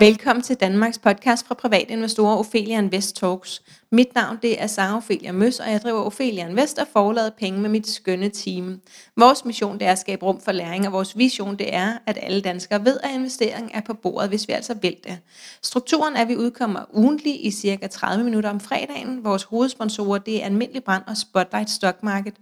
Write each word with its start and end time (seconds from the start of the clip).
Velkommen 0.00 0.42
til 0.42 0.56
Danmarks 0.56 0.98
podcast 0.98 1.46
fra 1.46 1.54
privatinvestorer 1.54 2.36
Ophelia 2.36 2.78
Invest 2.78 3.16
Talks. 3.16 3.62
Mit 3.92 4.14
navn 4.14 4.38
det 4.42 4.62
er 4.62 4.66
Sara 4.66 4.96
Ophelia 4.96 5.32
Møs, 5.32 5.60
og 5.60 5.70
jeg 5.70 5.80
driver 5.82 6.00
Ophelia 6.00 6.48
Invest 6.48 6.78
og 6.78 6.86
forlader 6.92 7.30
penge 7.30 7.60
med 7.60 7.70
mit 7.70 7.88
skønne 7.88 8.28
team. 8.28 8.80
Vores 9.16 9.44
mission 9.44 9.78
det 9.78 9.86
er 9.86 9.92
at 9.92 9.98
skabe 9.98 10.26
rum 10.26 10.40
for 10.40 10.52
læring, 10.52 10.86
og 10.86 10.92
vores 10.92 11.18
vision 11.18 11.56
det 11.56 11.74
er, 11.74 11.98
at 12.06 12.18
alle 12.22 12.40
danskere 12.40 12.84
ved, 12.84 13.00
at 13.02 13.10
investering 13.14 13.70
er 13.74 13.80
på 13.80 13.94
bordet, 13.94 14.28
hvis 14.28 14.48
vi 14.48 14.52
altså 14.52 14.74
vil 14.74 14.96
det. 15.04 15.18
Strukturen 15.62 16.16
er, 16.16 16.20
at 16.20 16.28
vi 16.28 16.36
udkommer 16.36 16.80
ugentlig 16.92 17.46
i 17.46 17.50
cirka 17.50 17.86
30 17.86 18.24
minutter 18.24 18.50
om 18.50 18.60
fredagen. 18.60 19.24
Vores 19.24 19.42
hovedsponsorer 19.42 20.18
det 20.18 20.42
er 20.42 20.46
Almindelig 20.46 20.84
Brand 20.84 21.02
og 21.06 21.16
Spotlight 21.16 21.70
Stock 21.70 22.02
Market. 22.02 22.34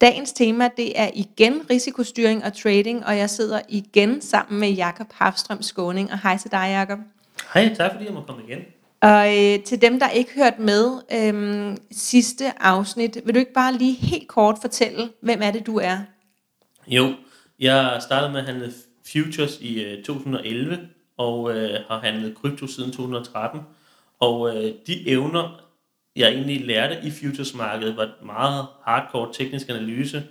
Dagens 0.00 0.32
tema 0.32 0.68
det 0.76 1.00
er 1.00 1.10
igen 1.14 1.70
risikostyring 1.70 2.44
og 2.44 2.54
trading, 2.54 3.06
og 3.06 3.18
jeg 3.18 3.30
sidder 3.30 3.60
igen 3.68 4.20
sammen 4.22 4.60
med 4.60 4.70
Jakob 4.70 5.06
Hafstrøm 5.12 5.62
Skåning. 5.62 6.12
Og 6.12 6.22
hej 6.22 6.36
til 6.36 6.50
dig, 6.50 6.66
Jakob. 6.70 6.98
Hej, 7.54 7.74
tak 7.74 7.92
fordi 7.92 8.04
jeg 8.04 8.14
må 8.14 8.20
komme 8.20 8.42
igen. 8.48 8.58
Og 9.00 9.28
øh, 9.28 9.64
til 9.64 9.82
dem, 9.82 10.00
der 10.00 10.08
ikke 10.08 10.30
hørt 10.34 10.58
med 10.58 11.00
øh, 11.12 11.76
sidste 11.92 12.62
afsnit, 12.62 13.18
vil 13.24 13.34
du 13.34 13.38
ikke 13.38 13.52
bare 13.52 13.72
lige 13.72 13.94
helt 13.94 14.28
kort 14.28 14.58
fortælle, 14.60 15.08
hvem 15.22 15.40
er 15.42 15.50
det, 15.50 15.66
du 15.66 15.76
er? 15.76 15.98
Jo, 16.86 17.14
jeg 17.60 17.98
startede 18.00 18.32
med 18.32 18.40
at 18.40 18.46
handle 18.46 18.72
futures 19.12 19.58
i 19.60 19.82
øh, 19.82 20.04
2011, 20.04 20.78
og 21.16 21.56
øh, 21.56 21.80
har 21.88 21.98
handlet 21.98 22.34
krypto 22.34 22.66
siden 22.66 22.92
2013. 22.92 23.60
Og 24.20 24.56
øh, 24.56 24.72
de 24.86 25.08
evner, 25.08 25.65
jeg 26.16 26.32
egentlig 26.32 26.66
lærte 26.66 26.98
i 27.04 27.10
futuresmarkedet, 27.10 27.96
var 27.96 28.10
meget 28.24 28.66
hardcore 28.84 29.32
teknisk 29.34 29.68
analyse, 29.68 30.22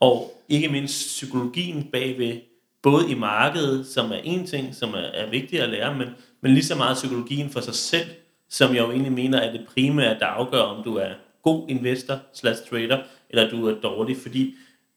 og 0.00 0.42
ikke 0.48 0.68
mindst 0.68 1.06
psykologien 1.06 1.88
bagved, 1.92 2.40
både 2.82 3.10
i 3.10 3.14
markedet, 3.14 3.86
som 3.86 4.12
er 4.12 4.20
en 4.24 4.46
ting, 4.46 4.74
som 4.74 4.94
er, 4.94 4.98
er 4.98 5.30
vigtigt 5.30 5.62
at 5.62 5.68
lære, 5.68 5.98
men, 5.98 6.08
men 6.40 6.54
lige 6.54 6.64
så 6.64 6.74
meget 6.74 6.96
psykologien 6.96 7.50
for 7.50 7.60
sig 7.60 7.74
selv, 7.74 8.06
som 8.48 8.74
jeg 8.74 8.80
jo 8.80 8.90
egentlig 8.90 9.12
mener 9.12 9.38
er 9.38 9.52
det 9.52 9.66
primære, 9.74 10.18
der 10.18 10.26
afgør, 10.26 10.60
om 10.60 10.84
du 10.84 10.96
er 10.96 11.10
god 11.42 11.68
investor 11.68 12.18
slash 12.34 12.62
trader, 12.70 13.02
eller 13.30 13.50
du 13.50 13.66
er 13.66 13.80
dårlig, 13.80 14.16
fordi 14.16 14.54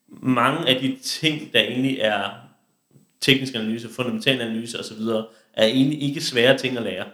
mange 0.08 0.68
af 0.68 0.80
de 0.80 0.96
ting, 1.02 1.52
der 1.52 1.60
egentlig 1.60 1.98
er 2.00 2.30
teknisk 3.20 3.54
analyse, 3.54 3.88
fundamental 3.88 4.40
analyse 4.40 4.80
osv., 4.80 5.00
er 5.52 5.66
egentlig 5.66 6.02
ikke 6.02 6.20
svære 6.20 6.58
ting 6.58 6.76
at 6.76 6.82
lære. 6.82 7.04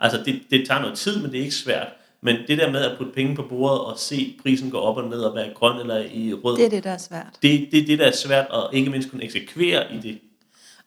Altså 0.00 0.22
det, 0.24 0.42
det 0.50 0.66
tager 0.66 0.80
noget 0.80 0.98
tid, 0.98 1.22
men 1.22 1.32
det 1.32 1.38
er 1.38 1.42
ikke 1.42 1.54
svært. 1.54 1.88
Men 2.24 2.36
det 2.48 2.58
der 2.58 2.70
med 2.70 2.80
at 2.80 2.98
putte 2.98 3.12
penge 3.12 3.36
på 3.36 3.42
bordet 3.42 3.80
og 3.80 3.98
se 3.98 4.36
prisen 4.42 4.70
gå 4.70 4.78
op 4.78 4.96
og 4.96 5.08
ned 5.08 5.20
og 5.20 5.34
være 5.36 5.50
grøn 5.54 5.80
eller 5.80 5.96
i 5.98 6.32
rød, 6.32 6.56
Det 6.56 6.64
er 6.66 6.70
det, 6.70 6.84
der 6.84 6.90
er 6.90 6.98
svært. 6.98 7.38
det, 7.42 7.68
det 7.72 7.82
er 7.82 7.86
det, 7.86 7.98
der 7.98 8.06
er 8.06 8.12
svært, 8.12 8.46
og 8.50 8.74
ikke 8.74 8.90
mindst 8.90 9.10
kunne 9.10 9.24
eksekvere 9.24 9.94
i 9.94 9.98
det. 9.98 10.18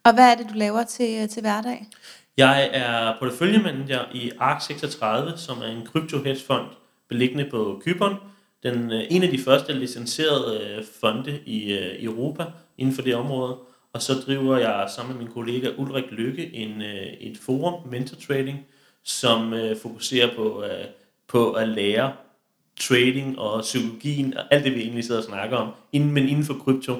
Og 0.03 0.13
hvad 0.13 0.31
er 0.31 0.35
det, 0.35 0.45
du 0.49 0.53
laver 0.53 0.83
til, 0.83 1.27
til 1.30 1.41
hverdag? 1.41 1.85
Jeg 2.38 2.69
er 2.73 3.15
porteføljemanager 3.19 3.99
i 4.13 4.30
ARK36, 4.30 5.38
som 5.38 5.58
er 5.61 5.67
en 5.67 5.85
krypto-hedgefond 5.85 6.65
beliggende 7.09 7.47
på 7.52 7.81
Kypern. 7.85 8.15
Den, 8.63 8.91
øh, 8.91 9.03
en 9.09 9.23
af 9.23 9.30
de 9.30 9.39
første 9.39 9.73
licenserede 9.73 10.61
øh, 10.77 10.83
fonde 11.02 11.39
i, 11.45 11.73
øh, 11.73 12.03
Europa 12.03 12.43
inden 12.77 12.95
for 12.95 13.02
det 13.02 13.15
område. 13.15 13.55
Og 13.93 14.02
så 14.02 14.13
driver 14.13 14.58
jeg 14.58 14.89
sammen 14.95 15.15
med 15.17 15.23
min 15.25 15.33
kollega 15.33 15.69
Ulrik 15.77 16.11
Lykke 16.11 16.55
en, 16.55 16.81
øh, 16.81 17.08
et 17.19 17.38
forum, 17.45 17.88
Mentor 17.91 18.17
Trading, 18.27 18.59
som 19.03 19.53
øh, 19.53 19.77
fokuserer 19.81 20.35
på, 20.35 20.63
øh, 20.63 20.85
på 21.28 21.52
at 21.52 21.67
lære 21.67 22.11
trading 22.80 23.39
og 23.39 23.61
psykologien 23.61 24.38
og 24.38 24.44
alt 24.52 24.66
det, 24.66 24.75
vi 24.75 24.81
egentlig 24.81 25.03
sidder 25.03 25.22
og 25.22 25.28
snakker 25.28 25.58
om, 25.58 25.70
inden, 25.92 26.11
men 26.11 26.30
inden 26.30 26.45
for 26.45 26.53
krypto. 26.53 26.95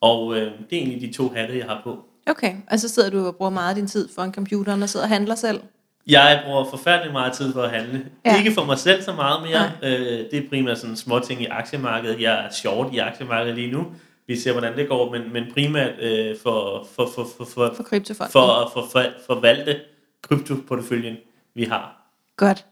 Og 0.00 0.36
øh, 0.36 0.42
det 0.42 0.78
er 0.78 0.82
egentlig 0.82 1.00
de 1.00 1.12
to 1.16 1.28
hatte, 1.28 1.58
jeg 1.58 1.66
har 1.66 1.80
på. 1.84 2.04
Okay, 2.26 2.54
og 2.70 2.80
så 2.80 2.88
sidder 2.88 3.10
du 3.10 3.26
og 3.26 3.36
bruger 3.36 3.50
meget 3.50 3.68
af 3.68 3.74
din 3.74 3.86
tid 3.86 4.08
foran 4.14 4.32
computeren 4.34 4.82
og 4.82 4.88
sidder 4.88 5.06
og 5.06 5.10
handler 5.10 5.34
selv. 5.34 5.60
Jeg 6.06 6.42
bruger 6.44 6.64
forfærdelig 6.70 7.12
meget 7.12 7.32
tid 7.32 7.52
på 7.52 7.62
at 7.62 7.70
handle. 7.70 8.06
Ja. 8.24 8.38
Ikke 8.38 8.52
for 8.52 8.64
mig 8.64 8.78
selv 8.78 9.02
så 9.02 9.12
meget 9.12 9.42
mere. 9.42 9.72
Øh, 9.82 10.30
det 10.30 10.34
er 10.34 10.48
primært 10.48 10.78
sådan 10.78 10.96
små 10.96 11.18
ting 11.18 11.42
i 11.42 11.46
aktiemarkedet. 11.46 12.20
Jeg 12.20 12.44
er 12.44 12.50
short 12.50 12.94
i 12.94 12.98
aktiemarkedet 12.98 13.54
lige 13.54 13.72
nu. 13.72 13.86
Vi 14.26 14.36
ser, 14.36 14.52
hvordan 14.52 14.76
det 14.76 14.88
går, 14.88 15.12
men, 15.12 15.32
men 15.32 15.44
primært 15.54 15.98
øh, 16.00 16.36
for, 16.42 16.86
for, 16.96 17.08
for, 17.14 17.26
for, 17.36 17.44
for, 17.44 17.72
For 17.76 17.82
kryptofonden. 17.82 18.32
for 18.32 18.64
at 18.64 18.72
for, 18.72 18.86
for, 18.92 19.04
forvalte 19.26 19.80
kryptoporteføljen, 20.22 21.16
vi 21.54 21.64
har. 21.64 22.10
Godt. 22.36 22.64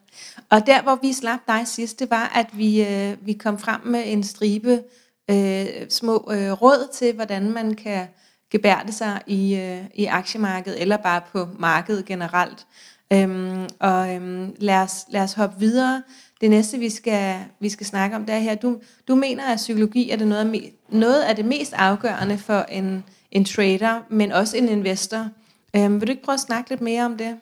Og 0.50 0.66
der, 0.66 0.82
hvor 0.82 0.98
vi 1.02 1.12
slap 1.12 1.40
dig 1.48 1.62
sidst, 1.66 2.00
det 2.00 2.10
var, 2.10 2.32
at 2.34 2.46
vi, 2.52 2.84
øh, 2.84 3.16
vi 3.20 3.32
kom 3.32 3.58
frem 3.58 3.80
med 3.84 4.02
en 4.06 4.22
stribe 4.22 4.82
øh, 5.30 5.66
små 5.88 6.30
øh, 6.32 6.52
råd 6.52 6.88
til, 6.92 7.14
hvordan 7.14 7.52
man 7.52 7.74
kan 7.74 8.06
gebærde 8.50 8.92
sig 8.92 9.20
i, 9.26 9.56
øh, 9.56 9.84
i 9.94 10.04
aktiemarkedet, 10.04 10.80
eller 10.82 10.96
bare 10.96 11.20
på 11.32 11.48
markedet 11.58 12.04
generelt. 12.04 12.66
Øhm, 13.12 13.68
og 13.80 14.14
øhm, 14.14 14.54
lad, 14.58 14.76
os, 14.76 15.04
lad 15.08 15.22
os 15.22 15.32
hoppe 15.32 15.60
videre. 15.60 16.02
Det 16.40 16.50
næste, 16.50 16.78
vi 16.78 16.90
skal, 16.90 17.36
vi 17.60 17.68
skal 17.68 17.86
snakke 17.86 18.16
om, 18.16 18.24
det 18.24 18.34
er 18.34 18.38
her. 18.38 18.54
Du, 18.54 18.80
du 19.08 19.14
mener, 19.14 19.44
at 19.44 19.56
psykologi 19.56 20.10
er 20.10 20.16
det 20.16 20.26
noget, 20.28 20.40
af 20.40 20.46
me, 20.46 20.60
noget 20.88 21.22
af 21.22 21.36
det 21.36 21.44
mest 21.44 21.72
afgørende 21.72 22.38
for 22.38 22.60
en, 22.60 23.04
en 23.30 23.44
trader, 23.44 24.00
men 24.10 24.32
også 24.32 24.56
en 24.56 24.68
investor. 24.68 25.28
Øhm, 25.76 26.00
vil 26.00 26.06
du 26.06 26.10
ikke 26.10 26.22
prøve 26.22 26.34
at 26.34 26.40
snakke 26.40 26.70
lidt 26.70 26.80
mere 26.80 27.04
om 27.04 27.16
det? 27.16 27.36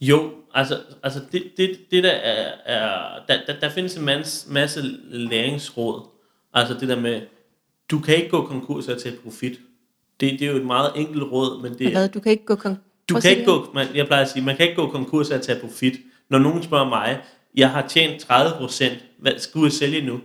Jo, 0.00 0.30
altså, 0.54 0.78
altså 1.02 1.20
det, 1.32 1.42
det, 1.56 1.78
det 1.90 2.04
der 2.04 2.10
er, 2.10 2.52
er 2.64 3.08
der, 3.28 3.38
der, 3.46 3.60
der 3.60 3.68
findes 3.68 3.96
en 3.96 4.04
masse, 4.04 4.52
masse 4.52 4.82
læringsråd. 5.10 6.08
Altså 6.54 6.74
det 6.80 6.88
der 6.88 7.00
med, 7.00 7.20
du 7.90 7.98
kan 7.98 8.16
ikke 8.16 8.28
gå 8.28 8.46
konkurs 8.46 8.88
og 8.88 9.02
tage 9.02 9.16
profit. 9.24 9.60
Det, 10.20 10.32
det 10.38 10.42
er 10.42 10.50
jo 10.50 10.56
et 10.56 10.66
meget 10.66 10.92
enkelt 10.96 11.22
råd, 11.22 11.62
men 11.62 11.78
det, 11.78 11.90
Hvad, 11.90 12.08
du 12.08 12.20
kan 12.20 12.32
ikke 12.32 12.44
gå 12.46 12.54
kon- 12.54 13.04
Du 13.08 13.20
kan 13.20 13.30
ikke 13.30 13.44
gå, 13.44 13.70
man, 13.74 13.86
jeg 13.94 14.06
plejer 14.06 14.22
at 14.22 14.30
sige, 14.30 14.44
man 14.44 14.56
kan 14.56 14.68
ikke 14.68 14.82
gå 14.82 14.90
konkurs 14.90 15.30
at 15.30 15.42
tage 15.42 15.60
profit. 15.60 15.94
Når 16.30 16.38
nogen 16.38 16.62
spørger 16.62 16.88
mig, 16.88 17.20
jeg 17.54 17.70
har 17.70 17.88
tjent 17.88 18.24
30%, 18.30 18.84
hvad 19.18 19.32
skulle 19.38 19.64
jeg 19.64 19.72
sælge 19.72 20.06
nu? 20.06 20.20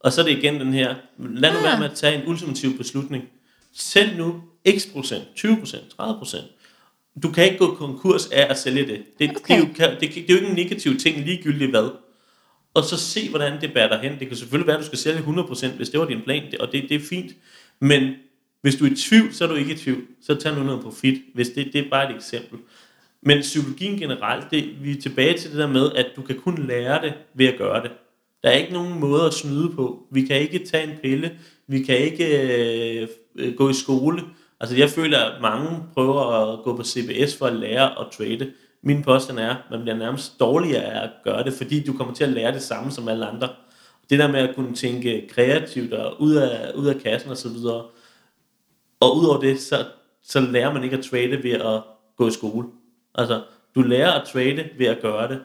Og 0.00 0.12
så 0.12 0.20
er 0.20 0.24
det 0.24 0.38
igen 0.38 0.60
den 0.60 0.72
her, 0.72 0.94
lad 1.18 1.52
nu 1.52 1.58
Ah. 1.58 1.64
være 1.64 1.78
med 1.80 1.90
at 1.90 1.96
tage 1.96 2.22
en 2.22 2.28
ultimativ 2.28 2.76
beslutning. 2.78 3.24
Sælg 3.74 4.16
nu 4.18 4.42
x 4.78 4.86
procent, 4.92 5.24
20%, 5.36 5.76
30%. 6.00 6.36
Du 7.22 7.30
kan 7.32 7.44
ikke 7.44 7.58
gå 7.58 7.74
konkurs 7.74 8.26
af 8.26 8.46
at 8.50 8.58
sælge 8.58 8.86
det. 8.86 9.02
Det, 9.18 9.30
okay. 9.30 9.38
det, 9.48 9.54
er, 9.54 9.58
jo, 9.90 9.96
det, 10.00 10.14
det 10.14 10.18
er 10.18 10.24
jo 10.28 10.34
ikke 10.34 10.46
en 10.48 10.54
negativ 10.56 10.98
ting, 10.98 11.24
ligegyldigt 11.26 11.70
hvad. 11.70 11.90
Og 12.74 12.84
så 12.84 12.96
se, 12.96 13.28
hvordan 13.30 13.60
det 13.60 13.72
bærer 13.74 13.88
dig 13.88 14.10
hen. 14.10 14.18
Det 14.20 14.28
kan 14.28 14.36
selvfølgelig 14.36 14.66
være, 14.66 14.76
at 14.76 14.82
du 14.82 14.86
skal 14.86 14.98
sælge 14.98 15.18
100%, 15.18 15.66
hvis 15.76 15.88
det 15.90 16.00
var 16.00 16.06
din 16.06 16.22
plan, 16.22 16.42
det- 16.50 16.58
og 16.58 16.72
det, 16.72 16.82
det 16.88 16.94
er 16.94 17.00
fint. 17.10 17.32
Men 17.80 18.12
hvis 18.62 18.76
du 18.76 18.84
er 18.84 18.90
i 18.90 18.94
tvivl, 18.94 19.32
så 19.34 19.44
er 19.44 19.48
du 19.48 19.54
ikke 19.54 19.72
i 19.72 19.76
tvivl. 19.76 20.02
Så 20.22 20.34
tag 20.34 20.54
nu 20.56 20.62
noget 20.62 20.82
profit, 20.82 21.22
hvis 21.34 21.48
det, 21.48 21.70
det 21.72 21.86
er 21.86 21.90
bare 21.90 22.10
et 22.10 22.16
eksempel. 22.16 22.58
Men 23.22 23.40
psykologien 23.40 23.98
generelt, 23.98 24.50
det, 24.50 24.84
vi 24.84 24.90
er 24.96 25.00
tilbage 25.00 25.38
til 25.38 25.50
det 25.50 25.58
der 25.58 25.66
med, 25.66 25.92
at 25.92 26.06
du 26.16 26.22
kan 26.22 26.36
kun 26.38 26.66
lære 26.68 27.02
det 27.02 27.12
ved 27.34 27.46
at 27.46 27.58
gøre 27.58 27.82
det. 27.82 27.90
Der 28.42 28.48
er 28.48 28.56
ikke 28.56 28.72
nogen 28.72 29.00
måde 29.00 29.22
at 29.24 29.34
snyde 29.34 29.70
på. 29.76 30.06
Vi 30.12 30.22
kan 30.22 30.40
ikke 30.40 30.58
tage 30.58 30.84
en 30.90 30.98
pille. 31.02 31.38
Vi 31.66 31.82
kan 31.82 31.98
ikke 31.98 32.42
øh, 33.02 33.08
øh, 33.36 33.54
gå 33.54 33.70
i 33.70 33.74
skole. 33.74 34.22
Altså 34.60 34.76
jeg 34.76 34.90
føler, 34.90 35.18
at 35.18 35.40
mange 35.42 35.82
prøver 35.94 36.22
at 36.22 36.64
gå 36.64 36.76
på 36.76 36.84
CBS 36.84 37.36
for 37.36 37.46
at 37.46 37.56
lære 37.56 38.00
at 38.00 38.06
trade. 38.12 38.52
Min 38.82 39.02
påstand 39.02 39.38
er, 39.38 39.50
at 39.50 39.70
man 39.70 39.80
bliver 39.82 39.96
nærmest 39.96 40.40
dårligere 40.40 40.82
af 40.82 41.04
at 41.04 41.10
gøre 41.24 41.44
det, 41.44 41.52
fordi 41.52 41.84
du 41.84 41.92
kommer 41.92 42.14
til 42.14 42.24
at 42.24 42.30
lære 42.30 42.52
det 42.52 42.62
samme 42.62 42.90
som 42.90 43.08
alle 43.08 43.26
andre. 43.26 43.48
Det 44.10 44.18
der 44.18 44.28
med 44.32 44.40
at 44.40 44.54
kunne 44.54 44.74
tænke 44.74 45.28
kreativt 45.30 45.92
og 45.92 46.20
ud 46.22 46.34
af, 46.34 46.72
ud 46.74 46.86
af 46.86 47.00
kassen 47.00 47.30
osv. 47.30 47.56
Og 49.00 49.16
udover 49.16 49.40
det, 49.40 49.60
så, 49.60 49.86
så 50.22 50.40
lærer 50.40 50.72
man 50.72 50.84
ikke 50.84 50.96
at 50.96 51.04
trade 51.04 51.42
ved 51.42 51.52
at 51.52 51.82
gå 52.16 52.28
i 52.28 52.30
skole. 52.30 52.68
Altså, 53.14 53.42
du 53.74 53.82
lærer 53.82 54.12
at 54.12 54.28
trade 54.28 54.68
ved 54.78 54.86
at 54.86 55.00
gøre 55.02 55.28
det, 55.28 55.40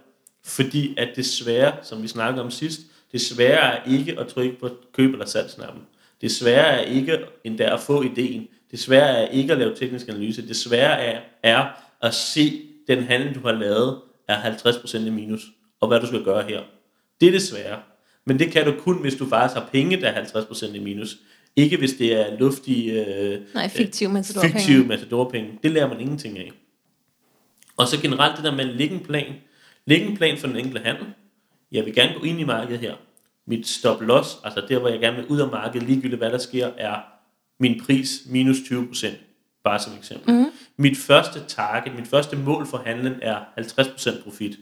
fordi 0.45 0.95
at 0.97 1.09
det 1.15 1.25
svære, 1.25 1.73
som 1.81 2.03
vi 2.03 2.07
snakkede 2.07 2.43
om 2.43 2.51
sidst, 2.51 2.79
det 3.11 3.21
svære 3.21 3.77
er 3.77 3.91
ikke 3.91 4.19
at 4.19 4.27
trykke 4.27 4.59
på 4.59 4.69
køb- 4.93 5.11
eller 5.11 5.25
salgsknappen. 5.25 5.81
Det 6.23 6.31
svære 6.31 6.67
er 6.67 6.81
ikke 6.81 7.19
endda 7.43 7.73
at 7.73 7.79
få 7.79 8.03
ideen. 8.03 8.47
Det 8.71 8.79
svære 8.79 9.17
er 9.17 9.27
ikke 9.27 9.53
at 9.53 9.59
lave 9.59 9.75
teknisk 9.75 10.07
analyse. 10.09 10.47
Det 10.47 10.55
svære 10.55 11.01
er, 11.01 11.21
er 11.43 11.65
at 12.01 12.13
se 12.13 12.61
den 12.87 13.03
handel, 13.03 13.35
du 13.35 13.39
har 13.39 13.51
lavet, 13.51 14.01
er 14.27 14.41
50% 14.41 14.97
i 14.97 15.09
minus, 15.09 15.41
og 15.81 15.87
hvad 15.87 15.99
du 15.99 16.07
skal 16.07 16.23
gøre 16.23 16.43
her. 16.43 16.61
Det 17.21 17.27
er 17.27 17.31
det 17.31 17.41
svære. 17.41 17.79
Men 18.25 18.39
det 18.39 18.51
kan 18.51 18.65
du 18.65 18.73
kun, 18.79 19.01
hvis 19.01 19.15
du 19.15 19.29
faktisk 19.29 19.59
har 19.59 19.69
penge, 19.71 20.01
der 20.01 20.07
er 20.07 20.23
50% 20.23 20.75
i 20.75 20.79
minus. 20.79 21.17
Ikke 21.55 21.77
hvis 21.77 21.93
det 21.93 22.13
er 22.13 22.37
luftige, 22.39 23.05
øh, 23.05 23.39
Nej, 23.53 23.69
fiktiv 23.69 24.09
matadorpenge. 24.09 24.53
fiktive 24.59 24.85
matadorpenge. 24.85 25.59
Det 25.63 25.71
lærer 25.71 25.87
man 25.87 25.99
ingenting 25.99 26.39
af. 26.39 26.51
Og 27.77 27.87
så 27.87 28.01
generelt 28.01 28.35
det 28.35 28.43
der 28.45 28.55
med 28.55 28.69
at 28.69 28.75
lægge 28.75 28.95
en 28.95 29.03
plan. 29.03 29.33
Lægge 29.85 30.05
en 30.05 30.17
plan 30.17 30.37
for 30.37 30.47
den 30.47 30.55
enkelte 30.55 30.81
handel. 30.85 31.05
Jeg 31.71 31.85
vil 31.85 31.95
gerne 31.95 32.13
gå 32.19 32.23
ind 32.23 32.39
i 32.39 32.43
markedet 32.43 32.79
her. 32.79 32.93
Mit 33.47 33.67
stop 33.67 34.01
loss, 34.01 34.37
altså 34.43 34.63
der 34.69 34.79
hvor 34.79 34.89
jeg 34.89 34.99
gerne 34.99 35.17
vil 35.17 35.27
ud 35.27 35.39
af 35.39 35.51
markedet, 35.51 35.87
ligegyldigt 35.87 36.19
hvad 36.19 36.31
der 36.31 36.37
sker, 36.37 36.69
er 36.77 36.95
min 37.59 37.81
pris 37.85 38.21
minus 38.29 38.57
20%. 38.57 39.07
Bare 39.63 39.79
som 39.79 39.93
eksempel. 39.97 40.33
Mm. 40.33 40.45
Mit 40.77 40.97
første 40.97 41.39
target, 41.47 41.95
mit 41.95 42.07
første 42.07 42.35
mål 42.37 42.65
for 42.65 42.77
handlen 42.77 43.13
er 43.21 43.39
50% 43.59 44.23
profit. 44.23 44.57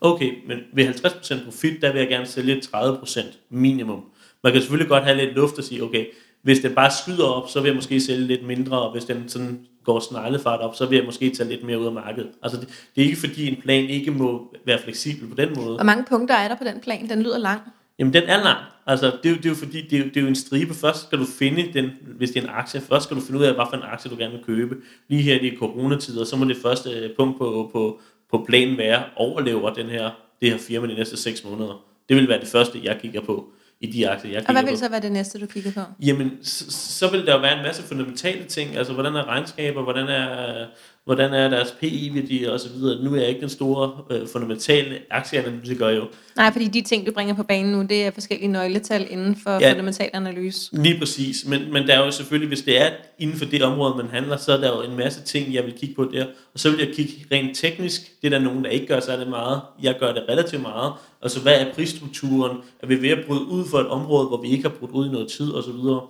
Okay, 0.00 0.32
men 0.46 0.58
ved 0.72 0.88
50% 0.88 1.44
profit, 1.44 1.82
der 1.82 1.92
vil 1.92 1.98
jeg 1.98 2.08
gerne 2.08 2.26
sælge 2.26 2.62
30% 2.76 3.20
minimum. 3.50 4.04
Man 4.42 4.52
kan 4.52 4.62
selvfølgelig 4.62 4.88
godt 4.88 5.04
have 5.04 5.16
lidt 5.16 5.34
luft 5.34 5.58
og 5.58 5.64
sige, 5.64 5.82
okay, 5.82 6.06
hvis 6.42 6.60
den 6.60 6.74
bare 6.74 6.90
skyder 7.02 7.24
op, 7.24 7.48
så 7.48 7.60
vil 7.60 7.68
jeg 7.68 7.76
måske 7.76 8.00
sælge 8.00 8.26
lidt 8.26 8.46
mindre, 8.46 8.82
og 8.82 8.92
hvis 8.92 9.04
den 9.04 9.28
sådan 9.28 9.66
går 9.84 10.00
sneglefart 10.00 10.60
op, 10.60 10.74
så 10.76 10.86
vil 10.86 10.96
jeg 10.96 11.04
måske 11.04 11.30
tage 11.30 11.48
lidt 11.48 11.64
mere 11.64 11.78
ud 11.80 11.86
af 11.86 11.92
markedet. 11.92 12.30
Altså 12.42 12.60
det, 12.60 12.68
det 12.68 13.02
er 13.02 13.06
ikke 13.06 13.20
fordi 13.20 13.48
en 13.48 13.60
plan 13.62 13.84
ikke 13.84 14.10
må 14.10 14.54
være 14.66 14.78
fleksibel 14.78 15.28
på 15.28 15.34
den 15.34 15.48
måde. 15.56 15.74
Hvor 15.74 15.84
mange 15.84 16.04
punkter 16.08 16.34
er 16.34 16.48
der 16.48 16.54
på 16.54 16.64
den 16.64 16.80
plan? 16.80 17.08
Den 17.08 17.22
lyder 17.22 17.38
lang. 17.38 17.60
Jamen 17.98 18.12
den 18.12 18.22
er 18.22 18.44
lang. 18.44 18.58
Altså 18.86 19.06
det 19.06 19.26
er, 19.26 19.30
jo, 19.30 19.36
det 19.36 19.44
er 19.44 19.48
jo 19.48 19.54
fordi, 19.54 19.80
det 19.80 19.92
er 19.92 19.98
jo, 19.98 20.04
det 20.04 20.16
er 20.16 20.20
jo 20.20 20.26
en 20.26 20.34
stribe. 20.34 20.74
Først 20.74 21.06
skal 21.06 21.18
du 21.18 21.24
finde 21.24 21.72
den, 21.72 21.90
hvis 22.16 22.30
det 22.30 22.38
er 22.38 22.42
en 22.44 22.54
aktie, 22.54 22.80
først 22.80 23.04
skal 23.04 23.16
du 23.16 23.22
finde 23.22 23.40
ud 23.40 23.44
af, 23.44 23.54
hvad 23.54 23.64
for 23.70 23.76
en 23.76 23.82
aktie 23.82 24.10
du 24.10 24.16
gerne 24.18 24.32
vil 24.32 24.44
købe. 24.44 24.76
Lige 25.08 25.22
her 25.22 25.40
i 25.40 25.56
coronatider, 25.56 26.24
så 26.24 26.36
må 26.36 26.44
det 26.44 26.56
første 26.56 26.90
øh, 26.90 27.10
punkt 27.16 27.38
på, 27.38 27.70
på, 27.72 28.00
på 28.30 28.44
planen 28.48 28.78
være, 28.78 29.02
overlever 29.16 29.74
den 29.74 29.86
her, 29.86 30.10
det 30.40 30.50
her 30.50 30.58
firma 30.58 30.86
de 30.86 30.94
næste 30.94 31.16
6 31.16 31.44
måneder. 31.44 31.84
Det 32.08 32.16
vil 32.16 32.28
være 32.28 32.40
det 32.40 32.48
første, 32.48 32.80
jeg 32.82 32.98
kigger 33.02 33.20
på 33.20 33.48
i 33.80 33.86
de 33.92 34.08
aktier, 34.08 34.30
jeg 34.30 34.38
Og 34.40 34.46
kigger 34.46 34.52
hvad 34.52 34.62
på. 34.62 34.70
vil 34.70 34.78
så 34.78 34.88
være 34.88 35.00
det 35.00 35.12
næste, 35.12 35.38
du 35.38 35.46
kigger 35.46 35.72
på? 35.72 35.80
Jamen, 36.00 36.30
så, 36.42 36.70
så 36.70 37.10
vil 37.10 37.26
der 37.26 37.34
jo 37.34 37.40
være 37.40 37.56
en 37.56 37.62
masse 37.62 37.82
fundamentale 37.82 38.44
ting, 38.44 38.76
altså 38.76 38.92
hvordan 38.92 39.14
er 39.16 39.24
regnskaber, 39.28 39.82
hvordan 39.82 40.08
er, 40.08 40.66
hvordan 41.04 41.34
er 41.34 41.48
deres 41.48 41.74
PI-værdier 41.80 42.50
og 42.50 42.60
så 42.60 42.68
videre. 42.68 43.04
Nu 43.04 43.14
er 43.14 43.20
jeg 43.20 43.28
ikke 43.28 43.40
den 43.40 43.48
store 43.48 43.92
øh, 44.10 44.28
fundamentale 44.28 44.98
aktieanalytiker 45.10 45.88
jo. 45.88 46.04
Nej, 46.36 46.52
fordi 46.52 46.68
de 46.68 46.82
ting, 46.82 47.06
du 47.06 47.12
bringer 47.12 47.34
på 47.34 47.42
banen 47.42 47.72
nu, 47.72 47.82
det 47.82 48.04
er 48.06 48.10
forskellige 48.10 48.48
nøgletal 48.48 49.06
inden 49.10 49.36
for 49.42 49.50
Ja. 49.50 49.70
fundamental 49.70 50.10
analyse. 50.12 50.68
Lige 50.82 50.98
præcis, 50.98 51.46
men, 51.46 51.72
men 51.72 51.86
der 51.86 51.94
er 51.94 52.04
jo 52.04 52.10
selvfølgelig, 52.10 52.48
hvis 52.48 52.62
det 52.62 52.80
er 52.82 52.90
inden 53.18 53.36
for 53.36 53.44
det 53.44 53.62
område, 53.62 53.96
man 53.96 54.06
handler, 54.12 54.36
så 54.36 54.52
er 54.52 54.56
der 54.56 54.68
jo 54.76 54.90
en 54.90 54.96
masse 54.96 55.22
ting, 55.22 55.54
jeg 55.54 55.64
vil 55.64 55.72
kigge 55.72 55.94
på 55.94 56.04
der. 56.12 56.26
Og 56.54 56.60
så 56.60 56.70
vil 56.70 56.78
jeg 56.78 56.94
kigge 56.94 57.12
rent 57.32 57.56
teknisk. 57.56 58.00
Det 58.22 58.26
er 58.34 58.38
der 58.38 58.44
nogen, 58.44 58.64
der 58.64 58.70
ikke 58.70 58.86
gør 58.86 59.00
særlig 59.00 59.28
meget. 59.28 59.60
Jeg 59.82 59.96
gør 60.00 60.12
det 60.12 60.22
relativt 60.28 60.62
meget. 60.62 60.92
Altså, 61.22 61.40
hvad 61.40 61.60
er 61.60 61.72
prisstrukturen? 61.74 62.56
Er 62.82 62.86
vi 62.86 63.02
ved 63.02 63.08
at 63.10 63.18
bryde 63.26 63.44
ud 63.44 63.64
for 63.70 63.78
et 63.78 63.86
område, 63.88 64.26
hvor 64.28 64.42
vi 64.42 64.48
ikke 64.48 64.62
har 64.62 64.70
brudt 64.78 64.90
ud 64.90 65.08
i 65.08 65.10
noget 65.12 65.28
tid, 65.28 65.50
og 65.50 65.62
så 65.64 65.70
videre. 65.72 66.00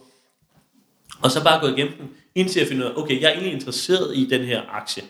Og 1.23 1.31
så 1.31 1.45
bare 1.45 1.61
gå 1.61 1.67
igennem 1.77 1.93
den, 2.01 2.09
indtil 2.35 2.61
jeg 2.61 2.69
finder 2.69 2.87
ud 2.87 2.91
af, 2.91 3.03
okay, 3.03 3.21
jeg 3.21 3.29
er 3.29 3.33
egentlig 3.33 3.53
interesseret 3.53 4.17
i 4.17 4.27
den 4.27 4.45
her 4.45 4.63
aktie. 4.69 5.03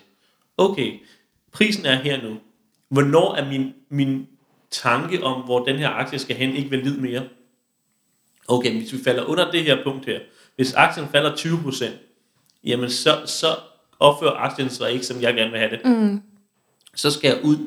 Okay, 0.57 0.99
prisen 1.51 1.85
er 1.85 1.95
her 1.95 2.23
nu. 2.23 2.37
Hvornår 2.89 3.35
er 3.35 3.49
min, 3.49 3.73
min 3.89 4.27
tanke 4.71 5.23
om, 5.23 5.41
hvor 5.41 5.65
den 5.65 5.75
her 5.75 5.89
aktie 5.89 6.19
skal 6.19 6.35
hen, 6.35 6.55
ikke 6.55 6.71
valid 6.71 6.97
mere? 6.97 7.23
Okay, 8.47 8.77
hvis 8.77 8.93
vi 8.93 8.97
falder 9.03 9.23
under 9.23 9.51
det 9.51 9.63
her 9.63 9.83
punkt 9.83 10.05
her, 10.05 10.19
hvis 10.55 10.73
aktien 10.73 11.07
falder 11.07 11.31
20%, 11.31 11.85
jamen 12.63 12.89
så, 12.89 13.21
så 13.25 13.47
opfører 13.99 14.33
aktien 14.33 14.69
sig 14.69 14.91
ikke, 14.91 15.05
som 15.05 15.21
jeg 15.21 15.33
gerne 15.33 15.51
vil 15.51 15.59
have 15.59 15.71
det. 15.71 15.85
Mm. 15.85 16.21
Så 16.95 17.11
skal 17.11 17.27
jeg 17.27 17.39
ud. 17.43 17.57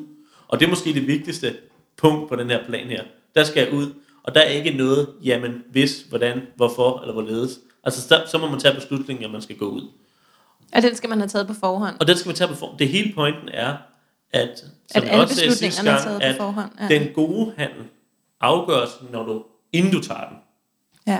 Og 0.47 0.59
det 0.59 0.65
er 0.65 0.69
måske 0.69 0.93
det 0.93 1.07
vigtigste 1.07 1.57
punkt 1.97 2.29
på 2.29 2.35
den 2.35 2.49
her 2.49 2.65
plan 2.65 2.87
her. 2.87 3.03
Der 3.35 3.43
skal 3.43 3.63
jeg 3.63 3.73
ud, 3.73 3.93
og 4.23 4.35
der 4.35 4.41
er 4.41 4.49
ikke 4.49 4.71
noget, 4.71 5.09
jamen 5.23 5.63
hvis, 5.71 6.01
hvordan, 6.01 6.41
hvorfor 6.55 6.99
eller 6.99 7.13
hvorledes. 7.13 7.59
Altså 7.83 8.01
så, 8.01 8.23
så 8.27 8.37
må 8.37 8.49
man 8.49 8.59
tage 8.59 8.75
beslutningen, 8.75 9.25
at 9.25 9.31
man 9.31 9.41
skal 9.41 9.57
gå 9.57 9.65
ud. 9.65 9.87
Og 10.75 10.81
den 10.81 10.95
skal 10.95 11.09
man 11.09 11.19
have 11.19 11.27
taget 11.27 11.47
på 11.47 11.53
forhånd. 11.53 11.95
Og 11.99 12.07
den 12.07 12.17
skal 12.17 12.29
man 12.29 12.35
tage 12.35 12.47
på 12.47 12.55
form. 12.55 12.77
Det 12.77 12.89
hele 12.89 13.13
pointen 13.13 13.49
er, 13.49 13.77
at, 14.31 14.59
som 14.59 14.69
At 14.95 15.03
jeg 15.03 15.11
alle 15.11 15.23
også 15.23 15.35
sagde 15.35 15.51
sidste 15.51 15.65
beslutningerne 15.67 15.99
er 15.99 16.03
gang, 16.03 16.21
taget 16.21 16.37
på 16.37 16.43
at 16.43 16.47
forhånd, 16.47 16.71
ja. 16.79 16.87
den 16.87 17.13
gode 17.13 17.53
handel 17.57 17.83
afgøres, 18.41 18.89
når 19.11 19.23
du, 19.23 19.43
inden 19.73 19.91
du 19.91 20.01
tager 20.01 20.29
den. 20.29 20.37
Ja. 21.07 21.19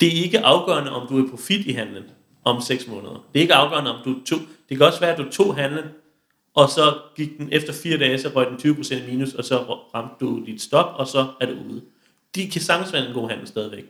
Det 0.00 0.08
er 0.08 0.22
ikke 0.22 0.40
afgørende, 0.40 0.90
om 0.90 1.08
du 1.08 1.18
er 1.18 1.26
i 1.26 1.30
profit 1.30 1.66
i 1.66 1.72
handlen 1.72 2.04
om 2.44 2.60
6 2.60 2.86
måneder. 2.86 3.24
Det 3.32 3.38
er 3.38 3.42
ikke 3.42 3.54
afgørende, 3.54 3.94
om 3.94 4.04
du 4.04 4.24
tog... 4.24 4.38
Det 4.68 4.76
kan 4.76 4.86
også 4.86 5.00
være, 5.00 5.12
at 5.12 5.18
du 5.18 5.30
tog 5.30 5.56
handlen, 5.56 5.84
og 6.54 6.68
så 6.68 6.98
gik 7.16 7.38
den 7.38 7.48
efter 7.52 7.72
4 7.72 7.98
dage, 7.98 8.18
så 8.18 8.28
røg 8.28 8.46
den 8.46 8.76
20% 8.76 9.10
minus, 9.10 9.34
og 9.34 9.44
så 9.44 9.58
ramte 9.94 10.14
du 10.20 10.44
dit 10.46 10.62
stop, 10.62 10.94
og 10.94 11.06
så 11.06 11.26
er 11.40 11.46
du 11.46 11.52
ude. 11.52 11.82
De 12.34 12.50
kan 12.50 12.60
sagtens 12.60 12.92
være 12.92 13.08
en 13.08 13.14
god 13.14 13.28
handel 13.28 13.46
stadigvæk. 13.46 13.84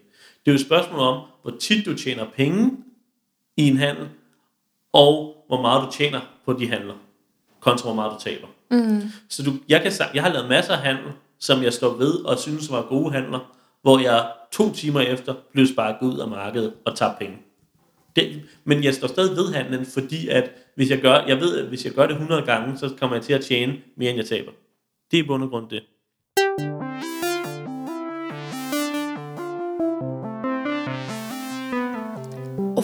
Det 0.49 0.53
er 0.53 0.57
jo 0.57 0.61
et 0.61 0.67
spørgsmål 0.67 1.01
om, 1.01 1.25
hvor 1.43 1.55
tit 1.61 1.87
du 1.87 1.95
tjener 1.95 2.27
penge 2.37 2.71
i 3.57 3.69
en 3.69 3.77
handel, 3.77 4.09
og 4.93 5.45
hvor 5.47 5.61
meget 5.61 5.87
du 5.87 5.93
tjener 5.93 6.21
på 6.45 6.53
de 6.53 6.69
handler, 6.69 6.95
kontra 7.61 7.85
hvor 7.85 7.95
meget 7.95 8.13
du 8.13 8.19
taber. 8.21 8.47
Mm. 8.71 9.03
Så 9.29 9.43
du, 9.43 9.53
jeg, 9.69 9.83
kan, 9.83 9.93
jeg 10.15 10.23
har 10.23 10.33
lavet 10.33 10.49
masser 10.49 10.73
af 10.73 10.79
handel, 10.79 11.13
som 11.39 11.63
jeg 11.63 11.73
står 11.73 11.95
ved 11.97 12.15
og 12.25 12.39
synes 12.39 12.71
var 12.71 12.83
gode 12.89 13.13
handler, 13.13 13.55
hvor 13.83 13.99
jeg 13.99 14.33
to 14.53 14.73
timer 14.73 15.01
efter 15.01 15.35
blev 15.53 15.67
sparket 15.67 16.07
ud 16.07 16.19
af 16.19 16.29
markedet 16.29 16.75
og 16.85 16.97
tabte 16.97 17.19
penge. 17.19 17.39
Det, 18.17 18.43
men 18.65 18.85
jeg 18.85 18.95
står 18.95 19.09
stadig 19.09 19.37
ved 19.37 19.53
handlen, 19.53 19.87
fordi 19.87 20.29
at 20.29 20.51
hvis 20.75 20.91
jeg 20.91 21.01
gør, 21.01 21.25
jeg 21.27 21.41
ved, 21.41 21.59
at 21.59 21.67
hvis 21.67 21.85
jeg 21.85 21.93
gør 21.93 22.07
det 22.07 22.13
100 22.13 22.43
gange, 22.43 22.79
så 22.79 22.95
kommer 23.01 23.17
jeg 23.17 23.25
til 23.25 23.33
at 23.33 23.45
tjene 23.45 23.77
mere, 23.97 24.11
end 24.11 24.19
jeg 24.19 24.27
taber. 24.27 24.53
Det 25.11 25.19
er 25.19 25.23
i 25.23 25.27
bund 25.27 25.43
og 25.43 25.51
grund 25.51 25.69
det. 25.71 25.83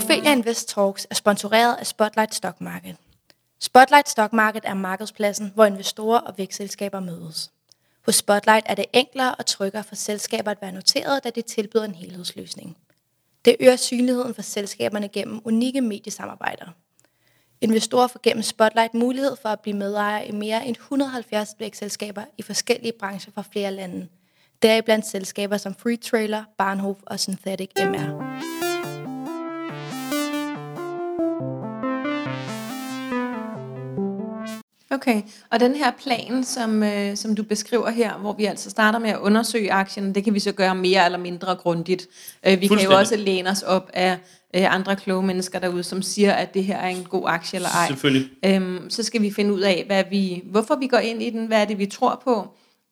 Ophelia 0.05 0.33
Invest 0.33 0.69
Talks 0.69 1.07
er 1.11 1.15
sponsoreret 1.15 1.77
af 1.77 1.87
Spotlight 1.87 2.35
Stock 2.35 2.61
Market. 2.61 2.97
Spotlight 3.61 4.09
Stock 4.09 4.33
Market 4.33 4.63
er 4.65 4.75
markedspladsen, 4.75 5.53
hvor 5.55 5.65
investorer 5.65 6.21
og 6.21 6.35
vækstselskaber 6.39 7.01
mødes. 7.01 7.51
Hos 8.07 8.15
Spotlight 8.15 8.67
er 8.69 8.75
det 8.75 8.85
enklere 8.93 9.35
og 9.35 9.47
tryggere 9.47 9.85
for 9.85 9.95
selskaber 9.95 10.51
at 10.51 10.63
være 10.63 10.73
noteret, 10.73 11.25
da 11.25 11.31
det 11.31 11.45
tilbyder 11.45 11.85
en 11.85 11.95
helhedsløsning. 11.95 12.77
Det 13.45 13.57
øger 13.61 13.77
synligheden 13.77 14.35
for 14.35 14.43
selskaberne 14.43 15.09
gennem 15.09 15.41
unikke 15.45 15.81
mediesamarbejder. 15.81 16.67
Investorer 17.61 18.07
får 18.07 18.21
gennem 18.23 18.43
Spotlight 18.43 18.95
mulighed 18.95 19.37
for 19.43 19.49
at 19.49 19.61
blive 19.61 19.77
medejer 19.77 20.23
i 20.23 20.33
mere 20.33 20.67
end 20.67 20.77
170 20.77 21.55
vækstselskaber 21.59 22.25
i 22.39 22.43
forskellige 22.43 22.93
brancher 23.01 23.33
fra 23.35 23.45
flere 23.53 23.73
lande. 23.73 24.09
Deriblandt 24.63 25.07
selskaber 25.07 25.57
som 25.57 25.75
Free 25.75 25.97
Trailer, 25.97 26.45
Barnhof 26.59 26.97
og 27.07 27.21
Synthetic 27.21 27.71
MR. 27.77 28.64
Okay, 34.95 35.23
og 35.51 35.61
den 35.61 35.75
her 35.75 35.91
plan, 36.03 36.45
som, 36.45 36.83
øh, 36.83 37.17
som 37.17 37.35
du 37.35 37.43
beskriver 37.43 37.91
her, 37.91 38.19
hvor 38.19 38.33
vi 38.33 38.45
altså 38.45 38.71
starter 38.71 38.99
med 38.99 39.11
at 39.11 39.19
undersøge 39.19 39.73
aktien, 39.73 40.15
det 40.15 40.25
kan 40.25 40.35
vi 40.35 40.41
så 40.41 40.53
gøre 40.53 40.75
mere 40.75 41.05
eller 41.05 41.19
mindre 41.19 41.57
grundigt. 41.57 42.07
Øh, 42.47 42.61
vi 42.61 42.67
kan 42.67 42.81
jo 42.81 42.91
også 42.91 43.17
læne 43.17 43.51
os 43.51 43.63
op 43.63 43.91
af 43.93 44.19
øh, 44.57 44.75
andre 44.75 44.97
kloge 44.97 45.23
mennesker 45.23 45.59
derude, 45.59 45.83
som 45.83 46.03
siger, 46.03 46.33
at 46.33 46.55
det 46.55 46.65
her 46.65 46.77
er 46.77 46.89
en 46.89 47.05
god 47.05 47.23
aktie 47.27 47.57
eller 47.57 47.69
ej. 47.69 47.87
Selvfølgelig. 47.87 48.31
Øhm, 48.45 48.91
så 48.91 49.03
skal 49.03 49.23
vi 49.23 49.31
finde 49.31 49.55
ud 49.55 49.61
af, 49.61 49.85
hvad 49.87 50.05
vi, 50.11 50.43
hvorfor 50.51 50.77
vi 50.77 50.87
går 50.87 50.99
ind 50.99 51.23
i 51.23 51.31
den, 51.31 51.47
hvad 51.47 51.61
er 51.61 51.65
det, 51.65 51.79
vi 51.79 51.87
tror 51.87 52.21
på, 52.25 52.33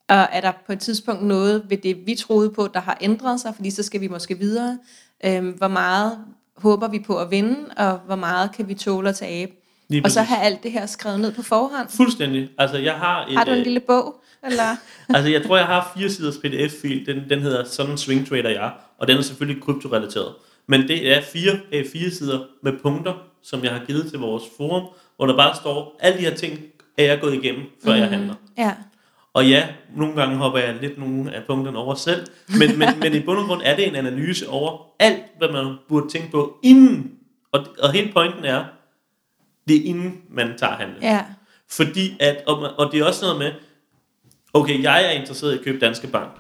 og 0.09 0.27
er 0.33 0.41
der 0.41 0.53
på 0.67 0.73
et 0.73 0.81
tidspunkt 0.81 1.23
noget 1.23 1.63
ved 1.69 1.77
det, 1.77 1.97
vi 2.07 2.15
troede 2.15 2.51
på, 2.51 2.69
der 2.75 2.81
har 2.81 2.99
ændret 3.01 3.41
sig, 3.41 3.55
fordi 3.55 3.71
så 3.71 3.83
skal 3.83 4.01
vi 4.01 4.09
måske 4.09 4.39
videre. 4.39 4.79
Øhm, 5.25 5.51
hvor 5.51 5.69
meget 5.69 6.19
håber 6.57 6.89
vi 6.89 6.99
på 6.99 7.19
at 7.19 7.31
vinde, 7.31 7.57
og 7.77 7.99
hvor 8.07 8.17
meget 8.17 8.53
kan 8.53 8.69
vi 8.69 8.75
tåle 8.75 9.09
at 9.09 9.17
tabe. 9.17 9.53
Lige 9.93 10.05
Og 10.05 10.11
så 10.11 10.23
have 10.23 10.41
alt 10.41 10.63
det 10.63 10.73
her 10.73 10.87
skrevet 10.87 11.21
ned 11.21 11.33
på 11.33 11.43
forhånd. 11.43 11.89
Fuldstændig. 11.89 12.49
Altså, 12.59 12.79
jeg 12.79 12.95
har 12.95 13.27
et, 13.27 13.37
Har 13.37 13.45
du 13.45 13.51
en 13.51 13.59
øh, 13.59 13.65
lille 13.65 13.81
bog? 13.81 14.21
Eller? 14.45 14.77
altså, 15.17 15.31
jeg 15.31 15.43
tror, 15.47 15.57
jeg 15.57 15.67
har 15.67 15.93
fire 15.97 16.11
siders 16.11 16.37
pdf-fil. 16.37 17.07
Den, 17.07 17.31
den 17.31 17.41
hedder 17.41 17.65
Sådan 17.65 17.99
Swing 17.99 18.29
Trader 18.29 18.51
jeg, 18.51 18.73
og 18.99 19.09
den 19.09 19.19
er 19.19 19.23
selvfølgelig 19.23 19.63
kryptorelateret. 19.63 20.35
Men 20.67 20.89
det 20.89 21.17
er 21.17 21.23
fire 21.33 21.53
A4 21.73 22.15
sider 22.15 22.41
med 22.63 22.73
punkter, 22.83 23.15
som 23.43 23.65
jeg 23.65 23.73
har 23.73 23.85
givet 23.87 24.11
til 24.11 24.19
vores 24.19 24.43
forum, 24.57 24.83
hvor 25.17 25.27
der 25.27 25.37
bare 25.37 25.57
står, 25.57 25.97
alle 26.01 26.19
de 26.19 26.25
her 26.25 26.35
ting 26.35 26.59
er 26.99 27.05
jeg 27.05 27.21
gået 27.21 27.35
igennem, 27.35 27.63
før 27.85 27.95
mm. 27.95 28.01
jeg 28.01 28.09
handler. 28.09 28.35
Ja. 28.59 28.73
Og 29.35 29.49
ja, 29.49 29.69
nogle 29.97 30.15
gange 30.15 30.37
hopper 30.37 30.59
jeg 30.59 30.77
lidt 30.81 30.99
nogle 30.99 31.35
af 31.35 31.43
punkterne 31.47 31.79
over 31.79 31.95
selv, 31.95 32.27
men, 32.59 32.79
men, 32.79 32.89
men 33.03 33.15
i 33.15 33.21
bund 33.21 33.39
og 33.39 33.47
grund 33.47 33.61
er 33.65 33.77
det 33.77 33.89
en 33.89 33.95
analyse 33.97 34.49
over 34.49 34.79
alt, 34.99 35.25
hvad 35.39 35.49
man 35.49 35.75
burde 35.89 36.09
tænke 36.09 36.31
på 36.31 36.59
inden. 36.63 37.13
Og, 37.53 37.67
og 37.83 37.93
hele 37.93 38.13
pointen 38.13 38.45
er, 38.45 38.65
det 39.69 39.77
er 39.77 39.85
inden 39.85 40.23
man 40.31 40.59
tager 40.59 40.73
handlen. 40.73 41.03
Ja. 41.03 41.25
Fordi 41.71 42.17
at, 42.21 42.43
og, 42.47 42.59
og 42.79 42.93
det 42.93 43.01
er 43.01 43.05
også 43.05 43.25
noget 43.25 43.39
med, 43.39 43.53
okay, 44.55 44.83
jeg 44.83 45.05
er 45.05 45.11
interesseret 45.11 45.55
i 45.55 45.59
at 45.59 45.65
købe 45.65 45.79
Danske 45.79 46.07
Bank, 46.07 46.31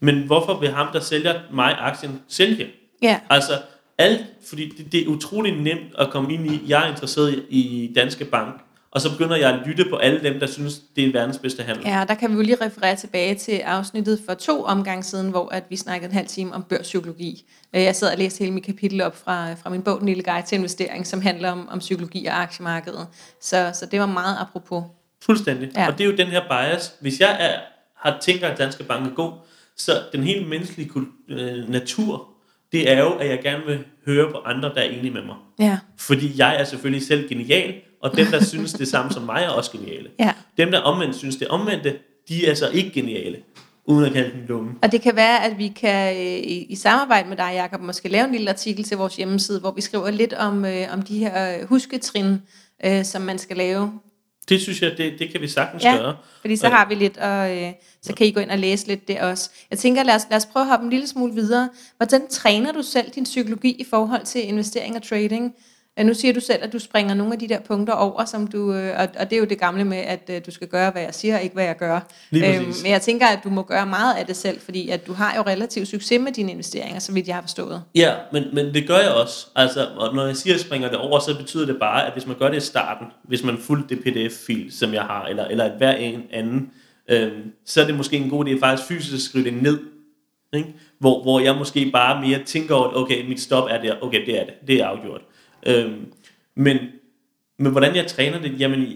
men 0.00 0.26
hvorfor 0.26 0.58
vil 0.60 0.70
ham, 0.70 0.88
der 0.92 1.00
sælger 1.00 1.40
mig 1.52 1.76
aktien, 1.78 2.22
sælge? 2.28 2.70
Ja. 3.02 3.20
Altså, 3.30 3.52
alt, 3.98 4.26
fordi 4.48 4.68
det, 4.68 4.92
det 4.92 5.02
er 5.02 5.08
utrolig 5.08 5.60
nemt 5.60 5.94
at 5.98 6.10
komme 6.10 6.34
ind 6.34 6.52
i, 6.52 6.60
jeg 6.66 6.86
er 6.86 6.90
interesseret 6.90 7.44
i 7.48 7.92
Danske 7.94 8.24
Bank, 8.24 8.60
og 8.90 9.00
så 9.00 9.10
begynder 9.12 9.36
jeg 9.36 9.50
at 9.50 9.66
lytte 9.66 9.84
på 9.90 9.96
alle 9.96 10.22
dem, 10.22 10.40
der 10.40 10.46
synes, 10.46 10.80
det 10.96 11.04
er 11.08 11.12
verdens 11.12 11.38
bedste 11.38 11.62
handel. 11.62 11.84
Ja, 11.86 12.04
der 12.08 12.14
kan 12.14 12.30
vi 12.30 12.34
jo 12.34 12.42
lige 12.42 12.56
referere 12.60 12.96
tilbage 12.96 13.34
til 13.34 13.52
afsnittet 13.52 14.20
for 14.26 14.34
to 14.34 14.64
omgange 14.64 15.02
siden, 15.02 15.30
hvor 15.30 15.48
at 15.48 15.64
vi 15.70 15.76
snakkede 15.76 16.10
en 16.10 16.16
halv 16.16 16.28
time 16.28 16.54
om 16.54 16.62
børspsykologi. 16.62 17.44
Øh, 17.74 17.82
Jeg 17.82 17.96
sad 17.96 18.12
og 18.12 18.18
læste 18.18 18.38
hele 18.38 18.52
mit 18.52 18.64
kapitel 18.64 19.00
op 19.00 19.16
fra, 19.16 19.54
fra 19.54 19.70
min 19.70 19.82
bog, 19.82 19.98
Den 19.98 20.06
lille 20.08 20.22
guide 20.22 20.46
til 20.46 20.56
investering, 20.56 21.06
som 21.06 21.20
handler 21.22 21.50
om, 21.50 21.68
om 21.68 21.78
psykologi 21.78 22.26
og 22.26 22.42
aktiemarkedet. 22.42 23.06
Så, 23.40 23.70
så 23.74 23.86
det 23.86 24.00
var 24.00 24.06
meget 24.06 24.36
apropos. 24.40 24.84
Fuldstændig. 25.22 25.70
Ja. 25.76 25.86
Og 25.86 25.98
det 25.98 26.00
er 26.04 26.10
jo 26.10 26.16
den 26.16 26.26
her 26.26 26.40
bias. 26.48 26.94
Hvis 27.00 27.20
jeg 27.20 27.36
er, 27.40 27.60
har 27.96 28.18
tænker, 28.20 28.48
at 28.48 28.58
Danske 28.58 28.84
Bank 28.84 29.06
er 29.10 29.14
god, 29.14 29.32
så 29.76 29.92
den 30.12 30.22
helt 30.22 30.48
menneskelige 30.48 30.90
øh, 31.28 31.70
natur, 31.70 32.28
det 32.72 32.92
er 32.92 32.98
jo, 32.98 33.10
at 33.10 33.28
jeg 33.28 33.40
gerne 33.42 33.64
vil 33.66 33.78
høre 34.06 34.30
på 34.30 34.38
andre, 34.38 34.68
der 34.68 34.80
er 34.80 34.90
enige 34.90 35.10
med 35.10 35.22
mig. 35.22 35.36
Ja. 35.58 35.78
Fordi 35.98 36.32
jeg 36.38 36.60
er 36.60 36.64
selvfølgelig 36.64 37.06
selv 37.06 37.28
genial, 37.28 37.74
og 38.02 38.16
dem, 38.16 38.26
der 38.26 38.44
synes 38.44 38.72
det 38.72 38.88
samme 38.88 39.12
som 39.12 39.22
mig, 39.22 39.42
er 39.44 39.48
også 39.48 39.70
geniale. 39.70 40.08
Ja. 40.18 40.32
Dem, 40.58 40.70
der 40.70 40.78
omvendt 40.80 41.16
synes 41.16 41.36
det 41.36 41.48
omvendte, 41.48 41.96
de 42.28 42.46
er 42.46 42.54
så 42.54 42.68
ikke 42.68 42.90
geniale. 42.90 43.36
uden 43.84 44.04
at 44.04 44.12
kalde 44.12 44.30
den 44.30 44.46
dumme. 44.48 44.70
Og 44.82 44.92
det 44.92 45.02
kan 45.02 45.16
være, 45.16 45.44
at 45.44 45.58
vi 45.58 45.68
kan 45.68 46.16
øh, 46.16 46.22
i, 46.22 46.64
i 46.68 46.76
samarbejde 46.76 47.28
med 47.28 47.36
dig, 47.36 47.50
Jacob, 47.54 47.80
måske 47.80 48.08
lave 48.08 48.24
en 48.26 48.32
lille 48.32 48.50
artikel 48.50 48.84
til 48.84 48.96
vores 48.96 49.16
hjemmeside, 49.16 49.60
hvor 49.60 49.70
vi 49.72 49.80
skriver 49.80 50.10
lidt 50.10 50.32
om, 50.32 50.64
øh, 50.64 50.86
om 50.92 51.02
de 51.02 51.18
her 51.18 51.66
husketrin, 51.66 52.42
øh, 52.84 53.04
som 53.04 53.22
man 53.22 53.38
skal 53.38 53.56
lave. 53.56 53.92
Det 54.48 54.60
synes 54.60 54.82
jeg, 54.82 54.94
det, 54.98 55.12
det 55.18 55.32
kan 55.32 55.40
vi 55.40 55.48
sagtens 55.48 55.84
Ja, 55.84 55.96
gøre. 55.96 56.16
fordi 56.40 56.56
så 56.56 56.68
har 56.68 56.88
vi 56.88 56.94
lidt, 56.94 57.16
og 57.16 57.56
øh, 57.56 57.72
så 58.02 58.14
kan 58.14 58.26
I 58.26 58.30
gå 58.30 58.40
ind 58.40 58.50
og 58.50 58.58
læse 58.58 58.86
lidt 58.86 59.08
det 59.08 59.20
også. 59.20 59.50
Jeg 59.70 59.78
tænker, 59.78 60.02
lad 60.02 60.14
os, 60.14 60.22
lad 60.30 60.36
os 60.36 60.46
prøve 60.46 60.62
at 60.64 60.68
hoppe 60.70 60.84
en 60.84 60.90
lille 60.90 61.06
smule 61.06 61.34
videre. 61.34 61.68
Hvordan 61.96 62.28
træner 62.30 62.72
du 62.72 62.82
selv 62.82 63.10
din 63.14 63.24
psykologi 63.24 63.70
i 63.70 63.84
forhold 63.90 64.24
til 64.24 64.48
investering 64.48 64.96
og 64.96 65.02
trading? 65.02 65.54
Øh, 65.98 66.06
Nu 66.06 66.14
siger 66.14 66.34
du 66.34 66.40
selv, 66.40 66.58
at 66.62 66.72
du 66.72 66.78
springer 66.78 67.14
nogle 67.14 67.32
af 67.32 67.38
de 67.38 67.48
der 67.48 67.60
punkter 67.60 67.94
over, 67.94 68.24
som 68.24 68.46
du, 68.46 68.74
øh, 68.74 69.00
og, 69.00 69.08
og 69.18 69.30
det 69.30 69.36
er 69.36 69.40
jo 69.40 69.44
det 69.44 69.58
gamle 69.58 69.84
med, 69.84 69.98
at 69.98 70.30
øh, 70.30 70.40
du 70.46 70.50
skal 70.50 70.68
gøre, 70.68 70.90
hvad 70.90 71.02
jeg 71.02 71.14
siger, 71.14 71.38
ikke 71.38 71.54
hvad 71.54 71.64
jeg 71.64 71.76
gør. 71.76 72.00
Lige 72.30 72.66
præcis. 72.66 72.82
men 72.82 72.92
jeg 72.92 73.02
tænker, 73.02 73.26
at 73.26 73.38
du 73.44 73.50
må 73.50 73.62
gøre 73.62 73.86
meget 73.86 74.14
af 74.14 74.26
det 74.26 74.36
selv, 74.36 74.60
fordi 74.60 74.88
at 74.88 75.06
du 75.06 75.12
har 75.12 75.36
jo 75.36 75.42
relativt 75.42 75.88
succes 75.88 76.20
med 76.20 76.32
dine 76.32 76.52
investeringer, 76.52 76.98
så 76.98 77.12
vidt 77.12 77.26
jeg 77.26 77.34
har 77.34 77.42
forstået. 77.42 77.82
Ja, 77.94 78.14
men, 78.32 78.44
men 78.52 78.74
det 78.74 78.86
gør 78.86 78.98
jeg 78.98 79.10
også. 79.10 79.46
Altså, 79.56 79.88
og 79.96 80.14
når 80.14 80.26
jeg 80.26 80.36
siger, 80.36 80.54
at 80.54 80.58
jeg 80.58 80.66
springer 80.66 80.88
det 80.88 80.98
over, 80.98 81.18
så 81.18 81.36
betyder 81.38 81.66
det 81.66 81.76
bare, 81.80 82.06
at 82.06 82.12
hvis 82.12 82.26
man 82.26 82.36
gør 82.38 82.48
det 82.48 82.56
i 82.56 82.60
starten, 82.60 83.06
hvis 83.24 83.42
man 83.42 83.58
fulgte 83.58 83.94
det 83.94 84.04
pdf-fil, 84.04 84.72
som 84.72 84.94
jeg 84.94 85.02
har, 85.02 85.24
eller, 85.24 85.44
eller 85.44 85.64
et 85.64 85.72
hver 85.78 85.92
en 85.92 86.22
anden, 86.32 86.70
øhm, 87.10 87.52
så 87.66 87.82
er 87.82 87.86
det 87.86 87.94
måske 87.94 88.16
en 88.16 88.30
god 88.30 88.46
idé 88.46 88.60
faktisk 88.60 88.88
fysisk 88.88 89.14
at 89.14 89.20
skrive 89.20 89.44
det 89.44 89.62
ned. 89.62 89.78
Ikke? 90.54 90.74
Hvor, 90.98 91.22
hvor 91.22 91.40
jeg 91.40 91.54
måske 91.56 91.90
bare 91.92 92.20
mere 92.20 92.44
tænker 92.44 92.74
over, 92.74 92.94
okay, 92.94 93.28
mit 93.28 93.40
stop 93.40 93.68
er 93.70 93.82
der, 93.82 93.94
okay, 94.02 94.26
det 94.26 94.40
er 94.40 94.44
det, 94.44 94.54
det 94.66 94.80
er 94.80 94.86
afgjort. 94.86 95.20
Øhm, 95.68 96.12
men, 96.54 96.78
men 97.58 97.72
hvordan 97.72 97.96
jeg 97.96 98.06
træner 98.06 98.40
det, 98.40 98.60
jamen, 98.60 98.92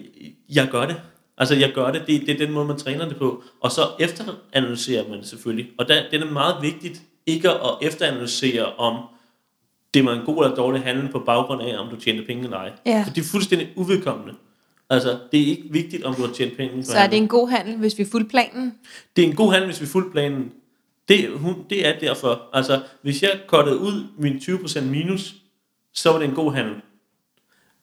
jeg 0.49 0.69
gør 0.71 0.87
det. 0.87 0.97
Altså, 1.39 1.55
jeg 1.55 1.73
gør 1.75 1.93
det, 1.93 2.03
det, 2.07 2.21
det 2.21 2.31
er 2.31 2.47
den 2.47 2.53
måde, 2.53 2.67
man 2.67 2.79
træner 2.79 3.09
det 3.09 3.17
på. 3.17 3.43
Og 3.61 3.73
så 3.73 3.83
efteranalyserer 4.01 5.09
man 5.09 5.19
det 5.19 5.27
selvfølgelig. 5.27 5.71
Og 5.79 5.89
der, 5.89 6.03
det 6.11 6.23
er 6.23 6.31
meget 6.31 6.57
vigtigt, 6.63 7.03
ikke 7.27 7.51
at 7.51 7.79
efteranalysere 7.83 8.75
om, 8.75 9.05
det 9.95 10.05
var 10.05 10.13
en 10.13 10.25
god 10.25 10.45
eller 10.45 10.57
dårlig 10.57 10.83
handel 10.83 11.13
på 11.13 11.19
baggrund 11.19 11.63
af, 11.63 11.79
om 11.79 11.89
du 11.89 11.97
tjente 11.97 12.23
penge 12.23 12.45
eller 12.45 12.57
ej. 12.57 12.73
Ja. 12.87 13.03
For 13.07 13.13
det 13.15 13.21
er 13.21 13.29
fuldstændig 13.29 13.69
uvedkommende. 13.77 14.35
Altså, 14.91 15.19
det 15.33 15.43
er 15.43 15.47
ikke 15.47 15.65
vigtigt, 15.71 16.05
om 16.05 16.15
du 16.15 16.27
har 16.27 16.33
tjent 16.33 16.57
penge 16.57 16.85
Så 16.85 16.99
er 16.99 17.07
det 17.07 17.17
en 17.17 17.29
god 17.29 17.49
handel, 17.49 17.77
hvis 17.77 17.99
vi 17.99 18.05
fulgte 18.05 18.31
planen? 18.31 18.75
Det 19.17 19.25
er 19.25 19.29
en 19.29 19.37
god 19.37 19.53
handel, 19.53 19.71
hvis 19.71 19.81
vi 19.81 19.87
fulgte 19.87 20.11
planen. 20.11 20.53
Det, 21.09 21.31
hun, 21.35 21.55
det 21.71 21.87
er 21.87 21.99
derfor. 21.99 22.43
Altså, 22.53 22.83
hvis 23.03 23.23
jeg 23.23 23.41
kottede 23.47 23.79
ud 23.79 24.07
min 24.19 24.37
20% 24.37 24.81
minus, 24.81 25.35
så 25.95 26.13
var 26.13 26.19
det 26.19 26.29
en 26.29 26.35
god 26.35 26.53
handel. 26.53 26.75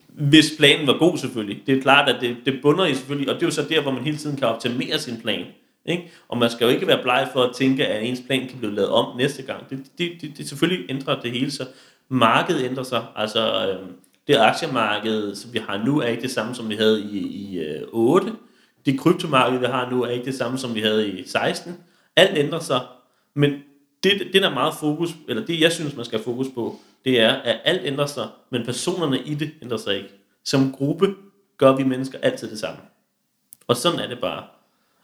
Hvis 0.07 0.53
planen 0.57 0.87
var 0.87 0.97
god 0.97 1.17
selvfølgelig. 1.17 1.63
Det 1.67 1.77
er 1.77 1.81
klart, 1.81 2.09
at 2.09 2.21
det, 2.21 2.37
det 2.45 2.59
bunder 2.61 2.85
i 2.85 2.93
selvfølgelig, 2.93 3.29
og 3.29 3.35
det 3.35 3.43
er 3.43 3.47
jo 3.47 3.51
så 3.51 3.65
der, 3.69 3.81
hvor 3.81 3.91
man 3.91 4.03
hele 4.03 4.17
tiden 4.17 4.37
kan 4.37 4.47
optimere 4.47 4.99
sin 4.99 5.21
plan. 5.21 5.45
Ikke? 5.85 6.11
Og 6.27 6.37
man 6.37 6.49
skal 6.49 6.65
jo 6.65 6.71
ikke 6.71 6.87
være 6.87 7.01
bleg 7.03 7.29
for 7.33 7.43
at 7.43 7.55
tænke, 7.55 7.87
at 7.87 8.03
ens 8.03 8.21
plan 8.27 8.47
kan 8.47 8.57
blive 8.57 8.75
lavet 8.75 8.89
om 8.89 9.17
næste 9.17 9.43
gang. 9.43 9.69
Det, 9.69 9.85
det, 9.97 10.11
det, 10.21 10.37
det 10.37 10.49
selvfølgelig 10.49 10.89
ændrer 10.89 11.21
det 11.21 11.31
hele 11.31 11.51
sig. 11.51 11.67
Markedet 12.09 12.65
ændrer 12.65 12.83
sig. 12.83 13.05
Altså, 13.15 13.67
øh, 13.67 13.89
det 14.27 14.35
aktiemarked, 14.35 15.35
som 15.35 15.53
vi 15.53 15.59
har 15.59 15.83
nu, 15.85 15.99
er 15.99 16.07
ikke 16.07 16.21
det 16.21 16.31
samme, 16.31 16.55
som 16.55 16.69
vi 16.69 16.75
havde 16.75 17.01
i, 17.01 17.17
i 17.17 17.59
øh, 17.59 17.81
8. 17.91 18.33
Det 18.85 18.99
kryptomarked, 18.99 19.59
vi 19.59 19.65
har 19.65 19.89
nu, 19.89 20.03
er 20.03 20.09
ikke 20.09 20.25
det 20.25 20.35
samme, 20.35 20.57
som 20.57 20.75
vi 20.75 20.81
havde 20.81 21.09
i 21.09 21.27
16. 21.27 21.77
Alt 22.15 22.37
ændrer 22.37 22.59
sig, 22.59 22.81
men 23.33 23.51
det, 24.03 24.11
det 24.33 24.41
der 24.41 24.49
er 24.49 24.53
meget 24.53 24.73
fokus, 24.79 25.09
eller 25.27 25.45
det 25.45 25.61
jeg 25.61 25.71
synes, 25.71 25.95
man 25.95 26.05
skal 26.05 26.19
have 26.19 26.23
fokus 26.23 26.47
på, 26.55 26.79
det 27.05 27.19
er, 27.21 27.33
at 27.33 27.59
alt 27.65 27.81
ændrer 27.85 28.05
sig, 28.05 28.27
men 28.51 28.65
personerne 28.65 29.19
i 29.25 29.33
det 29.33 29.51
ændrer 29.63 29.77
sig 29.77 29.95
ikke. 29.97 30.09
Som 30.45 30.71
gruppe 30.71 31.15
gør 31.57 31.75
vi 31.75 31.83
mennesker 31.83 32.17
altid 32.21 32.51
det 32.51 32.59
samme. 32.59 32.79
Og 33.67 33.75
sådan 33.75 33.99
er 33.99 34.07
det 34.07 34.19
bare. 34.21 34.43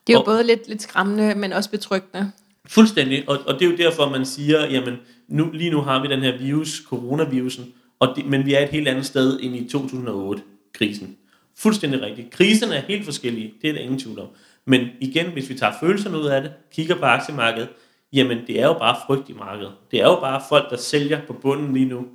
Det 0.08 0.14
er 0.14 0.18
jo 0.18 0.20
Og- 0.20 0.26
både 0.26 0.44
lidt, 0.44 0.68
lidt 0.68 0.82
skræmmende, 0.82 1.36
men 1.36 1.54
også 1.54 1.70
betryggende. 1.70 2.32
Fuldstændig, 2.68 3.30
og, 3.30 3.38
og 3.48 3.54
det 3.54 3.62
er 3.66 3.70
jo 3.72 3.78
derfor, 3.78 4.10
man 4.10 4.26
siger, 4.26 4.66
jamen, 4.72 4.96
nu, 5.28 5.50
lige 5.54 5.70
nu 5.70 5.82
har 5.82 6.02
vi 6.02 6.08
den 6.08 6.20
her 6.20 6.38
virus, 6.38 6.84
coronavirusen, 6.88 7.74
og 8.00 8.14
det, 8.16 8.26
men 8.26 8.46
vi 8.46 8.54
er 8.54 8.60
et 8.60 8.70
helt 8.70 8.88
andet 8.88 9.06
sted 9.06 9.40
end 9.42 9.56
i 9.56 9.68
2008-krisen. 9.76 11.18
Fuldstændig 11.58 12.02
rigtigt. 12.02 12.32
Kriserne 12.32 12.76
er 12.76 12.82
helt 12.82 13.06
forskellige, 13.06 13.54
det 13.62 13.70
er 13.70 13.74
der 13.74 13.80
ingen 13.80 14.00
tvivl 14.00 14.20
om. 14.20 14.28
Men 14.66 14.88
igen, 15.02 15.26
hvis 15.32 15.50
vi 15.50 15.58
tager 15.58 15.74
følelserne 15.80 16.18
ud 16.20 16.26
af 16.26 16.42
det, 16.42 16.52
kigger 16.74 16.96
på 16.96 17.06
aktiemarkedet, 17.06 17.70
jamen 18.14 18.48
det 18.48 18.62
er 18.62 18.68
jo 18.68 18.74
bare 18.74 18.98
frygt 19.08 19.30
i 19.30 19.34
markedet. 19.34 19.74
Det 19.92 20.02
er 20.02 20.06
jo 20.06 20.20
bare 20.20 20.42
folk, 20.50 20.70
der 20.70 20.78
sælger 20.78 21.22
på 21.28 21.34
bunden 21.34 21.74
lige 21.74 21.86
nu, 21.86 22.06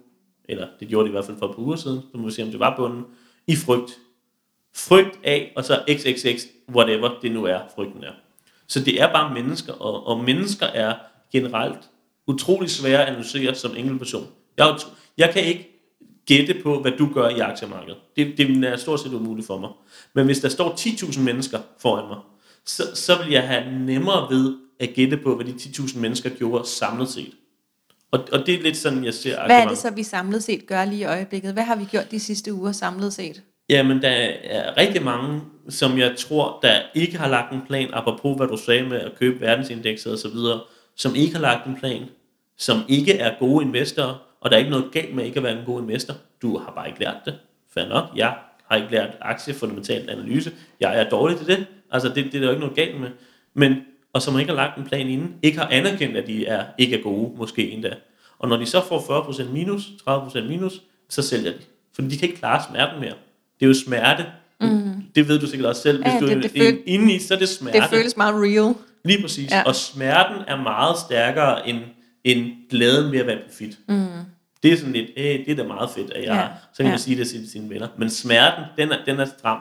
eller 0.44 0.68
det 0.80 0.88
gjorde 0.88 1.04
de 1.04 1.08
i 1.08 1.12
hvert 1.12 1.24
fald 1.24 1.38
for 1.38 1.46
et 1.46 1.54
par 1.56 1.62
uger 1.62 1.76
siden, 1.76 2.00
så 2.12 2.18
må 2.18 2.24
vi 2.24 2.32
se, 2.32 2.42
om 2.42 2.50
det 2.50 2.60
var 2.60 2.76
bunden, 2.76 3.04
i 3.46 3.56
frygt. 3.56 3.98
Frygt 4.74 5.18
af, 5.24 5.52
og 5.56 5.64
så 5.64 5.82
xxx, 5.90 6.44
whatever 6.74 7.10
det 7.22 7.32
nu 7.32 7.44
er, 7.44 7.60
frygten 7.74 8.04
er. 8.04 8.12
Så 8.66 8.80
det 8.80 9.02
er 9.02 9.12
bare 9.12 9.34
mennesker, 9.34 9.72
og, 9.72 10.06
og 10.06 10.24
mennesker 10.24 10.66
er 10.66 10.94
generelt 11.32 11.90
utrolig 12.26 12.70
svære 12.70 13.02
at 13.02 13.08
analysere 13.08 13.54
som 13.54 13.76
enkeltperson. 13.76 14.26
Jeg, 14.56 14.78
jeg 15.18 15.30
kan 15.32 15.44
ikke 15.44 15.70
gætte 16.26 16.62
på, 16.62 16.80
hvad 16.80 16.92
du 16.92 17.08
gør 17.14 17.28
i 17.28 17.38
aktiemarkedet. 17.38 17.98
Det, 18.16 18.38
det 18.38 18.64
er 18.64 18.76
stort 18.76 19.00
set 19.00 19.12
umuligt 19.12 19.46
for 19.46 19.58
mig. 19.58 19.70
Men 20.12 20.26
hvis 20.26 20.38
der 20.38 20.48
står 20.48 20.70
10.000 20.70 21.20
mennesker 21.20 21.58
foran 21.78 22.08
mig, 22.08 22.18
så, 22.64 22.82
så 22.94 23.22
vil 23.22 23.32
jeg 23.32 23.48
have 23.48 23.78
nemmere 23.78 24.30
ved 24.30 24.56
at 24.80 24.90
gætte 24.94 25.16
på, 25.16 25.36
hvad 25.36 25.46
de 25.46 25.52
10.000 25.52 25.98
mennesker 25.98 26.30
gjorde 26.30 26.68
samlet 26.68 27.08
set. 27.08 27.32
Og, 28.10 28.20
og 28.32 28.46
det 28.46 28.54
er 28.54 28.62
lidt 28.62 28.76
sådan, 28.76 29.04
jeg 29.04 29.14
ser 29.14 29.46
Hvad 29.46 29.62
er 29.62 29.68
det 29.68 29.78
så, 29.78 29.90
vi 29.90 30.02
samlet 30.02 30.42
set 30.42 30.66
gør 30.66 30.84
lige 30.84 31.00
i 31.00 31.04
øjeblikket? 31.04 31.52
Hvad 31.52 31.62
har 31.62 31.76
vi 31.76 31.84
gjort 31.84 32.10
de 32.10 32.20
sidste 32.20 32.54
uger 32.54 32.72
samlet 32.72 33.12
set? 33.12 33.42
Jamen, 33.68 34.02
der 34.02 34.08
er 34.08 34.76
rigtig 34.76 35.02
mange, 35.02 35.40
som 35.68 35.98
jeg 35.98 36.14
tror, 36.16 36.58
der 36.62 36.80
ikke 36.94 37.18
har 37.18 37.28
lagt 37.28 37.52
en 37.52 37.60
plan, 37.66 37.90
apropos 37.92 38.36
hvad 38.36 38.48
du 38.48 38.56
sagde 38.56 38.88
med 38.88 39.00
at 39.00 39.12
købe 39.18 39.40
verdensindekset 39.40 40.12
og 40.12 40.18
så 40.18 40.28
videre, 40.28 40.60
som 40.96 41.14
ikke 41.14 41.34
har 41.34 41.42
lagt 41.42 41.66
en 41.66 41.76
plan, 41.76 42.02
som 42.56 42.78
ikke 42.88 43.12
er 43.12 43.38
gode 43.38 43.64
investorer, 43.64 44.14
og 44.40 44.50
der 44.50 44.56
er 44.56 44.58
ikke 44.58 44.70
noget 44.70 44.92
galt 44.92 45.14
med 45.14 45.24
ikke 45.24 45.36
at 45.36 45.42
være 45.42 45.58
en 45.58 45.64
god 45.66 45.82
investor. 45.82 46.14
Du 46.42 46.58
har 46.58 46.72
bare 46.76 46.88
ikke 46.88 47.00
lært 47.00 47.16
det. 47.24 47.34
Fair 47.74 47.88
nok. 47.88 48.04
Jeg 48.16 48.34
har 48.68 48.76
ikke 48.76 48.90
lært 48.90 49.16
aktiefundamentalt 49.20 50.10
analyse. 50.10 50.52
Jeg 50.80 51.00
er 51.00 51.08
dårlig 51.08 51.38
til 51.38 51.46
det. 51.46 51.66
Altså, 51.90 52.08
det, 52.08 52.24
det 52.24 52.34
er 52.34 52.38
der 52.38 52.46
jo 52.46 52.50
ikke 52.50 52.60
noget 52.60 52.76
galt 52.76 53.00
med. 53.00 53.10
Men, 53.54 53.76
og 54.12 54.22
som 54.22 54.38
ikke 54.38 54.50
har 54.50 54.56
lagt 54.56 54.78
en 54.78 54.84
plan 54.84 55.08
inden, 55.08 55.34
ikke 55.42 55.58
har 55.58 55.68
anerkendt, 55.68 56.16
at 56.16 56.26
de 56.26 56.46
er, 56.46 56.64
ikke 56.78 56.98
er 56.98 57.02
gode, 57.02 57.32
måske 57.38 57.70
endda. 57.70 57.90
Og 58.38 58.48
når 58.48 58.56
de 58.56 58.66
så 58.66 58.80
får 58.88 58.98
40% 59.30 59.44
minus, 59.52 59.82
30% 60.08 60.40
minus, 60.48 60.80
så 61.08 61.22
sælger 61.22 61.50
de. 61.52 61.58
For 61.94 62.02
de 62.02 62.16
kan 62.18 62.28
ikke 62.28 62.38
klare 62.40 62.62
smerten 62.70 63.00
mere. 63.00 63.14
Det 63.60 63.66
er 63.66 63.68
jo 63.68 63.74
smerte. 63.74 64.26
Mm. 64.60 65.02
Det 65.14 65.28
ved 65.28 65.38
du 65.38 65.46
sikkert 65.46 65.68
også 65.68 65.82
selv. 65.82 66.02
Hvis 66.02 66.12
Ja, 66.12 66.20
du 66.20 66.26
det- 66.26 66.36
er 66.36 66.40
det 66.40 66.54
ind- 66.54 66.62
føl- 66.64 66.82
inde 66.86 67.14
i, 67.14 67.18
så 67.18 67.34
er 67.34 67.38
det 67.38 67.48
smerte. 67.48 67.80
Det 67.80 67.88
føles 67.90 68.16
meget 68.16 68.34
real. 68.34 68.74
Lige 69.04 69.22
præcis. 69.22 69.50
Ja. 69.50 69.62
Og 69.66 69.74
smerten 69.76 70.36
er 70.48 70.56
meget 70.62 70.98
stærkere 70.98 71.68
end, 71.68 71.78
end 72.24 72.46
glæden 72.70 73.12
ved 73.12 73.18
at 73.20 73.26
være 73.26 73.38
profit. 73.48 73.78
Mm. 73.88 74.06
Det 74.62 74.72
er 74.72 74.76
sådan 74.76 74.92
lidt, 74.92 75.06
øh, 75.16 75.24
det 75.24 75.48
er 75.50 75.54
da 75.56 75.62
meget 75.64 75.90
fedt, 75.90 76.10
at 76.12 76.24
jeg 76.24 76.34
ja. 76.34 76.46
Så 76.72 76.76
kan 76.76 76.86
Ja. 76.86 76.90
man 76.90 76.98
sige 76.98 77.16
det 77.18 77.28
til 77.28 77.50
sine 77.50 77.70
venner. 77.70 77.88
Men 77.98 78.10
smerten, 78.10 78.64
den 78.78 78.92
er, 78.92 78.96
den 79.06 79.20
er 79.20 79.24
stram. 79.38 79.58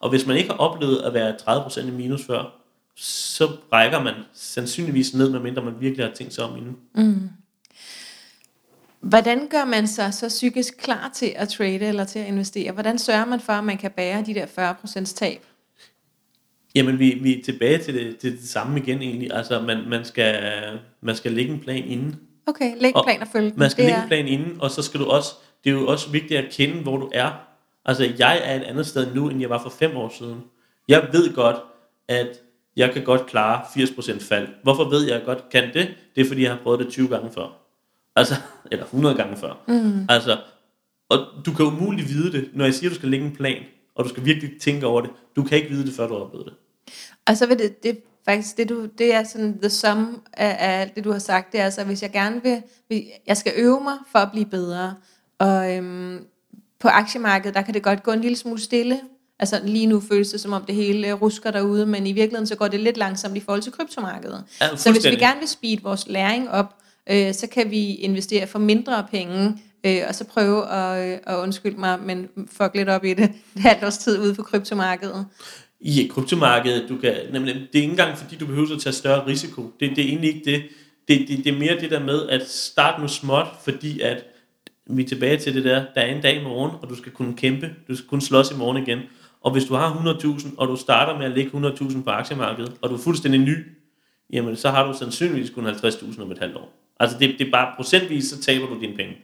Og 0.00 0.10
hvis 0.10 0.26
man 0.26 0.36
ikke 0.36 0.48
har 0.50 0.56
oplevet 0.56 0.98
at 0.98 1.14
være 1.14 1.34
30% 1.38 1.88
i 1.88 1.90
minus 1.90 2.24
før, 2.26 2.59
så 2.96 3.46
rækker 3.72 4.02
man 4.02 4.14
sandsynligvis 4.34 5.14
ned, 5.14 5.30
medmindre 5.30 5.62
man 5.64 5.74
virkelig 5.80 6.06
har 6.06 6.12
tænkt 6.14 6.34
sig 6.34 6.44
om 6.44 6.56
inden. 6.56 7.30
Hvordan 9.00 9.48
gør 9.48 9.64
man 9.64 9.86
sig 9.88 10.14
så 10.14 10.28
psykisk 10.28 10.76
klar 10.78 11.10
til 11.14 11.32
at 11.36 11.48
trade 11.48 11.74
eller 11.86 12.04
til 12.04 12.18
at 12.18 12.26
investere? 12.26 12.72
Hvordan 12.72 12.98
sørger 12.98 13.24
man 13.24 13.40
for, 13.40 13.52
at 13.52 13.64
man 13.64 13.78
kan 13.78 13.90
bære 13.90 14.22
de 14.26 14.34
der 14.34 14.74
40% 15.06 15.14
tab? 15.14 15.40
Jamen, 16.74 16.98
vi, 16.98 17.18
vi 17.22 17.38
er 17.38 17.42
tilbage 17.44 17.78
til 17.78 17.94
det, 17.94 18.18
til 18.18 18.32
det 18.32 18.48
samme 18.48 18.80
igen 18.80 19.02
egentlig. 19.02 19.32
Altså, 19.32 19.60
man, 19.60 19.88
man, 19.88 20.04
skal, 20.04 20.42
man 21.00 21.16
skal 21.16 21.32
lægge 21.32 21.52
en 21.52 21.60
plan 21.60 21.84
inden. 21.84 22.20
Okay, 22.46 22.72
læg 22.80 22.88
en 22.96 23.02
plan 23.04 23.20
og 23.22 23.28
følg 23.32 23.50
den. 23.50 23.58
Man 23.58 23.70
skal 23.70 23.84
Det 23.84 23.88
lægge 23.88 23.98
er- 23.98 24.02
en 24.02 24.08
plan 24.08 24.28
inden, 24.28 24.60
og 24.60 24.70
så 24.70 24.82
skal 24.82 25.00
du 25.00 25.04
også, 25.06 25.28
det 25.64 25.70
er 25.70 25.74
jo 25.74 25.86
også 25.86 26.10
vigtigt 26.10 26.40
at 26.40 26.52
kende, 26.52 26.82
hvor 26.82 26.96
du 26.96 27.10
er. 27.14 27.30
Altså, 27.84 28.12
jeg 28.18 28.40
er 28.44 28.54
et 28.54 28.62
andet 28.62 28.86
sted 28.86 29.14
nu, 29.14 29.28
end 29.28 29.40
jeg 29.40 29.50
var 29.50 29.62
for 29.62 29.70
fem 29.70 29.96
år 29.96 30.12
siden. 30.18 30.40
Jeg 30.88 31.08
ved 31.12 31.34
godt, 31.34 31.56
at 32.08 32.28
jeg 32.76 32.92
kan 32.92 33.04
godt 33.04 33.26
klare 33.26 33.62
80% 33.62 34.28
fald. 34.28 34.48
Hvorfor 34.62 34.88
ved 34.90 35.02
jeg, 35.02 35.12
at 35.12 35.18
jeg 35.18 35.26
godt 35.26 35.48
kan 35.48 35.64
det? 35.74 35.94
Det 36.14 36.20
er, 36.20 36.28
fordi 36.28 36.42
jeg 36.42 36.50
har 36.50 36.58
prøvet 36.62 36.80
det 36.80 36.88
20 36.88 37.08
gange 37.08 37.30
før. 37.34 37.46
Altså, 38.16 38.34
eller 38.72 38.84
100 38.84 39.14
gange 39.14 39.36
før. 39.36 39.64
Mm. 39.68 40.06
Altså, 40.08 40.38
og 41.08 41.18
du 41.46 41.52
kan 41.52 41.66
umuligt 41.66 42.08
vide 42.08 42.32
det, 42.32 42.50
når 42.54 42.64
jeg 42.64 42.74
siger, 42.74 42.90
at 42.90 42.94
du 42.94 42.98
skal 42.98 43.08
lægge 43.08 43.26
en 43.26 43.36
plan, 43.36 43.62
og 43.94 44.04
du 44.04 44.08
skal 44.08 44.24
virkelig 44.24 44.60
tænke 44.60 44.86
over 44.86 45.00
det. 45.00 45.10
Du 45.36 45.42
kan 45.42 45.58
ikke 45.58 45.70
vide 45.70 45.86
det, 45.86 45.94
før 45.94 46.06
du 46.06 46.14
har 46.14 46.20
oplevet 46.20 46.46
det. 46.46 46.54
Og 47.26 47.36
så 47.36 47.46
vil 47.46 47.58
det, 47.58 47.82
det 47.82 47.98
faktisk, 48.24 48.56
det, 48.56 48.68
du, 48.68 48.86
det 48.98 49.14
er 49.14 49.24
sådan 49.24 49.58
the 49.60 49.70
sum 49.70 50.22
af, 50.32 50.56
af 50.68 50.80
alt 50.80 50.94
det, 50.94 51.04
du 51.04 51.12
har 51.12 51.18
sagt. 51.18 51.52
Det 51.52 51.60
er 51.60 51.64
altså, 51.64 51.84
hvis 51.84 52.02
jeg 52.02 52.10
gerne 52.10 52.42
vil, 52.42 52.62
vil, 52.88 53.04
jeg 53.26 53.36
skal 53.36 53.52
øve 53.56 53.80
mig 53.80 53.98
for 54.12 54.18
at 54.18 54.30
blive 54.30 54.46
bedre. 54.46 54.94
Og 55.38 55.76
øhm, 55.76 56.24
på 56.80 56.88
aktiemarkedet, 56.88 57.54
der 57.54 57.62
kan 57.62 57.74
det 57.74 57.82
godt 57.82 58.02
gå 58.02 58.10
en 58.10 58.20
lille 58.20 58.36
smule 58.36 58.60
stille. 58.60 59.00
Altså 59.40 59.60
lige 59.64 59.86
nu 59.86 60.00
føles 60.00 60.28
det, 60.28 60.40
som 60.40 60.52
om 60.52 60.64
det 60.64 60.74
hele 60.74 61.12
rusker 61.12 61.50
derude, 61.50 61.86
men 61.86 62.06
i 62.06 62.12
virkeligheden 62.12 62.46
så 62.46 62.56
går 62.56 62.68
det 62.68 62.80
lidt 62.80 62.96
langsomt 62.96 63.36
i 63.36 63.40
forhold 63.40 63.62
til 63.62 63.72
kryptomarkedet. 63.72 64.44
Ja, 64.60 64.76
så 64.76 64.92
hvis 64.92 65.04
vi 65.04 65.16
gerne 65.16 65.38
vil 65.40 65.48
speede 65.48 65.82
vores 65.82 66.06
læring 66.08 66.50
op, 66.50 66.74
øh, 67.10 67.34
så 67.34 67.46
kan 67.46 67.70
vi 67.70 67.94
investere 67.94 68.46
for 68.46 68.58
mindre 68.58 69.06
penge, 69.10 69.56
øh, 69.86 70.02
og 70.08 70.14
så 70.14 70.24
prøve 70.24 70.68
at, 70.68 71.12
øh, 71.12 71.18
at 71.26 71.36
undskylde 71.36 71.80
mig, 71.80 71.98
men 72.02 72.28
fuck 72.52 72.70
lidt 72.74 72.88
op 72.88 73.04
i 73.04 73.14
det, 73.14 73.24
et 73.56 73.62
halvt 73.62 73.84
års 73.84 73.98
tid 73.98 74.18
ude 74.18 74.34
på 74.34 74.42
kryptomarkedet. 74.42 75.26
i 75.80 76.10
kryptomarkedet. 76.10 76.88
Du 76.88 76.96
kan, 76.96 77.14
nemlig, 77.32 77.54
det 77.54 77.78
er 77.78 77.82
ikke 77.82 77.90
engang 77.90 78.18
fordi, 78.18 78.36
du 78.36 78.46
behøver 78.46 78.74
at 78.74 78.80
tage 78.80 78.92
større 78.92 79.26
risiko. 79.26 79.62
Det, 79.80 79.90
det 79.96 80.04
er 80.04 80.08
egentlig 80.08 80.34
ikke 80.34 80.50
det. 80.50 80.62
Det, 81.08 81.28
det. 81.28 81.44
det 81.44 81.54
er 81.54 81.58
mere 81.58 81.80
det 81.80 81.90
der 81.90 82.00
med 82.00 82.28
at 82.28 82.48
starte 82.48 83.02
nu 83.02 83.08
småt, 83.08 83.46
fordi 83.64 84.00
at 84.00 84.24
vi 84.86 85.02
er 85.02 85.08
tilbage 85.08 85.36
til 85.36 85.54
det 85.54 85.64
der, 85.64 85.84
der 85.94 86.00
er 86.00 86.14
en 86.14 86.22
dag 86.22 86.40
i 86.40 86.44
morgen, 86.44 86.72
og 86.82 86.88
du 86.88 86.94
skal 86.94 87.12
kunne 87.12 87.36
kæmpe, 87.36 87.70
du 87.88 87.96
skal 87.96 88.08
kunne 88.08 88.22
slås 88.22 88.50
i 88.50 88.54
morgen 88.54 88.82
igen. 88.82 88.98
Og 89.40 89.52
hvis 89.52 89.64
du 89.64 89.74
har 89.74 89.92
100.000, 89.92 90.54
og 90.56 90.68
du 90.68 90.76
starter 90.76 91.18
med 91.18 91.26
at 91.26 91.32
lægge 91.32 91.50
100.000 91.50 92.02
på 92.02 92.10
aktiemarkedet, 92.10 92.72
og 92.82 92.90
du 92.90 92.94
er 92.94 92.98
fuldstændig 92.98 93.40
ny, 93.40 93.56
jamen 94.32 94.56
så 94.56 94.70
har 94.70 94.86
du 94.86 94.98
sandsynligvis 94.98 95.50
kun 95.50 95.66
50.000 95.66 96.22
om 96.22 96.32
et 96.32 96.38
halvt 96.38 96.56
år. 96.56 96.72
Altså 97.00 97.18
det, 97.18 97.34
det 97.38 97.46
er 97.46 97.50
bare 97.50 97.72
procentvis, 97.76 98.24
så 98.24 98.42
taber 98.42 98.66
du 98.66 98.80
dine 98.80 98.96
penge. 98.96 99.16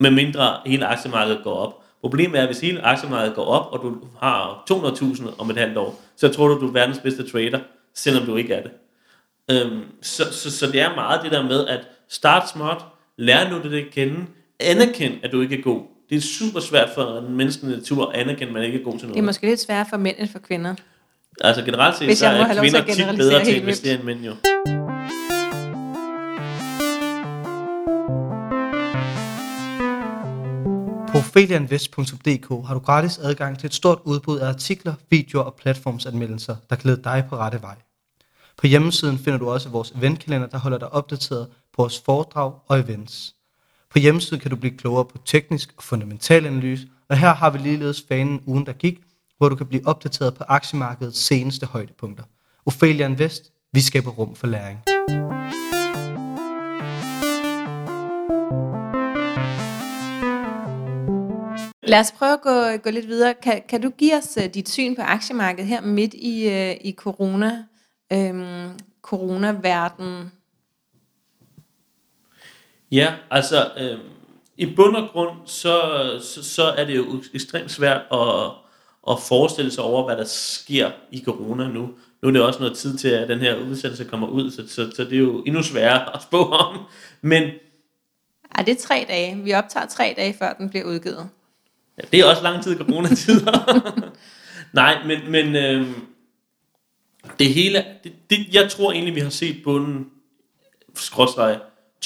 Med 0.00 0.10
mindre 0.10 0.60
hele 0.66 0.86
aktiemarkedet 0.86 1.40
går 1.44 1.54
op. 1.54 1.84
Problemet 2.00 2.40
er, 2.40 2.46
hvis 2.46 2.60
hele 2.60 2.82
aktiemarkedet 2.82 3.34
går 3.34 3.44
op, 3.44 3.72
og 3.72 3.82
du 3.82 3.96
har 4.20 4.64
200.000 4.70 5.40
om 5.40 5.50
et 5.50 5.56
halvt 5.56 5.76
år, 5.76 6.00
så 6.16 6.28
tror 6.28 6.48
du, 6.48 6.60
du 6.60 6.68
er 6.68 6.72
verdens 6.72 6.98
bedste 6.98 7.30
trader, 7.30 7.60
selvom 7.94 8.26
du 8.26 8.36
ikke 8.36 8.54
er 8.54 8.62
det. 8.62 8.70
Øhm, 9.50 9.82
så, 10.02 10.32
så, 10.32 10.50
så 10.58 10.66
det 10.66 10.80
er 10.80 10.94
meget 10.94 11.22
det 11.22 11.32
der 11.32 11.42
med 11.42 11.66
at 11.66 11.88
start 12.08 12.48
småt, 12.48 12.84
lær 13.16 13.50
nu 13.50 13.62
det 13.62 13.86
at 13.86 13.92
kende, 13.92 14.26
anerkend, 14.60 15.14
at 15.22 15.32
du 15.32 15.40
ikke 15.40 15.58
er 15.58 15.62
god. 15.62 15.82
Det 16.10 16.16
er 16.16 16.20
super 16.20 16.60
svært 16.60 16.90
for 16.94 17.18
en 17.18 17.36
menneskelig 17.36 17.76
natur 17.76 18.10
at 18.10 18.20
anerkende, 18.20 18.46
at 18.46 18.52
man 18.52 18.62
ikke 18.62 18.80
er 18.80 18.84
god 18.84 18.92
til 18.92 19.02
noget. 19.02 19.14
Det 19.14 19.20
er 19.20 19.24
måske 19.24 19.46
lidt 19.46 19.60
sværere 19.60 19.86
for 19.90 19.96
mænd 19.96 20.16
end 20.18 20.28
for 20.28 20.38
kvinder. 20.38 20.74
Altså 21.40 21.64
generelt 21.64 21.96
set, 21.96 22.18
så 22.18 22.26
er 22.26 22.60
kvinder 22.60 22.84
tit 22.84 23.16
bedre 23.16 23.44
til 23.44 23.50
at 23.50 23.60
investere 23.62 23.94
end 23.94 24.02
mænd 24.04 24.24
jo. 24.24 24.34
På 31.12 31.18
opheliainvest.dk 31.18 32.66
har 32.66 32.74
du 32.74 32.80
gratis 32.80 33.18
adgang 33.18 33.58
til 33.58 33.66
et 33.66 33.74
stort 33.74 33.98
udbud 34.04 34.38
af 34.38 34.48
artikler, 34.48 34.94
videoer 35.10 35.44
og 35.44 35.54
platformsanmeldelser, 35.54 36.56
der 36.70 36.76
lede 36.82 37.00
dig 37.04 37.24
på 37.28 37.36
rette 37.36 37.62
vej. 37.62 37.76
På 38.56 38.66
hjemmesiden 38.66 39.18
finder 39.18 39.38
du 39.38 39.50
også 39.50 39.68
vores 39.68 39.90
eventkalender, 39.90 40.46
der 40.48 40.58
holder 40.58 40.78
dig 40.78 40.92
opdateret 40.92 41.46
på 41.48 41.82
vores 41.82 42.02
foredrag 42.04 42.52
og 42.66 42.78
events. 42.78 43.33
På 43.94 43.98
hjemmesiden 43.98 44.40
kan 44.40 44.50
du 44.50 44.56
blive 44.56 44.76
klogere 44.76 45.04
på 45.04 45.18
teknisk 45.24 45.74
og 45.76 45.82
fundamental 45.82 46.46
analyse, 46.46 46.86
og 47.08 47.18
her 47.18 47.34
har 47.34 47.50
vi 47.50 47.58
ligeledes 47.58 48.04
fanen 48.08 48.42
ugen, 48.46 48.66
der 48.66 48.72
gik, 48.72 49.00
hvor 49.38 49.48
du 49.48 49.56
kan 49.56 49.66
blive 49.66 49.86
opdateret 49.86 50.34
på 50.34 50.44
aktiemarkedets 50.48 51.18
seneste 51.18 51.66
højdepunkter. 51.66 52.24
Ophelia 52.66 53.06
Invest, 53.06 53.52
vi 53.72 53.80
skaber 53.80 54.10
rum 54.10 54.34
for 54.34 54.46
læring. 54.46 54.78
Lad 61.82 62.00
os 62.00 62.12
prøve 62.12 62.32
at 62.32 62.40
gå, 62.40 62.76
gå 62.82 62.90
lidt 62.90 63.08
videre. 63.08 63.34
Kan, 63.42 63.62
kan 63.68 63.80
du 63.80 63.90
give 63.90 64.14
os 64.14 64.36
uh, 64.36 64.44
dit 64.54 64.68
syn 64.68 64.96
på 64.96 65.02
aktiemarkedet 65.02 65.66
her 65.66 65.80
midt 65.80 66.14
i, 66.14 66.46
uh, 66.46 66.86
i 66.86 66.94
corona, 66.96 67.64
øhm, 68.12 68.70
coronaverdenen? 69.02 70.30
Ja, 72.92 73.14
altså 73.30 73.70
øh, 73.78 73.98
i 74.56 74.74
bund 74.74 74.96
og 74.96 75.08
grund, 75.12 75.36
så, 75.46 75.80
så, 76.22 76.44
så 76.44 76.64
er 76.64 76.84
det 76.84 76.96
jo 76.96 77.22
ekstremt 77.34 77.70
svært 77.70 78.02
at, 78.12 78.50
at 79.10 79.20
forestille 79.28 79.70
sig 79.70 79.84
over, 79.84 80.04
hvad 80.04 80.16
der 80.16 80.24
sker 80.24 80.90
i 81.10 81.22
corona 81.24 81.68
nu. 81.68 81.90
Nu 82.22 82.28
er 82.28 82.32
det 82.32 82.42
også 82.42 82.60
noget 82.60 82.76
tid 82.76 82.98
til, 82.98 83.08
at 83.08 83.28
den 83.28 83.38
her 83.38 83.56
udsendelse 83.56 84.04
kommer 84.04 84.28
ud, 84.28 84.50
så, 84.50 84.68
så, 84.68 84.90
så 84.96 85.04
det 85.04 85.12
er 85.12 85.18
jo 85.18 85.42
endnu 85.46 85.62
sværere 85.62 86.16
at 86.16 86.22
spå 86.22 86.44
om. 86.44 86.78
Men 87.20 87.50
Ej, 88.54 88.62
det 88.62 88.72
er 88.72 88.80
tre 88.80 89.04
dage. 89.08 89.36
Vi 89.36 89.52
optager 89.52 89.86
tre 89.86 90.14
dage, 90.16 90.34
før 90.38 90.52
den 90.52 90.70
bliver 90.70 90.84
udgivet. 90.84 91.28
Ja, 91.98 92.02
det 92.12 92.20
er 92.20 92.24
også 92.24 92.42
lang 92.42 92.62
tid 92.62 92.72
i 92.72 92.78
coronatider. 92.78 94.12
Nej, 94.72 95.06
men, 95.06 95.30
men 95.30 95.56
øh, 95.56 95.86
det 97.38 97.54
hele, 97.54 97.84
det, 98.04 98.12
det, 98.30 98.54
jeg 98.54 98.70
tror 98.70 98.92
egentlig, 98.92 99.14
vi 99.14 99.20
har 99.20 99.30
set 99.30 99.60
bunden, 99.64 100.06
skråstrej, 100.94 101.58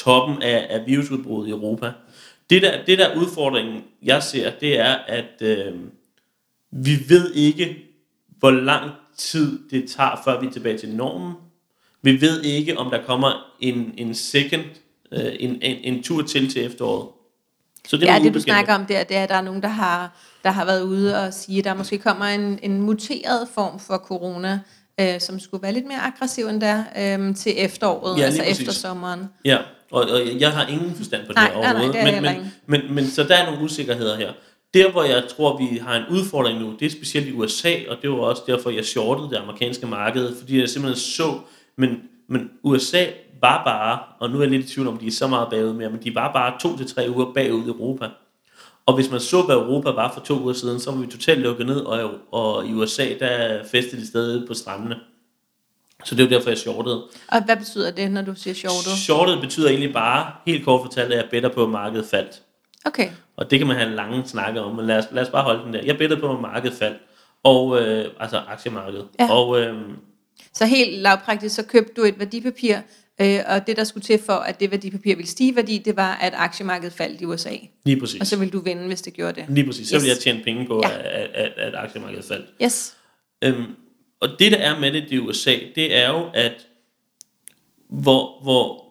toppen 0.05 0.43
af, 0.43 0.67
af 0.71 0.87
virusudbruddet 0.87 1.49
i 1.49 1.51
Europa. 1.51 1.93
Det 2.51 2.63
der, 2.63 2.85
det 2.85 2.99
der 2.99 3.17
udfordringen, 3.17 3.83
jeg 4.03 4.23
ser, 4.23 4.51
det 4.61 4.79
er, 4.79 4.95
at 4.95 5.43
øh, 5.43 5.75
vi 6.71 6.91
ved 7.09 7.35
ikke, 7.35 7.77
hvor 8.39 8.51
lang 8.51 8.91
tid 9.17 9.59
det 9.71 9.91
tager, 9.91 10.21
før 10.25 10.41
vi 10.41 10.47
er 10.47 10.51
tilbage 10.51 10.79
til 10.79 10.89
normen. 10.89 11.33
Vi 12.03 12.21
ved 12.21 12.43
ikke, 12.43 12.79
om 12.79 12.91
der 12.91 13.03
kommer 13.07 13.53
en, 13.61 13.95
en 13.97 14.15
second, 14.15 14.65
øh, 15.13 15.33
en, 15.39 15.51
en, 15.63 15.95
en 15.95 16.03
tur 16.03 16.23
til 16.23 16.53
til 16.53 16.67
efteråret. 16.67 17.09
Så 17.89 17.97
Det 17.97 18.07
ja, 18.07 18.19
det 18.23 18.35
du 18.35 18.41
snakker 18.41 18.75
om 18.75 18.87
der, 18.87 19.05
det 19.05 19.17
er, 19.17 19.23
at 19.23 19.29
der 19.29 19.35
er 19.35 19.41
nogen, 19.41 19.63
der 19.63 19.69
har, 19.69 20.19
der 20.45 20.51
har 20.51 20.65
været 20.65 20.83
ude 20.83 21.23
og 21.27 21.35
sige, 21.35 21.59
at 21.59 21.65
der 21.65 21.75
måske 21.75 21.99
kommer 21.99 22.25
en, 22.25 22.59
en 22.63 22.81
muteret 22.83 23.49
form 23.55 23.81
for 23.81 23.97
corona, 23.97 24.61
øh, 25.01 25.21
som 25.21 25.41
skulle 25.41 25.63
være 25.63 25.73
lidt 25.73 25.87
mere 25.87 26.01
aggressiv 26.01 26.47
end 26.47 26.61
der 26.61 26.85
øh, 26.99 27.37
til 27.37 27.53
efteråret, 27.57 28.19
Ja, 28.19 28.25
altså 28.25 28.43
lige 28.43 28.51
efter 28.51 28.65
præcis. 28.65 28.81
sommeren. 28.81 29.29
Ja, 29.45 29.59
og, 29.91 30.03
og 30.11 30.41
jeg 30.41 30.53
har 30.53 30.67
ingen 30.67 30.95
forstand 30.95 31.23
på 31.23 31.29
det 31.29 31.37
Nej, 31.37 31.53
her 31.53 31.55
nej, 31.55 31.63
nej, 31.63 31.73
overhovedet. 31.73 31.95
det 31.95 32.05
men, 32.05 32.15
heller 32.15 32.51
men, 32.67 32.81
men, 32.87 32.95
men 32.95 33.07
så 33.07 33.23
der 33.23 33.37
er 33.37 33.47
nogle 33.47 33.65
usikkerheder 33.65 34.17
her. 34.17 34.33
Der, 34.75 34.91
hvor 34.91 35.05
jeg 35.05 35.23
tror, 35.37 35.59
vi 35.59 35.79
har 35.79 35.97
en 35.97 36.03
udfordring 36.11 36.61
nu, 36.61 36.75
det 36.81 36.87
er 36.87 36.91
specielt 36.91 37.29
i 37.29 37.33
USA, 37.33 37.75
og 37.89 37.97
det 38.03 38.11
var 38.11 38.17
også 38.17 38.43
derfor, 38.47 38.71
jeg 38.71 38.85
shortede 38.85 39.31
det 39.31 39.37
amerikanske 39.37 39.87
marked, 39.87 40.37
fordi 40.39 40.61
jeg 40.61 40.69
simpelthen 40.69 41.01
så, 41.01 41.39
men, 41.77 41.91
men 42.29 42.51
USA 42.63 43.05
var 43.41 43.65
bare, 43.65 43.99
og 44.21 44.31
nu 44.31 44.39
er 44.39 44.43
jeg 44.43 44.51
lidt 44.51 44.71
i 44.71 44.75
tvivl 44.75 44.89
om, 44.89 44.99
de 44.99 45.07
er 45.07 45.11
så 45.11 45.27
meget 45.27 45.49
bagud 45.51 45.73
mere, 45.73 45.91
men 45.91 46.03
de 46.05 46.15
var 46.15 46.33
bare 46.33 46.59
to 46.61 46.77
til 46.77 46.87
tre 46.87 47.11
uger 47.11 47.33
bagud 47.35 47.65
i 47.65 47.69
Europa. 47.69 48.09
Og 48.87 48.95
hvis 48.95 49.11
man 49.11 49.21
så, 49.21 49.43
hvad 49.43 49.57
Europa 49.57 49.91
var 49.91 50.13
for 50.13 50.21
to 50.21 50.41
uger 50.43 50.53
siden, 50.53 50.81
så 50.81 50.91
var 50.91 50.99
vi 50.99 51.07
totalt 51.07 51.41
lukket 51.41 51.67
ned, 51.67 51.81
og, 51.81 52.11
og 52.33 52.67
i 52.67 52.73
USA, 52.73 53.07
der 53.21 53.65
festede 53.65 54.01
de 54.01 54.07
stadig 54.07 54.47
på 54.49 54.55
strandene. 54.55 54.97
Så 56.05 56.15
det 56.15 56.25
var 56.25 56.29
derfor, 56.31 56.51
jeg 56.51 56.59
shortede. 56.59 57.05
Og 57.29 57.45
hvad 57.45 57.57
betyder 57.57 57.91
det, 57.91 58.11
når 58.11 58.23
du 58.23 58.35
siger 58.35 58.55
shortet? 58.55 58.93
Shortet 58.99 59.41
betyder 59.41 59.69
egentlig 59.69 59.93
bare, 59.93 60.33
helt 60.47 60.65
kort 60.65 60.81
fortalt, 60.85 61.13
at 61.13 61.19
jeg 61.19 61.29
better 61.31 61.49
på, 61.49 61.63
at 61.65 61.71
markedet 61.71 62.07
faldt. 62.07 62.43
Okay. 62.85 63.09
Og 63.37 63.51
det 63.51 63.59
kan 63.59 63.69
man 63.69 63.77
have 63.77 63.91
lange 63.95 64.23
snakke 64.27 64.61
om, 64.61 64.77
men 64.77 64.87
lad 64.87 64.99
os, 64.99 65.05
lad 65.13 65.23
os 65.23 65.29
bare 65.31 65.43
holde 65.43 65.65
den 65.65 65.73
der. 65.75 65.81
Jeg 65.85 65.99
bettede 65.99 66.21
på, 66.21 66.33
at 66.35 66.41
markedet 66.41 66.77
faldt. 66.79 66.99
Og, 67.45 67.81
øh, 67.83 68.11
altså 68.21 68.43
aktiemarkedet. 68.49 69.07
Ja. 69.21 69.33
Og 69.33 69.61
øh, 69.61 69.75
Så 70.55 70.67
helt 70.67 70.99
lavpraktisk, 70.99 71.55
så 71.55 71.63
købte 71.63 71.93
du 71.97 72.03
et 72.03 72.19
værdipapir, 72.19 72.77
øh, 73.21 73.39
og 73.49 73.67
det 73.67 73.77
der 73.77 73.85
skulle 73.85 74.05
til 74.05 74.21
for, 74.27 74.33
at 74.33 74.61
det 74.61 74.71
værdipapir 74.71 75.17
ville 75.17 75.29
stige 75.31 75.57
værdi, 75.57 75.79
det 75.79 75.97
var, 75.97 76.15
at 76.15 76.33
aktiemarkedet 76.37 76.93
faldt 76.93 77.21
i 77.21 77.25
USA. 77.25 77.51
lige 77.85 78.01
præcis. 78.01 78.21
Og 78.21 78.27
så 78.27 78.37
ville 78.39 78.53
du 78.53 78.61
vinde, 78.61 78.87
hvis 78.87 79.03
det 79.03 79.13
gjorde 79.15 79.41
det. 79.41 79.45
Lige 79.49 79.67
præcis. 79.67 79.89
Så 79.89 79.95
Yes. 79.97 80.03
vil 80.03 80.09
jeg 80.09 80.19
tjene 80.19 80.41
penge 80.45 80.67
på, 80.67 80.81
ja. 80.85 80.91
at, 80.99 81.31
at, 81.35 81.53
at 81.57 81.75
aktiemarkedet 81.75 82.25
faldt. 82.25 82.47
Yes. 82.63 82.95
Øhm, 83.45 83.65
og 84.21 84.29
det, 84.39 84.53
der 84.53 84.59
er 84.59 84.81
med 84.81 84.93
det 84.93 85.05
i 85.11 85.19
USA, 85.19 85.57
det 85.75 85.97
er 85.97 86.09
jo, 86.09 86.31
at 86.35 86.67
hvor, 87.89 88.43
hvor 88.43 88.85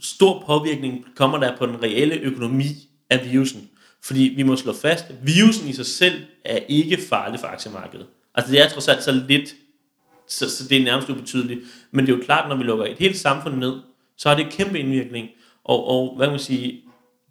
stor 0.00 0.42
påvirkning 0.46 1.04
kommer 1.16 1.38
der 1.38 1.56
på 1.56 1.66
den 1.66 1.82
reelle 1.82 2.14
økonomi 2.14 2.64
af 3.10 3.30
virusen. 3.30 3.70
Fordi 4.02 4.32
vi 4.36 4.42
må 4.42 4.56
slå 4.56 4.72
fast, 4.72 5.04
at 5.04 5.14
virusen 5.22 5.68
i 5.68 5.72
sig 5.72 5.86
selv 5.86 6.22
er 6.44 6.58
ikke 6.68 6.98
farlig 7.08 7.40
for 7.40 7.46
aktiemarkedet. 7.46 8.06
Altså 8.34 8.52
det 8.52 8.60
er 8.60 8.68
trods 8.68 8.88
alt 8.88 9.02
så 9.02 9.12
lidt, 9.12 9.54
så, 10.26 10.50
så 10.50 10.68
det 10.68 10.78
er 10.78 10.84
nærmest 10.84 11.10
ubetydeligt. 11.10 11.60
Men 11.90 12.06
det 12.06 12.12
er 12.12 12.16
jo 12.16 12.24
klart, 12.24 12.48
når 12.48 12.56
vi 12.56 12.62
lukker 12.62 12.84
et 12.84 12.98
helt 12.98 13.16
samfund 13.16 13.56
ned, 13.56 13.80
så 14.16 14.28
har 14.28 14.36
det 14.36 14.52
kæmpe 14.52 14.78
indvirkning. 14.78 15.28
Og, 15.64 15.88
og 15.88 16.16
hvad 16.16 16.26
kan 16.26 16.32
man 16.32 16.40
sige, 16.40 16.80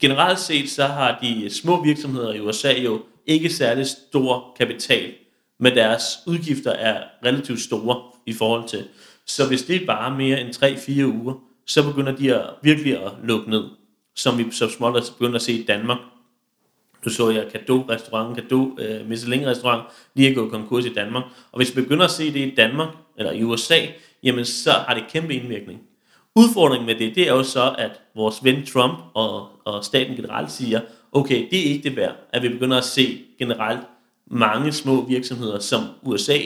generelt 0.01 0.39
set, 0.39 0.69
så 0.69 0.87
har 0.87 1.19
de 1.21 1.49
små 1.49 1.83
virksomheder 1.83 2.33
i 2.33 2.39
USA 2.39 2.73
jo 2.73 3.01
ikke 3.25 3.49
særlig 3.49 3.87
stor 3.87 4.55
kapital, 4.59 5.13
men 5.59 5.75
deres 5.75 6.03
udgifter 6.27 6.71
er 6.71 7.03
relativt 7.25 7.59
store 7.59 8.01
i 8.25 8.33
forhold 8.33 8.67
til. 8.69 8.87
Så 9.25 9.47
hvis 9.47 9.63
det 9.63 9.81
er 9.81 9.85
bare 9.85 10.17
mere 10.17 10.41
end 10.41 10.49
3-4 10.49 11.05
uger, 11.05 11.33
så 11.65 11.83
begynder 11.83 12.15
de 12.15 12.35
at 12.35 12.49
virkelig 12.63 13.05
at 13.05 13.11
lukke 13.23 13.49
ned, 13.49 13.63
som 14.15 14.37
vi 14.37 14.45
så 14.51 14.69
småt 14.69 15.13
begynder 15.17 15.35
at 15.35 15.41
se 15.41 15.53
i 15.53 15.63
Danmark. 15.63 15.97
Nu 17.05 17.11
så 17.11 17.29
jeg 17.29 17.47
Kado 17.51 17.85
restaurant, 17.89 18.37
Kado 18.37 18.77
øh, 18.79 19.09
Michelin 19.09 19.47
restaurant, 19.47 19.83
lige 20.15 20.29
er 20.29 20.35
gået 20.35 20.51
konkurs 20.51 20.85
i 20.85 20.93
Danmark. 20.93 21.23
Og 21.51 21.57
hvis 21.57 21.75
vi 21.75 21.81
begynder 21.81 22.05
at 22.05 22.11
se 22.11 22.33
det 22.33 22.39
i 22.39 22.55
Danmark, 22.55 22.89
eller 23.17 23.31
i 23.31 23.43
USA, 23.43 23.77
jamen 24.23 24.45
så 24.45 24.71
har 24.71 24.93
det 24.93 25.03
kæmpe 25.09 25.33
indvirkning. 25.33 25.81
Udfordringen 26.35 26.85
med 26.85 26.95
det, 26.95 27.15
det 27.15 27.27
er 27.27 27.33
jo 27.33 27.43
så, 27.43 27.75
at 27.77 28.01
vores 28.15 28.43
ven 28.43 28.65
Trump 28.65 28.99
og, 29.13 29.47
og 29.65 29.85
staten 29.85 30.15
generelt 30.15 30.51
siger, 30.51 30.81
okay, 31.11 31.47
det 31.51 31.59
er 31.59 31.63
ikke 31.63 31.89
det 31.89 31.95
værd, 31.95 32.15
at 32.33 32.43
vi 32.43 32.49
begynder 32.49 32.77
at 32.77 32.83
se 32.83 33.21
generelt 33.39 33.79
mange 34.31 34.71
små 34.71 35.05
virksomheder, 35.05 35.59
som 35.59 35.83
USA 36.03 36.37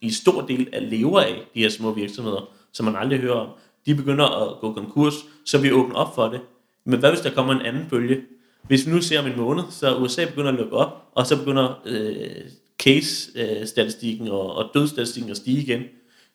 i 0.00 0.10
stor 0.10 0.40
del 0.40 0.68
er 0.72 0.80
lever 0.80 1.20
af, 1.20 1.42
de 1.54 1.60
her 1.60 1.70
små 1.70 1.92
virksomheder, 1.92 2.48
som 2.72 2.84
man 2.84 2.96
aldrig 2.96 3.18
hører 3.18 3.34
om, 3.34 3.48
de 3.86 3.94
begynder 3.94 4.24
at 4.24 4.60
gå 4.60 4.72
konkurs, 4.72 5.14
så 5.44 5.58
vi 5.58 5.72
åbner 5.72 5.94
op 5.94 6.14
for 6.14 6.28
det. 6.28 6.40
Men 6.84 6.98
hvad 6.98 7.10
hvis 7.10 7.20
der 7.20 7.30
kommer 7.30 7.52
en 7.52 7.62
anden 7.62 7.86
bølge? 7.90 8.20
Hvis 8.62 8.86
vi 8.86 8.92
nu 8.92 9.00
ser 9.00 9.20
om 9.20 9.26
en 9.26 9.36
måned, 9.36 9.64
så 9.70 9.96
USA 9.96 10.24
begynder 10.24 10.48
at 10.48 10.54
lukke 10.54 10.76
op, 10.76 11.08
og 11.14 11.26
så 11.26 11.38
begynder 11.38 11.80
øh, 11.84 12.30
case-statistikken 12.82 14.28
og, 14.28 14.56
og 14.56 14.70
dødsstatistikken 14.74 15.30
at 15.30 15.36
stige 15.36 15.62
igen, 15.62 15.82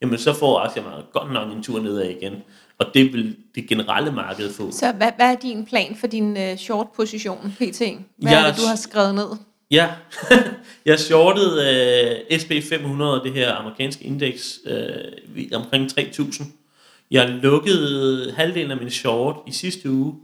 jamen 0.01 0.17
så 0.17 0.33
får 0.33 0.59
aktiemarkedet 0.59 1.11
godt 1.13 1.33
nok 1.33 1.53
en 1.53 1.63
tur 1.63 1.79
nedad 1.79 2.09
igen. 2.09 2.33
Og 2.77 2.85
det 2.93 3.13
vil 3.13 3.35
det 3.55 3.67
generelle 3.67 4.11
marked 4.11 4.53
få. 4.53 4.71
Så 4.71 4.91
hvad, 4.91 5.11
hvad 5.15 5.31
er 5.31 5.35
din 5.35 5.65
plan 5.65 5.95
for 5.95 6.07
din 6.07 6.37
uh, 6.37 6.57
short 6.57 6.87
position, 6.95 7.55
PT? 7.57 7.79
Hvad 7.79 7.97
Jeg 8.21 8.33
er 8.33 8.45
er 8.45 8.51
det, 8.51 8.61
du 8.61 8.67
har 8.67 8.75
skrevet 8.75 9.15
ned? 9.15 9.29
Ja, 9.71 9.89
jeg 10.85 10.99
shortede 10.99 11.61
øh, 12.31 12.37
SP500, 12.37 13.23
det 13.23 13.33
her 13.33 13.53
amerikanske 13.53 14.03
indeks, 14.03 14.59
øh, 14.65 15.53
omkring 15.53 15.91
3.000. 15.99 16.45
Jeg 17.11 17.29
lukkede 17.29 18.33
halvdelen 18.37 18.71
af 18.71 18.77
min 18.77 18.89
short 18.89 19.35
i 19.47 19.51
sidste 19.51 19.91
uge 19.91 20.15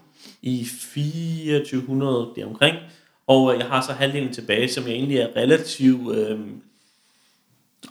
i 0.41 0.63
2400 0.65 2.29
det 2.35 2.45
omkring, 2.45 2.77
og 3.27 3.53
øh, 3.53 3.59
jeg 3.59 3.67
har 3.67 3.81
så 3.81 3.93
halvdelen 3.93 4.33
tilbage, 4.33 4.69
som 4.69 4.83
jeg 4.87 4.93
egentlig 4.93 5.17
er 5.17 5.27
relativt, 5.35 6.15
øh, 6.17 6.39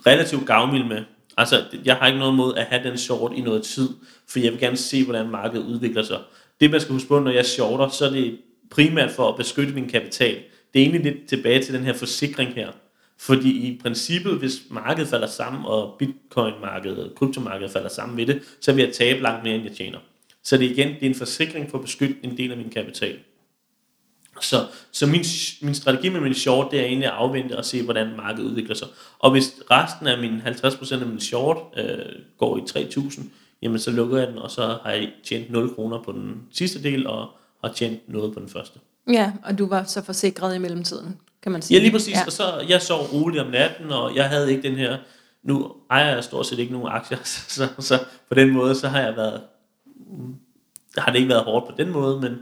relativt 0.05 0.47
gavmild 0.47 0.85
med. 0.85 1.03
Altså, 1.37 1.63
jeg 1.85 1.95
har 1.95 2.07
ikke 2.07 2.19
noget 2.19 2.35
mod 2.35 2.55
at 2.55 2.65
have 2.65 2.83
den 2.83 2.97
short 2.97 3.31
i 3.35 3.41
noget 3.41 3.63
tid, 3.63 3.89
for 4.27 4.39
jeg 4.39 4.51
vil 4.51 4.59
gerne 4.59 4.77
se, 4.77 5.03
hvordan 5.03 5.29
markedet 5.29 5.65
udvikler 5.65 6.03
sig. 6.03 6.19
Det, 6.59 6.71
man 6.71 6.81
skal 6.81 6.93
huske 6.93 7.07
på, 7.07 7.19
når 7.19 7.31
jeg 7.31 7.45
shorter, 7.45 7.89
så 7.89 8.05
er 8.05 8.09
det 8.09 8.39
primært 8.69 9.11
for 9.11 9.29
at 9.29 9.35
beskytte 9.35 9.73
min 9.73 9.89
kapital. 9.89 10.37
Det 10.73 10.81
er 10.81 10.85
egentlig 10.85 11.13
lidt 11.13 11.27
tilbage 11.27 11.63
til 11.63 11.73
den 11.73 11.83
her 11.83 11.93
forsikring 11.93 12.53
her. 12.53 12.71
Fordi 13.17 13.67
i 13.67 13.79
princippet, 13.81 14.33
hvis 14.39 14.61
markedet 14.69 15.09
falder 15.09 15.27
sammen, 15.27 15.65
og 15.65 15.95
bitcoin-markedet 15.99 17.15
kryptomarkedet 17.15 17.71
falder 17.71 17.89
sammen 17.89 18.15
med 18.15 18.25
det, 18.25 18.41
så 18.61 18.73
vil 18.73 18.83
jeg 18.83 18.93
tabe 18.93 19.21
langt 19.21 19.43
mere, 19.43 19.55
end 19.55 19.63
jeg 19.63 19.75
tjener. 19.75 19.99
Så 20.43 20.57
det 20.57 20.65
er 20.65 20.69
igen, 20.69 20.87
det 20.87 21.03
er 21.03 21.09
en 21.09 21.15
forsikring 21.15 21.69
for 21.69 21.77
at 21.77 21.83
beskytte 21.83 22.15
en 22.23 22.37
del 22.37 22.51
af 22.51 22.57
min 22.57 22.69
kapital. 22.69 23.19
Så, 24.41 24.67
så 24.91 25.07
min, 25.07 25.23
min 25.61 25.75
strategi 25.75 26.09
med 26.09 26.21
min 26.21 26.33
short, 26.33 26.71
det 26.71 26.79
er 26.79 26.85
egentlig 26.85 27.07
at 27.07 27.13
afvente 27.13 27.57
og 27.57 27.65
se, 27.65 27.83
hvordan 27.83 28.15
markedet 28.17 28.49
udvikler 28.49 28.75
sig. 28.75 28.87
Og 29.19 29.31
hvis 29.31 29.53
resten 29.71 30.07
af 30.07 30.17
min 30.17 30.41
50% 30.41 31.01
af 31.01 31.07
min 31.07 31.19
short 31.19 31.57
øh, 31.77 31.97
går 32.37 32.57
i 32.57 32.61
3.000, 32.61 33.23
jamen 33.61 33.79
så 33.79 33.91
lukker 33.91 34.17
jeg 34.17 34.27
den, 34.27 34.37
og 34.37 34.51
så 34.51 34.77
har 34.83 34.91
jeg 34.91 35.11
tjent 35.23 35.51
0 35.51 35.75
kroner 35.75 36.03
på 36.03 36.11
den 36.11 36.43
sidste 36.51 36.83
del, 36.83 37.07
og 37.07 37.29
har 37.63 37.73
tjent 37.73 38.09
noget 38.09 38.33
på 38.33 38.39
den 38.39 38.49
første. 38.49 38.79
Ja, 39.07 39.31
og 39.43 39.57
du 39.57 39.67
var 39.67 39.83
så 39.83 40.01
forsikret 40.01 40.55
i 40.55 40.57
mellemtiden, 40.57 41.19
kan 41.41 41.51
man 41.51 41.61
sige. 41.61 41.77
Ja, 41.77 41.83
lige 41.83 41.91
præcis. 41.91 42.13
Ja. 42.13 42.25
Og 42.25 42.31
så, 42.31 42.65
jeg 42.69 42.81
sov 42.81 43.05
roligt 43.13 43.43
om 43.43 43.51
natten, 43.51 43.91
og 43.91 44.15
jeg 44.15 44.29
havde 44.29 44.51
ikke 44.51 44.69
den 44.69 44.75
her, 44.75 44.97
nu 45.43 45.71
ejer 45.89 46.13
jeg 46.13 46.23
stort 46.23 46.45
set 46.45 46.59
ikke 46.59 46.73
nogen 46.73 46.87
aktier, 46.87 47.17
så, 47.23 47.39
så, 47.49 47.67
så 47.79 47.99
på 48.29 48.35
den 48.35 48.49
måde, 48.49 48.75
så 48.75 48.87
har 48.87 48.99
jeg 49.01 49.15
været, 49.15 49.41
har 50.97 51.11
det 51.11 51.19
ikke 51.19 51.29
været 51.29 51.43
hårdt 51.43 51.65
på 51.67 51.73
den 51.77 51.91
måde, 51.91 52.21
men, 52.21 52.37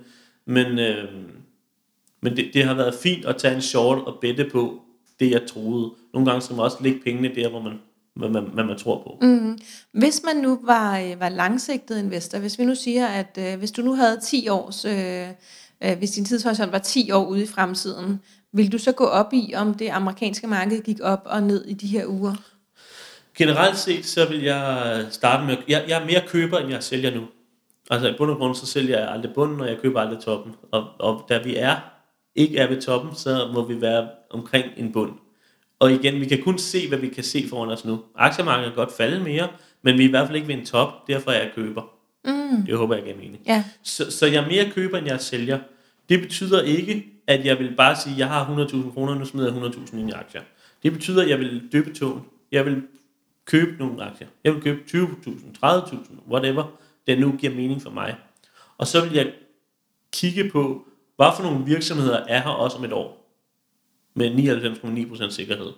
men, 0.46 0.80
øh, 0.80 1.10
men 2.22 2.36
det, 2.36 2.52
det 2.54 2.64
har 2.64 2.74
været 2.74 2.94
fint 2.94 3.26
at 3.26 3.38
tage 3.38 3.56
en 3.56 3.62
short 3.62 3.98
og 3.98 4.18
bette 4.22 4.50
på 4.52 4.82
det, 5.20 5.32
jeg 5.32 5.42
troede. 5.48 5.92
Nogle 6.14 6.30
gange 6.30 6.42
skal 6.42 6.56
man 6.56 6.66
også 6.66 6.78
lægge 6.82 7.00
pengene 7.04 7.36
der, 7.36 7.50
hvor 7.50 7.62
man, 7.62 7.80
hvad 8.14 8.30
man, 8.30 8.44
hvad 8.54 8.64
man 8.64 8.78
tror 8.78 9.04
på. 9.04 9.18
Mm. 9.22 9.58
Hvis 9.92 10.22
man 10.26 10.36
nu 10.36 10.60
var, 10.64 11.00
øh, 11.00 11.20
var 11.20 11.30
langsigtet 11.30 12.00
investor, 12.00 12.40
hvis 12.40 12.60
vi 12.60 12.66
nu 12.66 12.76
siger, 12.76 13.08
at 13.08 13.38
øh, 13.40 13.60
hvis 13.60 13.72
du 13.72 13.82
nu 13.82 13.94
havde 13.94 14.20
10 14.20 14.48
års, 14.48 14.86
øh, 14.86 15.28
Øh, 15.84 15.98
hvis 15.98 16.12
din 16.12 16.26
tidshorisont 16.26 16.72
var 16.72 16.78
10 16.78 17.12
år 17.12 17.26
ude 17.26 17.44
i 17.44 17.48
fremtiden, 17.48 18.22
vil 18.54 18.72
du 18.72 18.78
så 18.78 18.92
gå 18.92 19.06
op 19.06 19.34
i, 19.34 19.54
om 19.56 19.74
det 19.74 19.90
amerikanske 19.90 20.48
marked 20.48 20.82
gik 20.82 20.98
op 21.02 21.22
og 21.26 21.44
ned 21.44 21.66
i 21.66 21.74
de 21.74 21.88
her 21.88 22.06
uger? 22.08 22.36
Generelt 23.38 23.78
set, 23.78 24.06
så 24.06 24.30
vil 24.30 24.42
jeg 24.42 25.06
starte 25.10 25.46
med, 25.46 25.58
jeg, 25.68 25.86
jeg 25.88 26.02
er 26.02 26.06
mere 26.06 26.24
køber, 26.28 26.58
end 26.58 26.70
jeg 26.70 26.84
sælger 26.84 27.16
nu. 27.16 27.22
Altså 27.90 28.08
i 28.10 28.14
bund 28.18 28.32
og 28.32 28.38
grund, 28.38 28.56
så 28.56 28.66
sælger 28.66 29.00
jeg 29.00 29.10
aldrig 29.10 29.34
bunden, 29.34 29.62
og 29.62 29.68
jeg 29.68 29.78
køber 29.82 30.02
aldrig 30.02 30.20
toppen. 30.20 30.56
Og, 30.72 30.88
og 31.00 31.26
da 31.30 31.38
vi 31.44 31.56
er, 31.56 31.76
ikke 32.36 32.58
er 32.58 32.68
ved 32.68 32.82
toppen, 32.82 33.16
så 33.16 33.50
må 33.54 33.66
vi 33.66 33.82
være 33.82 34.10
omkring 34.30 34.66
en 34.78 34.92
bund. 34.92 35.12
Og 35.80 35.92
igen, 35.92 36.22
vi 36.22 36.26
kan 36.26 36.44
kun 36.44 36.58
se, 36.58 36.88
hvad 36.88 36.98
vi 36.98 37.08
kan 37.08 37.24
se 37.24 37.48
foran 37.50 37.70
os 37.70 37.86
nu. 37.86 38.00
Aktiemarkedet 38.16 38.74
kan 38.74 38.76
godt 38.86 38.96
falde 38.98 39.24
mere, 39.24 39.48
men 39.82 39.98
vi 39.98 40.04
er 40.04 40.08
i 40.08 40.10
hvert 40.10 40.28
fald 40.28 40.36
ikke 40.36 40.48
ved 40.48 40.56
en 40.56 40.66
top, 40.66 41.08
derfor 41.08 41.32
er 41.32 41.42
jeg 41.42 41.52
køber. 41.56 42.01
Mm. 42.52 42.66
Det 42.66 42.78
håber 42.78 42.96
jeg 42.96 43.04
giver 43.04 43.18
mening. 43.18 43.40
Ja. 43.48 43.64
Så, 43.84 44.12
så 44.12 44.26
jeg 44.26 44.44
er 44.44 44.48
mere 44.48 44.72
køber, 44.72 44.98
end 44.98 45.08
jeg 45.08 45.22
sælger. 45.22 45.60
Det 46.10 46.22
betyder 46.22 46.62
ikke, 46.62 47.06
at 47.28 47.46
jeg 47.46 47.60
vil 47.60 47.76
bare 47.76 47.96
sige, 47.96 48.14
at 48.14 48.20
jeg 48.20 48.28
har 48.28 48.68
100.000 48.68 48.94
kroner, 48.94 49.16
nu 49.16 49.26
smider 49.26 49.54
jeg 49.54 49.64
100.000 49.64 49.98
ind 49.98 50.10
i 50.10 50.14
aktier. 50.14 50.42
Det 50.84 50.94
betyder, 50.94 51.24
at 51.24 51.30
jeg 51.30 51.40
vil 51.40 51.72
døbe 51.72 51.94
togen. 51.94 52.22
Jeg 52.52 52.66
vil 52.66 52.84
købe 53.46 53.78
nogle 53.80 54.04
aktier. 54.04 54.28
Jeg 54.44 54.54
vil 54.54 54.62
købe 54.62 54.82
20.000, 54.88 55.66
30.000, 55.66 55.98
whatever, 56.30 56.64
det 57.08 57.20
nu 57.20 57.32
giver 57.32 57.54
mening 57.54 57.82
for 57.82 57.90
mig. 57.90 58.16
Og 58.78 58.88
så 58.88 59.04
vil 59.06 59.14
jeg 59.14 59.34
kigge 60.14 60.50
på, 60.50 60.88
hvad 61.16 61.28
for 61.36 61.44
nogle 61.44 61.66
virksomheder 61.66 62.18
er 62.18 62.42
her 62.42 62.50
også 62.50 62.78
om 62.78 62.84
et 62.84 62.94
år. 62.94 63.18
Med 64.14 64.32
99,9% 65.16 65.32
sikkerhed. 65.32 65.72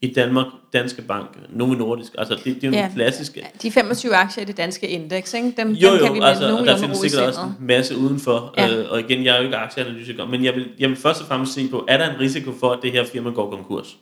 I 0.00 0.12
Danmark, 0.12 0.46
Danske 0.72 1.02
Bank, 1.02 1.38
Novo 1.50 1.74
Nordisk, 1.74 2.14
altså 2.18 2.34
det, 2.34 2.44
det 2.44 2.64
er 2.64 2.68
jo 2.68 2.74
ja, 2.74 2.90
klassiske. 2.94 3.46
De 3.62 3.70
25 3.70 4.14
aktier 4.14 4.42
i 4.42 4.46
det 4.46 4.56
danske 4.56 4.88
indeks, 4.88 5.34
ikke? 5.34 5.54
Dem, 5.56 5.70
jo, 5.70 5.88
jo, 5.88 5.94
dem 5.94 6.04
kan 6.04 6.14
vi 6.14 6.20
altså, 6.22 6.48
nogen 6.48 6.66
der 6.66 6.78
findes 6.78 6.98
sikkert 6.98 7.22
også 7.22 7.40
en 7.40 7.66
masse 7.66 7.96
udenfor. 7.96 8.54
Ja. 8.56 8.76
Øh, 8.76 8.90
og 8.90 9.00
igen, 9.00 9.24
jeg 9.24 9.34
er 9.34 9.38
jo 9.38 9.44
ikke 9.44 9.56
aktieanalytiker, 9.56 10.26
men 10.26 10.44
jeg 10.44 10.54
vil, 10.54 10.68
jeg 10.78 10.88
vil 10.88 10.96
først 10.96 11.20
og 11.20 11.26
fremmest 11.26 11.52
se 11.52 11.68
på, 11.68 11.84
er 11.88 11.96
der 11.96 12.14
en 12.14 12.20
risiko 12.20 12.52
for, 12.60 12.70
at 12.70 12.78
det 12.82 12.92
her 12.92 13.04
firma 13.04 13.30
går 13.30 13.50
konkurs? 13.50 13.96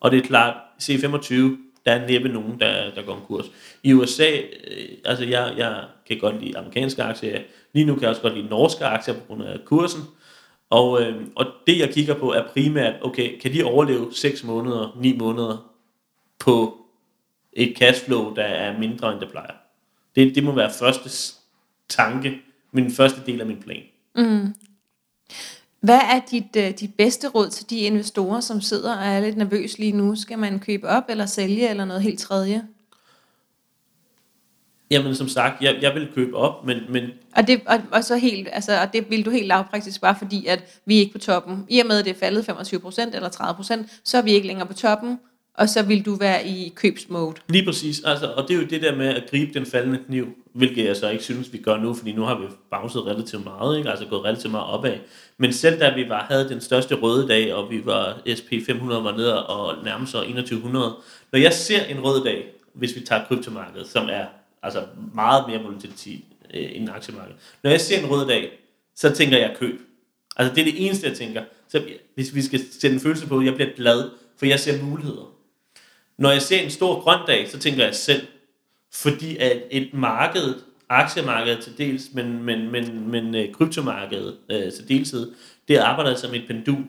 Og 0.00 0.10
det 0.10 0.18
er 0.18 0.26
klart, 0.26 0.54
C25, 0.82 1.34
der 1.84 1.92
er 1.92 2.08
næppe 2.08 2.28
nogen, 2.28 2.60
der, 2.60 2.94
der 2.94 3.02
går 3.02 3.12
konkurs. 3.12 3.44
I 3.82 3.92
USA, 3.92 4.30
øh, 4.30 4.88
altså 5.04 5.24
jeg, 5.24 5.54
jeg 5.56 5.84
kan 6.08 6.18
godt 6.18 6.44
lide 6.44 6.58
amerikanske 6.58 7.02
aktier, 7.02 7.38
lige 7.72 7.86
nu 7.86 7.94
kan 7.94 8.02
jeg 8.02 8.10
også 8.10 8.22
godt 8.22 8.34
lide 8.34 8.48
norske 8.48 8.84
aktier 8.84 9.14
på 9.14 9.20
grund 9.26 9.42
af 9.42 9.58
kursen, 9.64 10.00
og, 10.70 11.02
øh, 11.02 11.26
og 11.36 11.46
det 11.66 11.78
jeg 11.78 11.90
kigger 11.90 12.14
på 12.14 12.32
er 12.32 12.48
primært, 12.52 12.94
okay, 13.02 13.38
kan 13.40 13.52
de 13.52 13.64
overleve 13.64 14.08
6 14.12 14.44
måneder, 14.44 14.96
9 15.00 15.18
måneder 15.18 15.70
på 16.38 16.78
et 17.52 17.74
cashflow, 17.76 18.34
der 18.34 18.42
er 18.42 18.78
mindre 18.78 19.12
end 19.12 19.20
det 19.20 19.30
plejer. 19.30 19.54
Det, 20.16 20.34
det 20.34 20.44
må 20.44 20.52
være 20.52 20.72
første 20.78 21.36
tanke, 21.88 22.40
min 22.72 22.90
første 22.90 23.20
del 23.26 23.40
af 23.40 23.46
min 23.46 23.62
plan. 23.62 23.82
Mm. 24.16 24.54
Hvad 25.80 26.00
er 26.00 26.20
dit, 26.30 26.56
uh, 26.56 26.78
dit 26.80 26.94
bedste 26.94 27.28
råd 27.28 27.50
til 27.50 27.70
de 27.70 27.78
investorer, 27.78 28.40
som 28.40 28.60
sidder 28.60 28.96
og 28.96 29.04
er 29.04 29.20
lidt 29.20 29.36
nervøs 29.36 29.78
lige 29.78 29.92
nu? 29.92 30.16
Skal 30.16 30.38
man 30.38 30.58
købe 30.58 30.88
op 30.88 31.04
eller 31.08 31.26
sælge 31.26 31.70
eller 31.70 31.84
noget 31.84 32.02
helt 32.02 32.20
tredje? 32.20 32.62
Jamen 34.90 35.14
som 35.14 35.28
sagt, 35.28 35.62
jeg, 35.62 35.76
jeg 35.82 35.94
vil 35.94 36.08
købe 36.14 36.36
op, 36.36 36.66
men... 36.66 36.78
men 36.88 37.04
og, 37.36 37.46
det, 37.46 37.60
og, 37.66 37.78
og, 37.92 38.04
så 38.04 38.16
helt, 38.16 38.48
altså, 38.52 38.80
og 38.80 38.92
det 38.92 39.10
vil 39.10 39.24
du 39.24 39.30
helt 39.30 39.46
lavpraktisk 39.46 40.00
bare 40.00 40.16
fordi, 40.18 40.46
at 40.46 40.80
vi 40.86 40.96
er 40.96 41.00
ikke 41.00 41.12
på 41.12 41.18
toppen. 41.18 41.66
I 41.68 41.78
og 41.78 41.86
med, 41.86 41.98
at 41.98 42.04
det 42.04 42.10
er 42.10 42.18
faldet 42.18 42.48
25% 42.48 43.16
eller 43.16 43.28
30%, 43.28 44.00
så 44.04 44.18
er 44.18 44.22
vi 44.22 44.32
ikke 44.32 44.46
længere 44.46 44.66
på 44.66 44.74
toppen, 44.74 45.18
og 45.54 45.68
så 45.68 45.82
vil 45.82 46.04
du 46.04 46.14
være 46.14 46.46
i 46.46 46.72
købsmode. 46.76 47.34
Lige 47.48 47.64
præcis, 47.64 48.02
altså, 48.04 48.26
og 48.26 48.48
det 48.48 48.56
er 48.56 48.60
jo 48.60 48.66
det 48.66 48.82
der 48.82 48.96
med 48.96 49.06
at 49.06 49.24
gribe 49.30 49.54
den 49.54 49.66
faldende 49.66 49.98
kniv, 50.06 50.26
hvilket 50.54 50.84
jeg 50.84 50.96
så 50.96 51.08
ikke 51.08 51.24
synes, 51.24 51.52
vi 51.52 51.58
gør 51.58 51.76
nu, 51.76 51.94
fordi 51.94 52.12
nu 52.12 52.22
har 52.22 52.38
vi 52.38 52.44
bounced 52.70 53.06
relativt 53.06 53.44
meget, 53.44 53.78
ikke? 53.78 53.90
altså 53.90 54.06
gået 54.06 54.24
relativt 54.24 54.50
meget 54.50 54.66
opad. 54.66 54.94
Men 55.38 55.52
selv 55.52 55.80
da 55.80 55.94
vi 55.94 56.08
var, 56.08 56.26
havde 56.30 56.48
den 56.48 56.60
største 56.60 56.94
røde 56.94 57.28
dag, 57.28 57.54
og 57.54 57.70
vi 57.70 57.86
var 57.86 58.18
SP500 58.28 58.84
var 58.84 59.16
nede 59.16 59.46
og 59.46 59.84
nærmest 59.84 60.12
så 60.12 60.20
2100, 60.20 60.96
når 61.32 61.38
jeg 61.38 61.52
ser 61.52 61.84
en 61.84 62.04
rød 62.04 62.24
dag, 62.24 62.46
hvis 62.74 62.96
vi 62.96 63.00
tager 63.00 63.24
kryptomarkedet, 63.24 63.86
som 63.88 64.08
er 64.12 64.24
altså 64.64 64.86
meget 65.14 65.44
mere 65.48 65.62
volatilitet 65.62 66.22
øh, 66.54 66.70
end 66.72 66.88
aktiemarkedet. 66.90 67.40
Når 67.62 67.70
jeg 67.70 67.80
ser 67.80 67.98
en 67.98 68.10
rød 68.10 68.28
dag, 68.28 68.50
så 68.96 69.10
tænker 69.14 69.38
jeg 69.38 69.56
køb. 69.58 69.80
Altså 70.36 70.54
det 70.54 70.60
er 70.60 70.72
det 70.72 70.86
eneste, 70.86 71.08
jeg 71.08 71.16
tænker. 71.16 71.42
Så 71.68 71.82
hvis 72.14 72.34
vi 72.34 72.42
skal 72.42 72.60
sætte 72.80 72.94
en 72.94 73.00
følelse 73.00 73.26
på, 73.26 73.42
jeg 73.42 73.54
bliver 73.54 73.70
glad, 73.76 74.10
for 74.36 74.46
jeg 74.46 74.60
ser 74.60 74.82
muligheder. 74.82 75.34
Når 76.18 76.30
jeg 76.30 76.42
ser 76.42 76.60
en 76.60 76.70
stor 76.70 77.00
grøn 77.00 77.18
dag, 77.26 77.50
så 77.50 77.58
tænker 77.58 77.84
jeg 77.84 77.94
selv, 77.94 78.26
fordi 78.92 79.36
at 79.36 79.62
et 79.70 79.94
marked, 79.94 80.54
aktiemarkedet 80.88 81.64
til 81.64 81.78
dels, 81.78 82.02
men, 82.14 82.42
men, 82.42 82.70
men, 82.70 83.10
men 83.10 83.34
øh, 83.34 83.52
kryptomarkedet 83.52 84.36
øh, 84.50 84.72
til 84.72 84.88
deltid, 84.88 85.32
det 85.68 85.76
arbejder 85.76 86.16
som 86.16 86.34
et 86.34 86.44
pendul. 86.46 86.84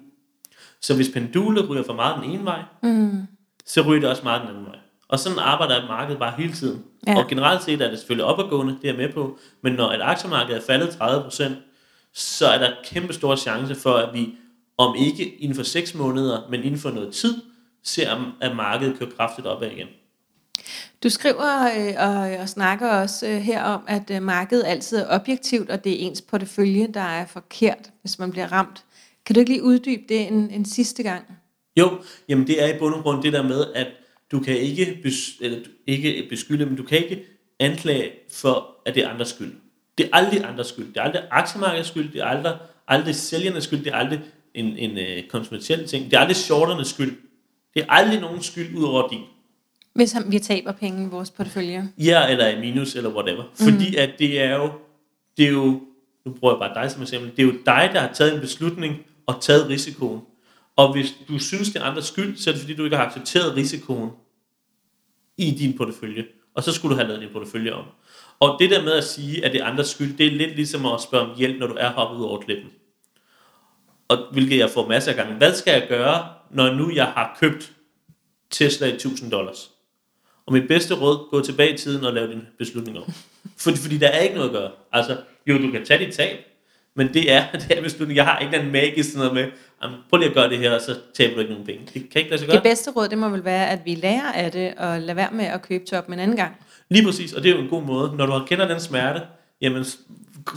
Så 0.81 0.95
hvis 0.95 1.09
pendulet 1.13 1.69
ryger 1.69 1.83
for 1.83 1.93
meget 1.93 2.23
den 2.23 2.31
ene 2.31 2.45
vej, 2.45 2.63
mm. 2.83 3.21
så 3.65 3.81
ryger 3.81 3.99
det 3.99 4.09
også 4.09 4.23
meget 4.23 4.41
den 4.41 4.49
anden 4.49 4.65
vej. 4.65 4.79
Og 5.09 5.19
sådan 5.19 5.39
arbejder 5.39 5.87
markedet 5.87 6.19
bare 6.19 6.33
hele 6.37 6.53
tiden. 6.53 6.83
Ja. 7.07 7.17
Og 7.17 7.27
generelt 7.27 7.63
set 7.63 7.81
er 7.81 7.89
det 7.89 7.99
selvfølgelig 7.99 8.25
opadgående, 8.25 8.77
det 8.81 8.89
er 8.89 8.93
jeg 8.93 8.97
med 8.97 9.13
på. 9.13 9.37
Men 9.63 9.73
når 9.73 9.91
et 9.91 10.01
aktiemarked 10.01 10.55
er 10.55 10.61
faldet 10.67 10.87
30%, 10.87 11.53
så 12.13 12.47
er 12.47 12.57
der 12.57 12.71
kæmpe 12.83 13.13
stor 13.13 13.35
chance 13.35 13.75
for, 13.75 13.93
at 13.93 14.13
vi 14.13 14.33
om 14.77 14.95
ikke 14.95 15.35
inden 15.35 15.55
for 15.55 15.63
6 15.63 15.93
måneder, 15.95 16.47
men 16.49 16.63
inden 16.63 16.79
for 16.79 16.91
noget 16.91 17.13
tid, 17.13 17.41
ser, 17.83 18.33
at 18.41 18.55
markedet 18.55 18.99
kører 18.99 19.09
kraftigt 19.09 19.47
opad 19.47 19.71
igen. 19.71 19.87
Du 21.03 21.09
skriver 21.09 21.69
øh, 21.77 21.93
og, 22.07 22.41
og 22.41 22.49
snakker 22.49 22.89
også 22.89 23.27
øh, 23.27 23.37
her 23.37 23.63
om, 23.63 23.81
at 23.87 24.11
øh, 24.11 24.21
markedet 24.21 24.63
altid 24.65 24.97
er 24.97 25.05
objektivt, 25.09 25.69
og 25.69 25.83
det 25.83 25.91
er 25.91 26.07
ens 26.07 26.21
portefølje, 26.21 26.87
der 26.93 27.01
er 27.01 27.25
forkert, 27.25 27.91
hvis 28.01 28.19
man 28.19 28.31
bliver 28.31 28.51
ramt. 28.51 28.83
Kan 29.25 29.33
du 29.33 29.39
ikke 29.39 29.51
lige 29.51 29.63
uddybe 29.63 30.01
det 30.09 30.27
en, 30.27 30.49
en 30.51 30.65
sidste 30.65 31.03
gang? 31.03 31.23
Jo, 31.79 31.91
jamen 32.29 32.47
det 32.47 32.63
er 32.63 32.75
i 32.75 32.79
bund 32.79 32.95
og 32.95 33.03
grund 33.03 33.23
det 33.23 33.33
der 33.33 33.43
med, 33.43 33.65
at 33.75 33.87
du 34.31 34.39
kan 34.39 34.57
ikke, 34.57 34.99
bes, 35.03 35.37
eller, 35.41 35.59
ikke 35.87 36.25
beskylde, 36.29 36.65
men 36.65 36.75
du 36.75 36.83
kan 36.83 36.97
ikke 37.03 37.23
anklage 37.59 38.11
for, 38.31 38.75
at 38.85 38.95
det 38.95 39.03
er 39.03 39.09
andres 39.09 39.29
skyld. 39.29 39.53
Det 39.97 40.05
er 40.05 40.09
aldrig 40.13 40.43
andres 40.45 40.67
skyld. 40.67 40.87
Det 40.87 40.97
er 40.97 41.01
aldrig 41.01 41.23
aktiemarkedets 41.31 41.89
skyld. 41.89 42.11
Det 42.11 42.21
er 42.21 42.25
aldrig, 42.25 42.57
aldrig 42.87 43.15
sælgernes 43.15 43.63
skyld. 43.63 43.83
Det 43.83 43.93
er 43.93 43.97
aldrig 43.97 44.19
en, 44.53 44.77
en 44.77 44.91
uh, 44.91 45.29
konsumentel 45.29 45.87
ting. 45.87 46.05
Det 46.05 46.13
er 46.13 46.19
aldrig 46.19 46.35
shorternes 46.35 46.87
skyld. 46.87 47.17
Det 47.73 47.81
er 47.81 47.85
aldrig 47.89 48.21
nogen 48.21 48.41
skyld 48.41 48.75
ud 48.75 48.83
over 48.83 49.07
din. 49.07 49.21
Hvis 49.93 50.15
vi 50.27 50.39
taber 50.39 50.71
penge 50.71 51.03
i 51.03 51.07
vores 51.07 51.31
portefølje. 51.31 51.89
Ja, 51.97 52.27
eller 52.29 52.47
i 52.47 52.59
minus, 52.59 52.95
eller 52.95 53.09
whatever. 53.09 53.43
Mm. 53.43 53.65
Fordi 53.65 53.95
at 53.95 54.09
det 54.19 54.41
er 54.41 54.55
jo, 54.55 54.71
det 55.37 55.45
er 55.45 55.51
jo, 55.51 55.81
nu 56.25 56.31
bruger 56.31 56.53
jeg 56.53 56.59
bare 56.59 56.83
dig 56.83 56.91
som 56.91 57.01
eksempel, 57.01 57.31
det 57.31 57.39
er 57.39 57.43
jo 57.43 57.51
dig, 57.51 57.89
der 57.93 57.99
har 57.99 58.13
taget 58.13 58.33
en 58.33 58.41
beslutning 58.41 58.95
og 59.25 59.41
taget 59.41 59.69
risikoen. 59.69 60.21
Og 60.75 60.93
hvis 60.93 61.15
du 61.27 61.39
synes, 61.39 61.69
det 61.69 61.81
er 61.81 61.85
andres 61.85 62.05
skyld, 62.05 62.37
så 62.37 62.49
er 62.49 62.53
det 62.53 62.61
fordi, 62.61 62.75
du 62.75 62.83
ikke 62.83 62.97
har 62.97 63.05
accepteret 63.05 63.55
risikoen 63.55 64.11
i 65.37 65.51
din 65.51 65.77
portefølje. 65.77 66.25
Og 66.53 66.63
så 66.63 66.71
skulle 66.71 66.91
du 66.91 66.95
have 66.95 67.07
lavet 67.07 67.21
din 67.21 67.31
portefølje 67.33 67.71
om. 67.71 67.85
Og 68.39 68.57
det 68.59 68.69
der 68.69 68.83
med 68.83 68.91
at 68.91 69.03
sige, 69.03 69.45
at 69.45 69.51
det 69.51 69.61
er 69.61 69.65
andres 69.65 69.87
skyld, 69.87 70.17
det 70.17 70.27
er 70.27 70.31
lidt 70.31 70.55
ligesom 70.55 70.85
at 70.85 71.01
spørge 71.01 71.29
om 71.29 71.37
hjælp, 71.37 71.59
når 71.59 71.67
du 71.67 71.75
er 71.79 71.91
hoppet 71.91 72.17
ud 72.17 72.23
over 72.23 72.41
klippen. 72.41 72.71
Og 74.07 74.17
hvilket 74.31 74.57
jeg 74.57 74.69
får 74.69 74.87
masser 74.87 75.11
af 75.11 75.17
gange. 75.17 75.35
Hvad 75.35 75.53
skal 75.53 75.71
jeg 75.71 75.87
gøre, 75.89 76.27
når 76.51 76.73
nu 76.73 76.91
jeg 76.91 77.05
har 77.05 77.37
købt 77.39 77.71
Tesla 78.49 78.87
i 78.87 78.93
1000 78.93 79.31
dollars? 79.31 79.71
Og 80.45 80.53
mit 80.53 80.67
bedste 80.67 80.95
råd, 80.95 81.29
gå 81.29 81.41
tilbage 81.41 81.73
i 81.73 81.77
tiden 81.77 82.05
og 82.05 82.13
lave 82.13 82.31
din 82.31 82.41
beslutning 82.57 82.97
om. 82.97 83.13
Fordi, 83.57 83.77
fordi 83.77 83.97
der 83.97 84.07
er 84.07 84.19
ikke 84.19 84.35
noget 84.35 84.49
at 84.49 84.53
gøre. 84.53 84.71
Altså, 84.91 85.17
jo, 85.47 85.57
du 85.57 85.71
kan 85.71 85.85
tage 85.85 86.05
dit 86.05 86.13
tab, 86.13 86.39
men 86.95 87.13
det 87.13 87.31
er, 87.31 87.43
det 87.67 87.77
er 87.77 87.81
beslutning. 87.81 88.17
Jeg 88.17 88.25
har 88.25 88.39
ikke 88.39 88.57
den 88.57 88.71
magisk 88.71 89.11
sådan 89.11 89.27
noget 89.27 89.33
med, 89.33 89.51
jamen, 89.83 89.97
prøv 90.09 90.17
lige 90.17 90.29
at 90.29 90.35
gøre 90.35 90.49
det 90.49 90.57
her, 90.57 90.71
og 90.71 90.81
så 90.81 90.95
taber 91.13 91.33
du 91.33 91.39
ikke 91.39 91.51
nogen 91.51 91.65
penge. 91.65 91.81
Det 91.93 92.09
kan 92.09 92.19
ikke 92.19 92.29
lade 92.29 92.39
sig 92.39 92.47
gøre. 92.47 92.55
Det 92.55 92.63
bedste 92.63 92.91
råd, 92.91 93.07
det 93.07 93.17
må 93.17 93.29
vel 93.29 93.45
være, 93.45 93.69
at 93.69 93.79
vi 93.85 93.95
lærer 93.95 94.31
af 94.31 94.51
det, 94.51 94.73
og 94.77 95.01
lade 95.01 95.15
være 95.15 95.29
med 95.31 95.45
at 95.45 95.61
købe 95.61 95.85
top 95.85 96.07
en 96.07 96.19
anden 96.19 96.37
gang. 96.37 96.55
Lige 96.89 97.05
præcis, 97.05 97.33
og 97.33 97.43
det 97.43 97.51
er 97.51 97.55
jo 97.55 97.61
en 97.61 97.69
god 97.69 97.83
måde. 97.83 98.15
Når 98.17 98.25
du 98.25 98.45
kender 98.45 98.67
den 98.67 98.79
smerte, 98.79 99.21
jamen 99.61 99.85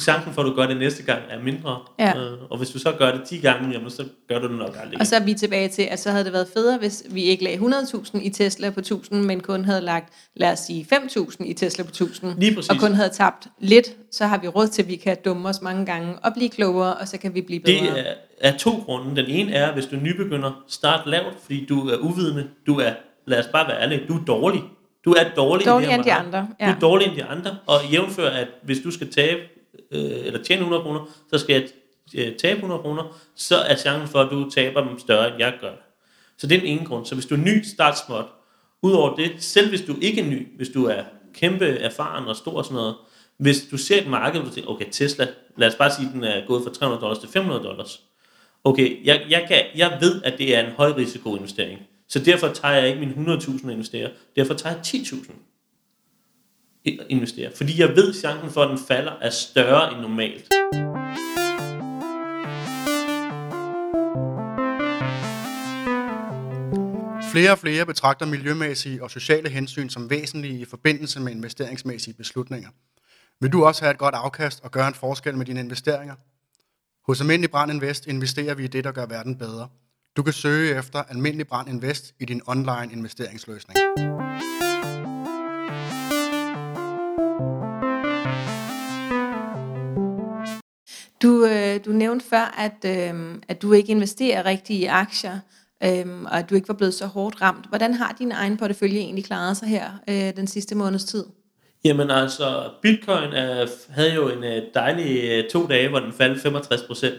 chancen 0.00 0.32
for, 0.32 0.42
at 0.42 0.46
du 0.46 0.54
gør 0.54 0.66
det 0.66 0.76
næste 0.76 1.02
gang, 1.02 1.22
er 1.30 1.38
mindre. 1.42 1.78
Ja. 1.98 2.18
Øh, 2.18 2.38
og 2.50 2.58
hvis 2.58 2.70
du 2.70 2.78
så 2.78 2.92
gør 2.98 3.12
det 3.12 3.22
10 3.28 3.38
gange, 3.38 3.70
jamen, 3.72 3.90
så 3.90 4.04
gør 4.28 4.38
du 4.38 4.48
det 4.48 4.58
nok 4.58 4.76
aldrig. 4.82 5.00
Og 5.00 5.06
så 5.06 5.16
er 5.16 5.20
vi 5.20 5.34
tilbage 5.34 5.68
til, 5.68 5.82
at 5.82 5.98
så 6.00 6.10
havde 6.10 6.24
det 6.24 6.32
været 6.32 6.48
federe, 6.54 6.78
hvis 6.78 7.02
vi 7.10 7.22
ikke 7.22 7.44
lagde 7.44 7.58
100.000 7.58 8.20
i 8.22 8.30
Tesla 8.30 8.70
på 8.70 8.80
1000, 8.80 9.24
men 9.24 9.40
kun 9.40 9.64
havde 9.64 9.80
lagt, 9.80 10.12
lad 10.36 10.52
os 10.52 10.58
sige, 10.58 10.86
5.000 10.92 11.44
i 11.44 11.52
Tesla 11.52 11.84
på 11.84 11.88
1000. 11.88 12.40
Lige 12.40 12.54
præcis. 12.54 12.70
Og 12.70 12.76
kun 12.76 12.92
havde 12.94 13.10
tabt 13.10 13.46
lidt, 13.58 13.96
så 14.12 14.26
har 14.26 14.38
vi 14.38 14.48
råd 14.48 14.68
til, 14.68 14.82
at 14.82 14.88
vi 14.88 14.96
kan 14.96 15.16
dumme 15.24 15.48
os 15.48 15.62
mange 15.62 15.86
gange 15.86 16.14
og 16.22 16.32
blive 16.34 16.48
klogere, 16.50 16.94
og 16.94 17.08
så 17.08 17.18
kan 17.18 17.34
vi 17.34 17.40
blive 17.40 17.60
bedre. 17.60 17.94
Det 17.94 18.08
er, 18.08 18.14
er 18.40 18.56
to 18.56 18.70
grunde. 18.70 19.22
Den 19.22 19.30
ene 19.30 19.52
er, 19.52 19.72
hvis 19.74 19.86
du 19.86 19.96
er 19.96 20.00
nybegynder, 20.00 20.64
start 20.68 21.06
lavt, 21.06 21.34
fordi 21.42 21.66
du 21.66 21.88
er 21.88 21.96
uvidende. 21.96 22.46
Du 22.66 22.80
er, 22.80 22.90
lad 23.26 23.38
os 23.38 23.46
bare 23.52 23.68
være 23.68 23.82
ærlige, 23.82 24.02
du 24.08 24.14
er 24.14 24.24
dårlig. 24.24 24.62
Du 25.04 25.12
er 25.12 25.24
dårlig, 25.36 25.66
det 25.66 25.94
end 25.94 26.04
de 26.04 26.12
andre, 26.12 26.38
Du 26.38 26.46
ja. 26.60 26.70
er 26.70 26.78
dårligere 26.78 27.10
end 27.10 27.20
de 27.20 27.24
andre. 27.24 27.56
Og 27.66 27.76
jævnfør, 27.92 28.30
at 28.30 28.48
hvis 28.62 28.78
du 28.84 28.90
skal 28.90 29.12
tabe, 29.12 29.40
øh, 29.90 30.26
eller 30.26 30.42
tjene 30.42 30.60
100 30.60 30.82
kroner, 30.82 31.10
så 31.30 31.38
skal 31.38 31.54
jeg 31.54 31.68
øh, 32.26 32.36
tabe 32.36 32.56
100 32.56 32.82
kroner, 32.82 33.18
så 33.34 33.56
er 33.56 33.76
chancen 33.76 34.08
for, 34.08 34.20
at 34.20 34.30
du 34.30 34.50
taber 34.50 34.88
dem 34.88 34.98
større, 34.98 35.28
end 35.28 35.38
jeg 35.38 35.54
gør. 35.60 35.72
Så 36.38 36.46
det 36.46 36.56
er 36.56 36.60
den 36.60 36.68
ene 36.68 36.86
grund. 36.86 37.06
Så 37.06 37.14
hvis 37.14 37.26
du 37.26 37.34
er 37.34 37.38
ny, 37.38 37.62
start 37.62 37.98
småt. 38.06 38.24
Udover 38.82 39.16
det, 39.16 39.30
selv 39.38 39.68
hvis 39.68 39.80
du 39.80 39.96
ikke 40.00 40.20
er 40.20 40.26
ny, 40.26 40.56
hvis 40.56 40.68
du 40.68 40.84
er 40.84 41.02
kæmpe 41.34 41.66
erfaren 41.66 42.24
og 42.24 42.36
stor 42.36 42.52
og 42.52 42.64
sådan 42.64 42.74
noget, 42.74 42.94
hvis 43.38 43.66
du 43.70 43.76
ser 43.76 44.00
et 44.00 44.06
marked, 44.06 44.40
hvor 44.40 44.48
du 44.48 44.54
tænker, 44.54 44.70
okay, 44.70 44.86
Tesla, 44.90 45.26
lad 45.56 45.68
os 45.68 45.74
bare 45.74 45.90
sige, 45.90 46.06
at 46.08 46.14
den 46.14 46.24
er 46.24 46.46
gået 46.46 46.64
fra 46.64 46.70
300 46.70 47.00
dollars 47.00 47.18
til 47.18 47.28
500 47.28 47.64
dollars. 47.64 48.00
Okay, 48.64 49.06
jeg, 49.06 49.26
jeg, 49.30 49.44
kan, 49.48 49.62
jeg 49.74 49.98
ved, 50.00 50.22
at 50.24 50.38
det 50.38 50.56
er 50.56 50.66
en 50.66 50.72
høj 50.72 50.92
risiko 50.96 51.36
investering. 51.36 51.80
Så 52.08 52.18
derfor 52.18 52.48
tager 52.48 52.74
jeg 52.74 52.88
ikke 52.88 53.00
min 53.00 53.28
100.000 53.28 53.66
og 53.66 53.72
investerer. 53.72 54.10
Derfor 54.36 54.54
tager 54.54 54.74
jeg 54.74 54.84
10.000 54.86 55.32
i- 56.84 56.98
investere. 57.08 57.50
Fordi 57.56 57.80
jeg 57.80 57.88
ved, 57.88 58.08
at 58.08 58.16
chancen 58.16 58.50
for, 58.50 58.62
at 58.62 58.70
den 58.70 58.78
falder, 58.88 59.12
er 59.20 59.30
større 59.30 59.92
end 59.92 60.00
normalt. 60.00 60.48
Flere 67.32 67.50
og 67.52 67.58
flere 67.58 67.86
betragter 67.86 68.26
miljømæssige 68.26 69.02
og 69.02 69.10
sociale 69.10 69.48
hensyn 69.48 69.88
som 69.88 70.10
væsentlige 70.10 70.60
i 70.60 70.64
forbindelse 70.64 71.20
med 71.20 71.32
investeringsmæssige 71.32 72.14
beslutninger. 72.14 72.68
Vil 73.40 73.52
du 73.52 73.64
også 73.64 73.82
have 73.82 73.90
et 73.90 73.98
godt 73.98 74.14
afkast 74.14 74.60
og 74.64 74.70
gøre 74.70 74.88
en 74.88 74.94
forskel 74.94 75.36
med 75.36 75.46
dine 75.46 75.60
investeringer? 75.60 76.14
Hos 77.06 77.20
Almindelig 77.20 77.50
Brand 77.50 77.72
Invest 77.72 78.06
investerer 78.06 78.54
vi 78.54 78.64
i 78.64 78.66
det, 78.66 78.84
der 78.84 78.92
gør 78.92 79.06
verden 79.06 79.36
bedre. 79.38 79.68
Du 80.16 80.22
kan 80.22 80.32
søge 80.32 80.78
efter 80.78 81.02
Almindelig 81.02 81.46
Brand 81.46 81.68
Invest 81.68 82.14
i 82.20 82.24
din 82.24 82.40
online 82.46 82.88
investeringsløsning. 82.92 83.78
Du, 91.22 91.44
øh, 91.46 91.80
du 91.84 91.90
nævnte 91.92 92.24
før, 92.30 92.54
at, 92.58 93.10
øh, 93.14 93.34
at 93.48 93.62
du 93.62 93.72
ikke 93.72 93.90
investerer 93.90 94.44
rigtig 94.46 94.76
i 94.76 94.84
aktier, 94.84 95.38
øh, 95.84 96.06
og 96.24 96.38
at 96.38 96.50
du 96.50 96.54
ikke 96.54 96.68
var 96.68 96.74
blevet 96.74 96.94
så 96.94 97.06
hårdt 97.06 97.42
ramt. 97.42 97.66
Hvordan 97.68 97.94
har 97.94 98.16
din 98.18 98.32
egen 98.32 98.56
portefølje 98.56 98.98
egentlig 98.98 99.24
klaret 99.24 99.56
sig 99.56 99.68
her 99.68 99.84
øh, 100.08 100.36
den 100.36 100.46
sidste 100.46 100.74
måneds 100.74 101.04
tid? 101.04 101.24
Jamen 101.84 102.10
altså, 102.10 102.70
Bitcoin 102.82 103.32
er, 103.32 103.66
havde 103.88 104.14
jo 104.14 104.28
en 104.28 104.44
øh, 104.44 104.62
dejlig 104.74 105.20
øh, 105.30 105.50
to 105.50 105.66
dage, 105.66 105.88
hvor 105.88 105.98
den 106.00 106.12
faldt 106.12 106.46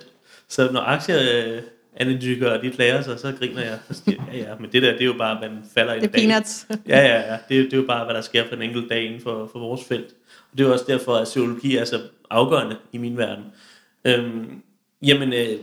65%. 0.04 0.06
Så 0.48 0.70
når 0.72 0.82
aktieanalytikere 0.82 2.62
de 2.62 2.70
klager 2.72 3.02
sig, 3.02 3.20
så 3.20 3.34
griner 3.40 3.62
jeg. 3.62 3.80
Så 3.92 4.02
siger, 4.06 4.24
ja, 4.34 4.38
ja, 4.38 4.56
men 4.60 4.72
det 4.72 4.82
der, 4.84 4.92
det 4.92 5.02
er 5.02 5.06
jo 5.06 5.16
bare, 5.18 5.36
at 5.46 5.52
man 5.52 5.60
falder 5.74 5.94
en 5.94 6.02
Det 6.02 6.08
er 6.08 6.12
dag. 6.12 6.28
peanuts. 6.28 6.68
Ja, 6.88 7.00
ja, 7.00 7.32
ja. 7.32 7.38
Det, 7.50 7.60
er- 7.60 7.64
det 7.64 7.74
er 7.74 7.78
jo 7.78 7.86
bare, 7.88 8.06
hvad 8.06 8.16
der 8.16 8.22
sker 8.22 8.50
på 8.50 8.56
en 8.56 8.62
enkelt 8.62 8.90
dag 8.90 9.04
inden 9.04 9.22
for, 9.22 9.50
for 9.52 9.60
vores 9.60 9.82
felt. 9.88 10.08
Og 10.52 10.58
det 10.58 10.64
er 10.64 10.68
jo 10.68 10.74
også 10.74 10.86
derfor, 10.88 11.16
at 11.16 11.24
psykologi 11.24 11.76
er 11.78 11.86
så 11.86 12.00
afgørende 12.30 12.76
i 12.92 12.98
min 12.98 13.18
verden. 13.18 13.44
Øhm, 14.06 14.62
jamen, 15.02 15.34
øh, 15.34 15.60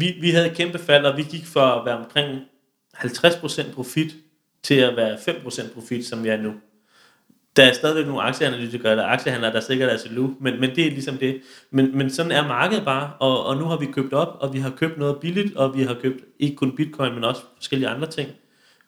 vi, 0.00 0.16
vi 0.20 0.30
havde 0.30 0.50
kæmpe 0.50 0.78
fald, 0.78 1.04
og 1.04 1.16
vi 1.16 1.22
gik 1.22 1.46
fra 1.46 1.80
at 1.80 1.86
være 1.86 1.96
omkring 1.96 2.40
50% 2.96 3.74
profit 3.74 4.14
til 4.62 4.74
at 4.74 4.96
være 4.96 5.14
5% 5.14 5.74
profit, 5.74 6.06
som 6.06 6.24
vi 6.24 6.28
er 6.28 6.36
nu. 6.36 6.52
Der 7.56 7.64
er 7.64 7.72
stadigvæk 7.72 8.06
nogle 8.06 8.22
aktieanalytikere 8.22 8.90
eller 8.90 9.04
aktiehandlere, 9.04 9.52
der 9.52 9.60
sikkert 9.60 9.90
er 9.90 9.96
til 9.96 10.10
lu, 10.10 10.34
men, 10.40 10.60
men 10.60 10.76
det 10.76 10.86
er 10.86 10.90
ligesom 10.90 11.16
det. 11.16 11.40
Men, 11.70 11.98
men 11.98 12.10
sådan 12.10 12.32
er 12.32 12.48
markedet 12.48 12.84
bare, 12.84 13.12
og, 13.20 13.46
og 13.46 13.56
nu 13.56 13.64
har 13.64 13.76
vi 13.76 13.86
købt 13.86 14.12
op, 14.12 14.36
og 14.40 14.54
vi 14.54 14.58
har 14.58 14.70
købt 14.70 14.98
noget 14.98 15.20
billigt, 15.20 15.56
og 15.56 15.76
vi 15.76 15.82
har 15.82 15.94
købt 15.94 16.24
ikke 16.38 16.56
kun 16.56 16.76
bitcoin, 16.76 17.14
men 17.14 17.24
også 17.24 17.42
forskellige 17.56 17.88
andre 17.88 18.06
ting, 18.06 18.30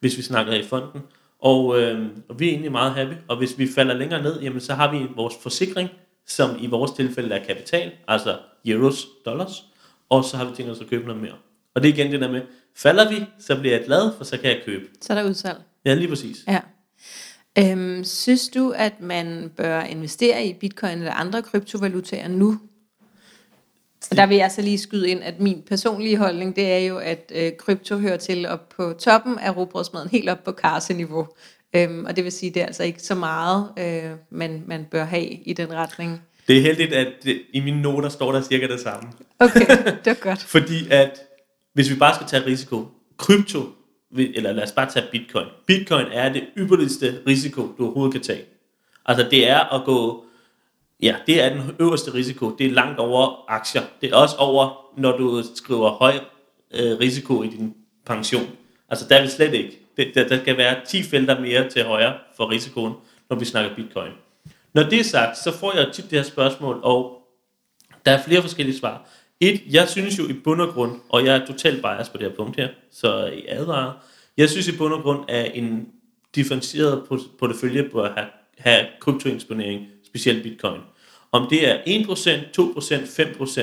hvis 0.01 0.17
vi 0.17 0.23
snakker 0.23 0.53
i 0.53 0.63
fonden. 0.63 1.01
Og, 1.41 1.81
øh, 1.81 2.07
og 2.29 2.41
vi 2.41 2.47
er 2.47 2.51
egentlig 2.51 2.73
meget 2.73 2.93
happy, 2.93 3.13
og 3.29 3.37
hvis 3.37 3.59
vi 3.59 3.69
falder 3.75 3.95
længere 3.95 4.23
ned, 4.23 4.41
jamen 4.41 4.61
så 4.61 4.75
har 4.75 4.93
vi 4.93 5.07
vores 5.17 5.35
forsikring, 5.43 5.89
som 6.27 6.51
i 6.61 6.67
vores 6.67 6.91
tilfælde 6.91 7.35
er 7.35 7.45
kapital, 7.45 7.93
altså 8.09 8.37
euros, 8.65 9.07
dollars, 9.25 9.65
og 10.09 10.25
så 10.25 10.37
har 10.37 10.45
vi 10.45 10.57
tænkt 10.57 10.73
os 10.73 10.81
at 10.81 10.87
købe 10.91 11.07
noget 11.07 11.23
mere. 11.23 11.35
Og 11.75 11.83
det 11.83 11.89
er 11.89 11.93
igen 11.95 12.13
det 12.13 12.21
der 12.21 12.33
med, 12.33 12.43
falder 12.77 13.11
vi, 13.11 13.25
så 13.39 13.59
bliver 13.61 13.77
jeg 13.77 13.85
glad, 13.87 14.13
for 14.17 14.25
så 14.25 14.39
kan 14.39 14.51
jeg 14.51 14.63
købe. 14.67 14.85
Så 15.01 15.13
er 15.13 15.23
der 15.23 15.29
udsalg. 15.29 15.59
Ja, 15.85 15.95
lige 15.95 16.09
præcis. 16.09 16.37
Ja. 16.49 16.61
Øhm, 17.59 18.05
synes 18.05 18.49
du, 18.49 18.71
at 18.77 19.01
man 19.01 19.53
bør 19.57 19.81
investere 19.83 20.47
i 20.47 20.53
bitcoin 20.53 20.99
eller 20.99 21.13
andre 21.13 21.43
kryptovalutaer 21.43 22.29
nu? 22.29 22.59
Og 24.11 24.17
der 24.17 24.27
vil 24.27 24.37
jeg 24.37 24.53
så 24.53 24.63
lige 24.63 24.79
skyde 24.79 25.09
ind, 25.09 25.23
at 25.23 25.41
min 25.41 25.63
personlige 25.67 26.17
holdning, 26.17 26.57
det 26.57 26.73
er 26.73 26.79
jo, 26.79 26.99
at 26.99 27.33
øh, 27.35 27.53
krypto 27.59 27.97
hører 27.97 28.17
til 28.17 28.47
op 28.47 28.69
på 28.69 28.93
toppen 28.99 29.39
af 29.39 29.57
robrødsmaden, 29.57 30.09
helt 30.09 30.29
op 30.29 30.45
på 30.45 30.53
karseniveau. 30.53 31.27
Øhm, 31.77 32.05
og 32.05 32.17
det 32.17 32.25
vil 32.25 32.33
sige, 32.33 32.51
det 32.51 32.63
er 32.63 32.67
altså 32.67 32.83
ikke 32.83 33.03
så 33.03 33.15
meget, 33.15 33.69
øh, 33.79 34.11
man, 34.31 34.65
man 34.67 34.85
bør 34.91 35.05
have 35.05 35.27
i 35.27 35.53
den 35.53 35.73
retning. 35.73 36.23
Det 36.49 36.57
er 36.57 36.61
heldigt, 36.61 36.93
at 36.93 37.13
det, 37.25 37.43
i 37.53 37.61
mine 37.61 37.83
noter 37.83 38.09
står 38.09 38.33
der 38.33 38.43
cirka 38.43 38.67
det 38.67 38.81
samme. 38.81 39.09
Okay, 39.39 39.67
det 40.05 40.07
var 40.07 40.19
godt. 40.21 40.43
Fordi 40.43 40.89
at, 40.91 41.21
hvis 41.73 41.91
vi 41.91 41.95
bare 41.95 42.15
skal 42.15 42.27
tage 42.27 42.47
risiko, 42.47 42.89
krypto, 43.17 43.63
eller 44.17 44.53
lad 44.53 44.63
os 44.63 44.73
bare 44.73 44.91
tage 44.91 45.07
bitcoin. 45.13 45.47
Bitcoin 45.67 46.07
er 46.13 46.33
det 46.33 46.45
ypperligste 46.57 47.21
risiko, 47.27 47.63
du 47.79 47.85
overhovedet 47.85 48.13
kan 48.13 48.23
tage. 48.23 48.43
Altså 49.07 49.27
det 49.31 49.49
er 49.49 49.75
at 49.75 49.85
gå, 49.85 50.25
ja, 51.03 51.17
det 51.27 51.43
er 51.43 51.49
den 51.49 51.63
øverste 51.79 52.15
risiko. 52.15 52.57
Det 52.59 52.67
er 52.67 52.71
langt 52.71 52.99
over 52.99 53.45
aktier. 53.49 53.83
Det 54.01 54.13
er 54.13 54.17
også 54.17 54.37
over, 54.37 54.87
når 54.97 55.17
du 55.17 55.43
skriver 55.55 55.91
høj 55.91 56.15
øh, 56.75 56.99
risiko 56.99 57.43
i 57.43 57.49
din 57.49 57.75
pension. 58.07 58.47
Altså 58.89 59.07
der 59.09 59.17
er 59.17 59.23
vi 59.23 59.29
slet 59.29 59.55
ikke. 59.55 59.79
Det, 59.97 60.15
der, 60.15 60.29
der 60.29 60.41
skal 60.41 60.57
være 60.57 60.77
10 60.87 61.03
felter 61.03 61.41
mere 61.41 61.69
til 61.71 61.85
højre 61.85 62.15
for 62.37 62.51
risikoen, 62.51 62.93
når 63.31 63.37
vi 63.37 63.45
snakker 63.45 63.75
bitcoin. 63.77 64.13
Når 64.75 64.83
det 64.83 65.01
er 65.01 65.05
sagt, 65.05 65.39
så 65.39 65.53
får 65.53 65.77
jeg 65.77 65.93
tit 65.93 66.05
det 66.05 66.19
her 66.19 66.23
spørgsmål, 66.23 66.81
og 66.83 67.23
der 68.07 68.13
er 68.13 68.23
flere 68.23 68.43
forskellige 68.43 68.79
svar. 68.79 69.09
Et, 69.41 69.63
jeg 69.71 69.89
synes 69.89 70.19
jo 70.19 70.29
i 70.29 70.33
bund 70.33 70.61
og 70.61 70.73
grund, 70.73 71.01
og 71.09 71.25
jeg 71.25 71.37
er 71.37 71.47
totalt 71.47 71.83
bias 71.83 72.09
på 72.09 72.19
det 72.19 72.31
her 72.31 72.37
punkt 72.37 72.57
her, 72.57 72.69
så 72.91 73.27
I 73.27 73.45
advarer. 73.49 73.93
Jeg 74.37 74.51
synes 74.51 74.69
i 74.69 74.77
bund 74.77 74.95
og 74.95 75.03
grund, 75.03 75.25
at 75.29 75.51
en 75.55 75.89
differentieret 76.35 77.05
portefølje 77.39 77.89
bør 77.93 78.13
have, 78.13 78.27
have 78.59 78.87
kryptoeksponering, 79.01 79.87
specielt 80.07 80.43
bitcoin. 80.43 80.81
Om 81.33 81.47
det 81.51 81.69
er 81.69 81.77
1%, 81.77 81.91
2%, 82.61 83.61
5%, 83.61 83.63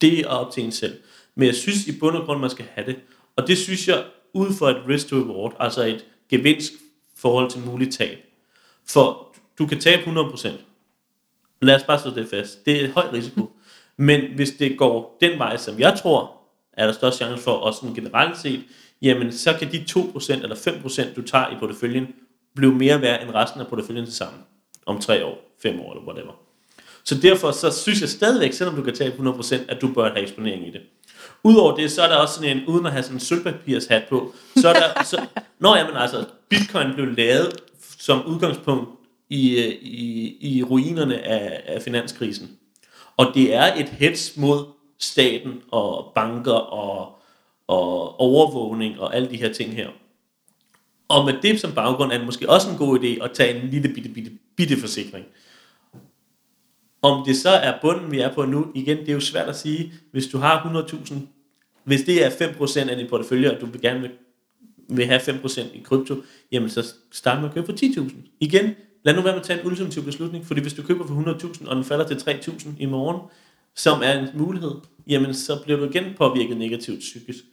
det 0.00 0.20
er 0.20 0.26
op 0.26 0.52
til 0.52 0.64
en 0.64 0.72
selv. 0.72 0.98
Men 1.34 1.46
jeg 1.46 1.54
synes 1.54 1.86
i 1.86 1.98
bund 1.98 2.16
og 2.16 2.24
grund, 2.26 2.40
man 2.40 2.50
skal 2.50 2.66
have 2.74 2.86
det. 2.86 2.96
Og 3.36 3.46
det 3.46 3.58
synes 3.58 3.88
jeg 3.88 4.04
ud 4.32 4.54
fra 4.58 4.70
et 4.70 4.82
risk 4.88 5.08
to 5.08 5.16
reward, 5.16 5.56
altså 5.60 5.82
et 5.82 6.04
gevinst 6.30 6.72
forhold 7.16 7.50
til 7.50 7.60
muligt 7.60 7.94
tab. 7.94 8.18
For 8.88 9.23
du 9.58 9.66
kan 9.66 9.80
tabe 9.80 10.02
100%. 10.02 10.48
Lad 11.62 11.74
os 11.74 11.82
bare 11.82 12.00
slå 12.00 12.10
det 12.10 12.28
fast. 12.30 12.66
Det 12.66 12.84
er 12.84 12.92
høj 12.92 13.08
risiko. 13.12 13.50
Men 13.96 14.20
hvis 14.36 14.50
det 14.50 14.78
går 14.78 15.18
den 15.20 15.38
vej, 15.38 15.56
som 15.56 15.78
jeg 15.78 15.98
tror, 16.02 16.32
er 16.72 16.86
der 16.86 16.92
størst 16.92 17.16
chance 17.16 17.42
for, 17.42 17.52
også 17.52 17.80
sådan 17.80 17.94
generelt 17.94 18.38
set, 18.38 18.60
jamen 19.02 19.32
så 19.32 19.52
kan 19.58 19.72
de 19.72 19.84
2% 19.90 20.32
eller 20.32 20.56
5%, 20.56 21.14
du 21.14 21.22
tager 21.22 21.50
i 21.50 21.54
porteføljen, 21.60 22.06
blive 22.54 22.74
mere 22.74 23.00
værd 23.00 23.22
end 23.22 23.34
resten 23.34 23.60
af 23.60 23.66
porteføljen 23.66 24.04
til 24.04 24.14
sammen. 24.14 24.40
Om 24.86 25.00
3 25.00 25.24
år, 25.24 25.38
5 25.62 25.80
år 25.80 25.92
eller 25.92 26.04
whatever. 26.06 26.32
Så 27.04 27.20
derfor 27.20 27.50
så 27.50 27.70
synes 27.70 28.00
jeg 28.00 28.08
stadigvæk, 28.08 28.52
selvom 28.52 28.76
du 28.76 28.82
kan 28.82 28.94
tage 28.94 29.10
100%, 29.10 29.56
at 29.68 29.80
du 29.80 29.92
bør 29.94 30.08
have 30.08 30.22
eksponering 30.22 30.68
i 30.68 30.70
det. 30.70 30.80
Udover 31.42 31.76
det, 31.76 31.92
så 31.92 32.02
er 32.02 32.08
der 32.08 32.16
også 32.16 32.34
sådan 32.34 32.56
en, 32.56 32.66
uden 32.66 32.86
at 32.86 32.92
have 32.92 33.02
sådan 33.02 33.16
en 33.16 33.20
sølvpapirshat 33.20 34.04
på, 34.08 34.34
så 34.56 34.68
er 34.68 34.72
der, 34.72 35.04
så, 35.04 35.26
nå 35.58 35.76
jamen 35.76 35.96
altså, 35.96 36.24
bitcoin 36.48 36.94
blev 36.94 37.06
lavet 37.06 37.56
som 37.98 38.26
udgangspunkt 38.26 38.88
i, 39.28 39.58
øh, 39.58 39.72
i, 39.82 40.36
i 40.40 40.62
ruinerne 40.62 41.18
af, 41.18 41.62
af 41.66 41.82
finanskrisen. 41.82 42.50
Og 43.16 43.26
det 43.34 43.54
er 43.54 43.74
et 43.74 43.88
hets 43.88 44.36
mod 44.36 44.64
staten 44.98 45.62
og 45.70 46.12
banker 46.14 46.52
og, 46.52 47.18
og 47.66 48.20
overvågning 48.20 49.00
og 49.00 49.16
alle 49.16 49.30
de 49.30 49.36
her 49.36 49.52
ting 49.52 49.72
her. 49.72 49.88
Og 51.08 51.24
med 51.24 51.34
det 51.42 51.60
som 51.60 51.72
baggrund 51.72 52.12
er 52.12 52.16
det 52.16 52.26
måske 52.26 52.50
også 52.50 52.70
en 52.70 52.76
god 52.76 52.98
idé 52.98 53.24
at 53.24 53.30
tage 53.34 53.62
en 53.62 53.68
lille 53.68 53.94
bitte, 53.94 54.08
bitte, 54.08 54.30
bitte 54.56 54.76
forsikring. 54.76 55.26
Om 57.02 57.24
det 57.26 57.36
så 57.36 57.50
er 57.50 57.78
bunden, 57.82 58.10
vi 58.10 58.20
er 58.20 58.34
på 58.34 58.44
nu, 58.44 58.66
igen, 58.74 58.98
det 58.98 59.08
er 59.08 59.12
jo 59.12 59.20
svært 59.20 59.48
at 59.48 59.56
sige. 59.56 59.92
Hvis 60.12 60.26
du 60.26 60.38
har 60.38 60.84
100.000, 60.90 61.14
hvis 61.84 62.02
det 62.02 62.24
er 62.24 62.30
5% 62.30 62.90
af 62.90 62.96
din 62.96 63.08
portefølje, 63.08 63.54
og 63.54 63.60
du 63.60 63.66
vil 63.66 63.80
gerne 63.80 64.00
vil, 64.00 64.10
vil 64.88 65.06
have 65.06 65.20
5% 65.20 65.60
i 65.60 65.80
krypto, 65.84 66.14
jamen 66.52 66.70
så 66.70 66.94
start 67.12 67.40
med 67.40 67.48
at 67.48 67.54
købe 67.54 67.66
for 67.66 67.72
10.000. 67.72 68.14
Igen, 68.40 68.74
lad 69.04 69.14
nu 69.14 69.22
være 69.22 69.32
med 69.32 69.40
at 69.40 69.46
tage 69.46 69.60
en 69.60 69.66
ultimativ 69.66 70.04
beslutning, 70.04 70.46
fordi 70.46 70.60
hvis 70.60 70.74
du 70.74 70.82
køber 70.82 71.06
for 71.06 71.14
100.000, 71.14 71.68
og 71.68 71.76
den 71.76 71.84
falder 71.84 72.06
til 72.06 72.14
3.000 72.14 72.68
i 72.78 72.86
morgen, 72.86 73.20
som 73.74 74.02
er 74.02 74.18
en 74.18 74.28
mulighed, 74.34 74.74
jamen 75.06 75.34
så 75.34 75.62
bliver 75.64 75.78
du 75.78 75.84
igen 75.84 76.14
påvirket 76.16 76.56
negativt 76.56 77.00
psykisk, 77.00 77.44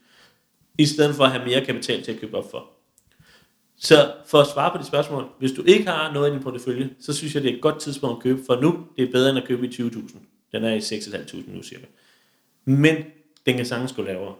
i 0.78 0.86
stedet 0.86 1.14
for 1.14 1.24
at 1.24 1.30
have 1.30 1.44
mere 1.44 1.64
kapital 1.64 2.02
til 2.02 2.12
at 2.12 2.20
købe 2.20 2.36
op 2.36 2.50
for. 2.50 2.70
Så 3.76 4.12
for 4.26 4.40
at 4.40 4.46
svare 4.46 4.70
på 4.70 4.78
de 4.78 4.86
spørgsmål, 4.86 5.28
hvis 5.38 5.52
du 5.52 5.62
ikke 5.62 5.86
har 5.86 6.12
noget 6.12 6.30
i 6.30 6.32
din 6.34 6.42
portefølje, 6.42 6.90
så 7.00 7.12
synes 7.12 7.34
jeg, 7.34 7.42
det 7.42 7.50
er 7.50 7.54
et 7.54 7.62
godt 7.62 7.80
tidspunkt 7.80 8.16
at 8.16 8.22
købe, 8.22 8.40
for 8.46 8.60
nu 8.60 8.86
det 8.96 9.08
er 9.08 9.12
bedre 9.12 9.30
end 9.30 9.38
at 9.38 9.44
købe 9.48 9.66
i 9.66 9.68
20.000. 9.68 10.18
Den 10.52 10.64
er 10.64 10.74
i 10.74 10.78
6.500 10.78 11.56
nu 11.56 11.62
cirka. 11.62 11.84
Men 12.64 12.96
den 13.46 13.56
kan 13.56 13.66
sagtens 13.66 13.92
gå 13.92 14.02
lavere. 14.02 14.34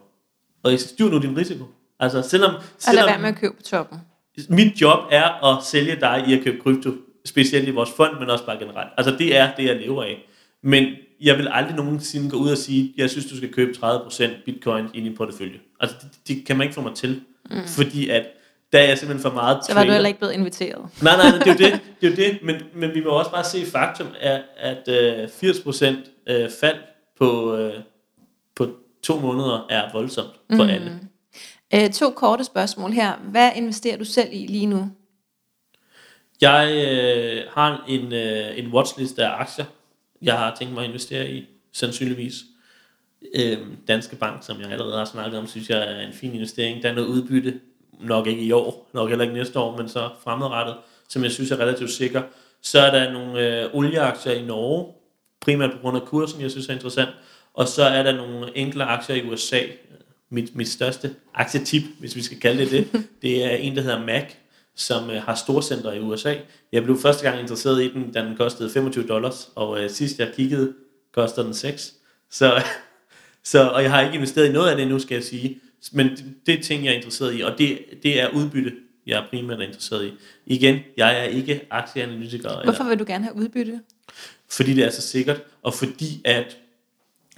Og 0.62 0.78
styr 0.78 1.08
nu 1.08 1.18
din 1.18 1.36
risiko. 1.36 1.64
Altså 2.00 2.22
selvom, 2.22 2.54
Og 2.54 2.60
lad 2.60 2.68
selvom 2.78 3.06
være 3.06 3.18
med 3.18 3.28
at 3.28 3.36
købe 3.36 3.54
på 3.56 3.62
toppen. 3.62 3.98
Mit 4.48 4.80
job 4.80 4.98
er 5.10 5.44
at 5.44 5.64
sælge 5.64 5.96
dig 6.00 6.24
i 6.28 6.34
at 6.34 6.44
købe 6.44 6.62
krypto, 6.62 6.90
specielt 7.24 7.68
i 7.68 7.70
vores 7.70 7.90
fond, 7.96 8.18
men 8.20 8.30
også 8.30 8.46
bare 8.46 8.58
generelt. 8.58 8.90
Altså 8.96 9.16
det 9.18 9.36
er 9.36 9.54
det, 9.54 9.64
jeg 9.64 9.76
lever 9.76 10.02
af. 10.02 10.26
Men 10.62 10.86
jeg 11.20 11.38
vil 11.38 11.48
aldrig 11.50 11.76
nogensinde 11.76 12.30
gå 12.30 12.36
ud 12.36 12.50
og 12.50 12.58
sige, 12.58 12.94
jeg 12.96 13.10
synes, 13.10 13.26
du 13.26 13.36
skal 13.36 13.52
købe 13.52 13.72
30% 13.84 14.44
bitcoin 14.44 14.86
i 14.94 15.00
din 15.00 15.16
portefølje. 15.16 15.58
Altså 15.80 15.96
det, 16.02 16.28
det 16.28 16.46
kan 16.46 16.56
man 16.56 16.64
ikke 16.64 16.74
få 16.74 16.80
mig 16.80 16.94
til. 16.94 17.20
Mm. 17.50 17.56
Fordi 17.66 18.08
at 18.08 18.26
der 18.72 18.78
er 18.78 18.88
jeg 18.88 18.98
simpelthen 18.98 19.30
for 19.30 19.34
meget 19.34 19.64
Så 19.64 19.74
var 19.74 19.84
du 19.84 19.92
heller 19.92 20.08
ikke 20.08 20.18
blevet 20.18 20.34
inviteret. 20.34 20.86
Nej, 21.02 21.16
nej, 21.16 21.38
det 21.38 21.46
er 21.46 21.52
jo 21.52 21.58
det, 21.58 21.80
det, 22.00 22.06
er 22.06 22.10
jo 22.10 22.16
det. 22.16 22.38
Men, 22.42 22.56
men 22.74 22.94
vi 22.94 23.04
må 23.04 23.10
også 23.10 23.30
bare 23.30 23.44
se 23.44 23.66
faktum, 23.66 24.06
at, 24.20 24.42
at 24.56 24.88
øh, 24.88 25.24
80% 25.24 25.86
øh, 26.26 26.50
fald 26.60 26.76
på, 27.18 27.56
øh, 27.56 27.74
på 28.56 28.68
to 29.02 29.20
måneder 29.20 29.66
er 29.70 29.92
voldsomt 29.92 30.34
for 30.56 30.64
mm. 30.64 30.70
alle. 30.70 31.00
Øh, 31.74 31.90
to 31.90 32.10
korte 32.10 32.44
spørgsmål 32.44 32.90
her. 32.90 33.16
Hvad 33.16 33.50
investerer 33.56 33.96
du 33.96 34.04
selv 34.04 34.28
i 34.32 34.46
lige 34.46 34.66
nu? 34.66 34.90
Jeg 36.40 36.86
øh, 36.88 37.44
har 37.50 37.84
en, 37.88 38.12
øh, 38.12 38.58
en 38.58 38.72
watchlist 38.72 39.18
af 39.18 39.40
aktier, 39.40 39.64
jeg 40.22 40.38
har 40.38 40.56
tænkt 40.58 40.74
mig 40.74 40.82
at 40.82 40.88
investere 40.88 41.30
i, 41.30 41.46
sandsynligvis. 41.72 42.34
Øh, 43.34 43.58
Danske 43.88 44.16
Bank, 44.16 44.44
som 44.44 44.60
jeg 44.60 44.70
allerede 44.70 44.98
har 44.98 45.04
snakket 45.04 45.38
om, 45.38 45.46
synes 45.46 45.70
jeg 45.70 45.78
er 45.78 46.06
en 46.06 46.12
fin 46.12 46.34
investering. 46.34 46.82
Der 46.82 46.88
er 46.88 46.94
noget 46.94 47.08
udbytte, 47.08 47.60
nok 48.00 48.26
ikke 48.26 48.42
i 48.42 48.52
år, 48.52 48.90
nok 48.92 49.08
heller 49.08 49.24
ikke 49.24 49.34
næste 49.34 49.58
år, 49.58 49.76
men 49.76 49.88
så 49.88 50.08
fremadrettet, 50.24 50.76
som 51.08 51.22
jeg 51.22 51.32
synes 51.32 51.50
er 51.50 51.56
relativt 51.56 51.90
sikker. 51.90 52.22
Så 52.62 52.80
er 52.80 52.90
der 52.90 53.12
nogle 53.12 53.62
øh, 53.62 53.74
olieaktier 53.74 54.32
i 54.32 54.44
Norge, 54.44 54.92
primært 55.40 55.72
på 55.72 55.78
grund 55.78 55.96
af 55.96 56.02
kursen, 56.02 56.40
jeg 56.40 56.50
synes 56.50 56.68
er 56.68 56.72
interessant. 56.72 57.10
Og 57.54 57.68
så 57.68 57.82
er 57.82 58.02
der 58.02 58.16
nogle 58.16 58.56
enkelte 58.56 58.84
aktier 58.84 59.16
i 59.16 59.28
USA. 59.28 59.60
Mit, 60.32 60.56
mit 60.56 60.68
største 60.68 61.14
aktietip, 61.34 61.82
hvis 61.98 62.16
vi 62.16 62.22
skal 62.22 62.40
kalde 62.40 62.64
det 62.64 62.70
det, 62.70 63.02
det 63.22 63.44
er 63.44 63.50
en, 63.50 63.76
der 63.76 63.82
hedder 63.82 64.06
MAC, 64.06 64.24
som 64.76 65.10
øh, 65.10 65.22
har 65.22 65.34
storcenter 65.34 65.92
i 65.92 66.00
USA. 66.00 66.34
Jeg 66.72 66.84
blev 66.84 66.98
første 66.98 67.22
gang 67.22 67.40
interesseret 67.40 67.82
i 67.82 67.92
den, 67.92 68.12
da 68.12 68.20
den 68.20 68.36
kostede 68.36 68.70
25 68.70 69.06
dollars, 69.06 69.50
og 69.54 69.80
øh, 69.80 69.90
sidst 69.90 70.18
jeg 70.18 70.32
kiggede, 70.36 70.72
koster 71.14 71.42
den 71.42 71.54
6. 71.54 71.94
Så, 72.30 72.62
så, 73.44 73.68
og 73.68 73.82
jeg 73.82 73.90
har 73.90 74.02
ikke 74.02 74.14
investeret 74.14 74.48
i 74.48 74.52
noget 74.52 74.70
af 74.70 74.76
det 74.76 74.88
nu, 74.88 74.98
skal 74.98 75.14
jeg 75.14 75.24
sige. 75.24 75.60
Men 75.92 76.08
det, 76.08 76.24
det 76.46 76.58
er 76.58 76.62
ting, 76.62 76.84
jeg 76.84 76.90
er 76.90 76.96
interesseret 76.96 77.38
i, 77.38 77.40
og 77.40 77.58
det, 77.58 77.78
det 78.02 78.20
er 78.20 78.28
udbytte, 78.28 78.72
jeg 79.06 79.18
er 79.22 79.26
primært 79.30 79.60
interesseret 79.60 80.06
i. 80.06 80.12
Igen, 80.46 80.78
jeg 80.96 81.20
er 81.20 81.24
ikke 81.24 81.60
aktieanalytiker. 81.70 82.64
Hvorfor 82.64 82.84
vil 82.84 82.98
du 82.98 83.04
gerne 83.06 83.24
have 83.24 83.36
udbytte? 83.36 83.80
fordi 84.52 84.74
det 84.74 84.84
er 84.84 84.90
så 84.90 85.02
sikkert, 85.02 85.42
og 85.62 85.74
fordi 85.74 86.20
at 86.24 86.56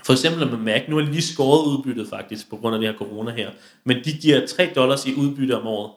for 0.05 0.12
eksempel 0.12 0.49
med 0.51 0.59
Mac, 0.59 0.83
nu 0.88 0.97
har 0.97 1.05
de 1.05 1.11
lige 1.11 1.23
skåret 1.23 1.67
udbyttet 1.67 2.09
faktisk, 2.09 2.51
på 2.51 2.57
grund 2.57 2.75
af 2.75 2.81
det 2.81 2.90
her 2.90 2.99
corona 2.99 3.31
her, 3.31 3.51
men 3.85 3.97
de 4.05 4.12
giver 4.12 4.47
3 4.47 4.71
dollars 4.75 5.07
i 5.07 5.14
udbytte 5.14 5.57
om 5.61 5.67
året. 5.67 5.90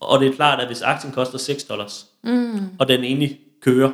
Og 0.00 0.20
det 0.20 0.28
er 0.28 0.32
klart, 0.32 0.60
at 0.60 0.66
hvis 0.66 0.82
aktien 0.82 1.12
koster 1.12 1.38
6 1.38 1.64
dollars, 1.64 2.06
mm. 2.22 2.58
og 2.78 2.88
den 2.88 3.04
egentlig 3.04 3.38
kører, 3.60 3.92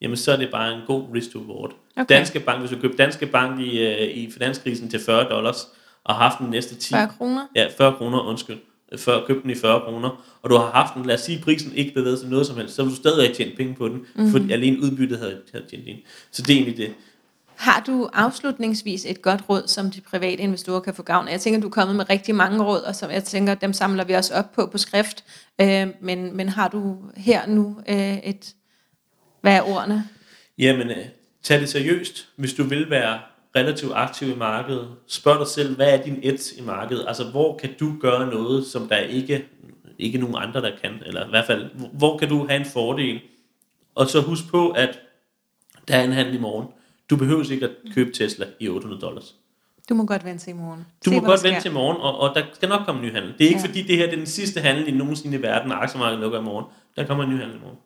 jamen 0.00 0.16
så 0.16 0.32
er 0.32 0.36
det 0.36 0.48
bare 0.50 0.74
en 0.74 0.80
god 0.86 1.04
risk 1.14 1.32
to 1.32 1.38
reward. 1.38 1.72
Okay. 1.96 2.16
Danske 2.16 2.40
Bank, 2.40 2.60
hvis 2.60 2.70
du 2.70 2.76
køber 2.76 2.96
Danske 2.96 3.26
Bank 3.26 3.60
i, 3.60 3.78
øh, 3.78 4.16
i 4.16 4.30
finanskrisen 4.30 4.90
til 4.90 5.00
40 5.00 5.28
dollars, 5.28 5.68
og 6.04 6.14
har 6.14 6.22
haft 6.22 6.38
den 6.38 6.50
næste 6.50 6.74
10, 6.74 6.94
40 6.94 7.08
kroner? 7.18 7.46
Ja, 7.56 7.68
40 7.76 7.94
kroner, 7.96 8.20
undskyld. 8.20 8.58
Før 8.96 9.26
købte 9.26 9.42
den 9.42 9.50
i 9.50 9.54
40 9.54 9.80
kroner, 9.80 10.24
og 10.42 10.50
du 10.50 10.56
har 10.56 10.70
haft 10.70 10.94
den, 10.94 11.06
lad 11.06 11.14
os 11.14 11.20
sige, 11.20 11.42
prisen 11.44 11.72
ikke 11.74 11.94
bevæget 11.94 12.18
sig 12.18 12.28
noget 12.28 12.46
som 12.46 12.56
helst, 12.56 12.74
så 12.74 12.82
vil 12.82 12.90
du 12.92 12.96
stadig 12.96 13.26
have 13.26 13.34
tjent 13.34 13.56
penge 13.56 13.74
på 13.74 13.88
den, 13.88 13.96
mm-hmm. 13.96 14.30
fordi 14.30 14.52
alene 14.52 14.82
udbyttet 14.82 15.18
havde, 15.18 15.40
havde 15.52 15.66
tjent 15.70 15.86
ind. 15.86 15.98
Så 16.30 16.42
det 16.42 16.50
er 16.50 16.56
egentlig 16.56 16.76
det. 16.76 16.94
Har 17.62 17.82
du 17.86 18.08
afslutningsvis 18.12 19.06
et 19.06 19.22
godt 19.22 19.40
råd, 19.48 19.62
som 19.66 19.90
de 19.90 20.00
private 20.00 20.42
investorer 20.42 20.80
kan 20.80 20.94
få 20.94 21.02
gavn 21.02 21.28
af? 21.28 21.32
Jeg 21.32 21.40
tænker, 21.40 21.60
du 21.60 21.66
er 21.66 21.70
kommet 21.70 21.96
med 21.96 22.10
rigtig 22.10 22.34
mange 22.34 22.64
råd, 22.64 22.80
og 22.80 22.94
som 22.94 23.10
jeg 23.10 23.24
tænker, 23.24 23.54
dem 23.54 23.72
samler 23.72 24.04
vi 24.04 24.12
også 24.12 24.34
op 24.34 24.52
på 24.52 24.66
på 24.66 24.78
skrift. 24.78 25.24
Øh, 25.60 25.88
men, 26.00 26.36
men 26.36 26.48
har 26.48 26.68
du 26.68 26.96
her 27.16 27.46
nu 27.46 27.76
øh, 27.88 28.18
et... 28.18 28.54
Hvad 29.40 29.56
er 29.56 29.62
ordene? 29.62 30.08
Jamen, 30.58 30.90
øh, 30.90 31.06
tag 31.42 31.60
det 31.60 31.68
seriøst, 31.68 32.28
hvis 32.36 32.54
du 32.54 32.64
vil 32.64 32.90
være 32.90 33.20
relativt 33.56 33.92
aktiv 33.94 34.28
i 34.28 34.36
markedet. 34.36 34.88
Spørg 35.06 35.38
dig 35.38 35.48
selv, 35.48 35.76
hvad 35.76 35.98
er 35.98 36.02
din 36.02 36.18
edge 36.22 36.56
i 36.58 36.62
markedet? 36.62 37.04
Altså, 37.08 37.24
hvor 37.24 37.58
kan 37.58 37.70
du 37.80 37.94
gøre 38.00 38.26
noget, 38.26 38.66
som 38.66 38.88
der 38.88 38.96
ikke, 38.96 39.44
ikke 39.98 40.18
nogen 40.18 40.36
andre, 40.38 40.60
der 40.60 40.70
kan? 40.82 40.92
Eller 41.06 41.26
i 41.26 41.30
hvert 41.30 41.46
fald, 41.46 41.70
hvor 41.92 42.18
kan 42.18 42.28
du 42.28 42.46
have 42.46 42.60
en 42.60 42.66
fordel? 42.66 43.20
Og 43.94 44.06
så 44.06 44.20
husk 44.20 44.42
på, 44.50 44.70
at 44.70 44.98
der 45.88 45.96
er 45.96 46.04
en 46.04 46.12
handel 46.12 46.34
i 46.34 46.38
morgen. 46.38 46.68
Du 47.10 47.16
behøver 47.16 47.52
ikke 47.52 47.66
at 47.66 47.72
købe 47.94 48.10
Tesla 48.12 48.46
i 48.60 48.68
800 48.68 49.00
dollars. 49.00 49.34
Du 49.88 49.94
må 49.94 50.06
godt 50.06 50.24
vente 50.24 50.44
til 50.44 50.50
i 50.50 50.56
morgen. 50.56 50.86
Du 51.04 51.10
Se, 51.10 51.16
må 51.20 51.26
godt 51.26 51.44
vente 51.44 51.60
til 51.60 51.72
morgen, 51.72 51.96
og, 52.00 52.18
og 52.18 52.34
der 52.34 52.42
skal 52.52 52.68
nok 52.68 52.80
komme 52.86 53.00
en 53.00 53.06
ny 53.06 53.12
handel. 53.12 53.32
Det 53.38 53.44
er 53.44 53.48
ikke 53.48 53.58
Ja. 53.60 53.62
ja. 53.64 53.68
fordi, 53.68 53.82
det 53.82 53.96
her 53.96 54.04
det 54.04 54.12
er 54.12 54.16
den 54.16 54.26
sidste 54.26 54.60
handel 54.60 54.88
i 54.88 54.90
nogensinde 54.90 55.38
i 55.38 55.42
verden, 55.42 55.72
og 55.72 55.82
aktiemarkedet 55.82 56.20
lukker 56.20 56.40
i 56.40 56.42
morgen. 56.42 56.66
Der 56.96 57.06
kommer 57.06 57.24
en 57.24 57.30
ny 57.30 57.38
handel 57.40 57.56
i 57.56 57.60
morgen. 57.60 57.78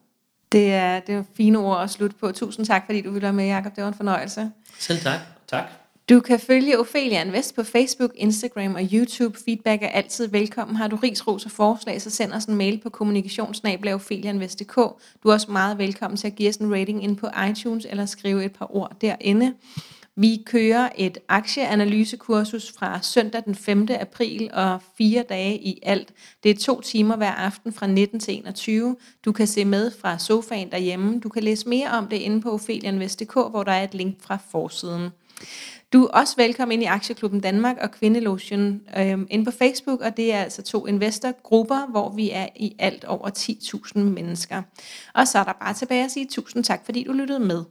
Det 0.53 0.73
er, 0.73 1.01
det 1.01 1.15
er 1.15 1.25
fine 1.37 1.59
ord 1.59 1.83
at 1.83 1.91
slutte 1.91 2.17
på. 2.21 2.33
Tusind 2.33 2.67
tak, 2.67 2.83
fordi 2.87 3.01
du 3.01 3.11
ville 3.11 3.23
være 3.23 3.33
med, 3.33 3.47
Jacob. 3.47 3.77
Det 3.77 3.83
var 3.83 3.89
en 3.89 3.95
fornøjelse. 3.95 4.51
Selv 4.79 4.99
tak. 4.99 5.21
Tak. 5.47 5.65
Du 6.09 6.21
kan 6.21 6.41
følge 6.41 6.79
Ophelia 6.79 7.25
Invest 7.25 7.55
på 7.55 7.63
Facebook, 7.63 8.11
Instagram 8.15 8.75
og 8.75 8.89
YouTube. 8.93 9.39
Feedback 9.45 9.83
er 9.83 9.89
altid 9.89 10.29
velkommen. 10.29 10.77
Har 10.77 10.89
du 10.89 10.97
ris, 10.97 11.27
ros 11.27 11.45
og 11.45 11.51
forslag, 11.51 12.03
så 12.03 12.11
send 12.11 12.33
os 12.33 12.45
en 12.45 12.55
mail 12.55 12.81
på 12.83 12.91
kommunikationsnabelagopheliainvest.dk. 12.91 14.77
Du 15.23 15.29
er 15.29 15.33
også 15.33 15.51
meget 15.51 15.79
velkommen 15.79 16.17
til 16.17 16.27
at 16.27 16.35
give 16.35 16.49
os 16.49 16.57
en 16.57 16.75
rating 16.75 17.05
ind 17.05 17.17
på 17.17 17.29
iTunes 17.51 17.87
eller 17.91 18.07
skrive 18.07 18.45
et 18.45 18.53
par 18.53 18.77
ord 18.77 18.97
derinde. 19.01 19.55
Vi 20.17 20.43
kører 20.47 20.89
et 20.97 21.19
aktieanalysekursus 21.29 22.73
fra 22.79 23.03
søndag 23.03 23.43
den 23.45 23.55
5. 23.55 23.89
april 24.01 24.51
og 24.53 24.81
fire 24.99 25.25
dage 25.29 25.57
i 25.59 25.79
alt. 25.83 26.13
Det 26.43 26.51
er 26.51 26.55
to 26.55 26.81
timer 26.81 27.17
hver 27.17 27.33
aften 27.33 27.73
fra 27.73 27.87
19 27.87 28.21
til 28.21 28.35
21. 28.39 28.97
Du 29.25 29.33
kan 29.33 29.47
se 29.47 29.65
med 29.65 29.91
fra 30.01 30.19
sofaen 30.19 30.71
derhjemme. 30.71 31.21
Du 31.21 31.29
kan 31.29 31.43
læse 31.43 31.69
mere 31.69 31.91
om 31.91 32.09
det 32.09 32.17
inde 32.17 32.41
på 32.41 32.53
ofelianvest.dk, 32.53 33.35
hvor 33.35 33.63
der 33.63 33.73
er 33.73 33.85
et 33.85 33.95
link 33.95 34.17
fra 34.21 34.39
forsiden. 34.51 35.11
Du 35.93 36.05
er 36.05 36.09
også 36.09 36.37
velkommen 36.37 36.73
ind 36.73 36.83
i 36.83 36.87
Aktieklubben 36.87 37.41
Danmark 37.41 37.77
og 37.81 37.91
Kvindelotion 37.91 38.81
øh, 38.99 39.19
inde 39.31 39.45
på 39.45 39.51
Facebook, 39.51 40.01
og 40.01 40.17
det 40.17 40.33
er 40.33 40.39
altså 40.39 40.63
to 40.63 40.87
investorgrupper, 40.87 41.91
hvor 41.91 42.13
vi 42.15 42.31
er 42.31 42.49
i 42.57 42.77
alt 42.79 43.05
over 43.05 43.31
10.000 43.39 43.99
mennesker. 43.99 44.63
Og 45.15 45.29
så 45.29 45.39
er 45.39 45.45
der 45.45 45.53
bare 45.53 45.75
tilbage 45.75 46.05
at 46.05 46.11
sige 46.11 46.27
tusind 46.31 46.65
tak, 46.65 46.85
fordi 46.85 47.05
du 47.05 47.13
lyttede 47.13 47.41
med. 47.41 47.65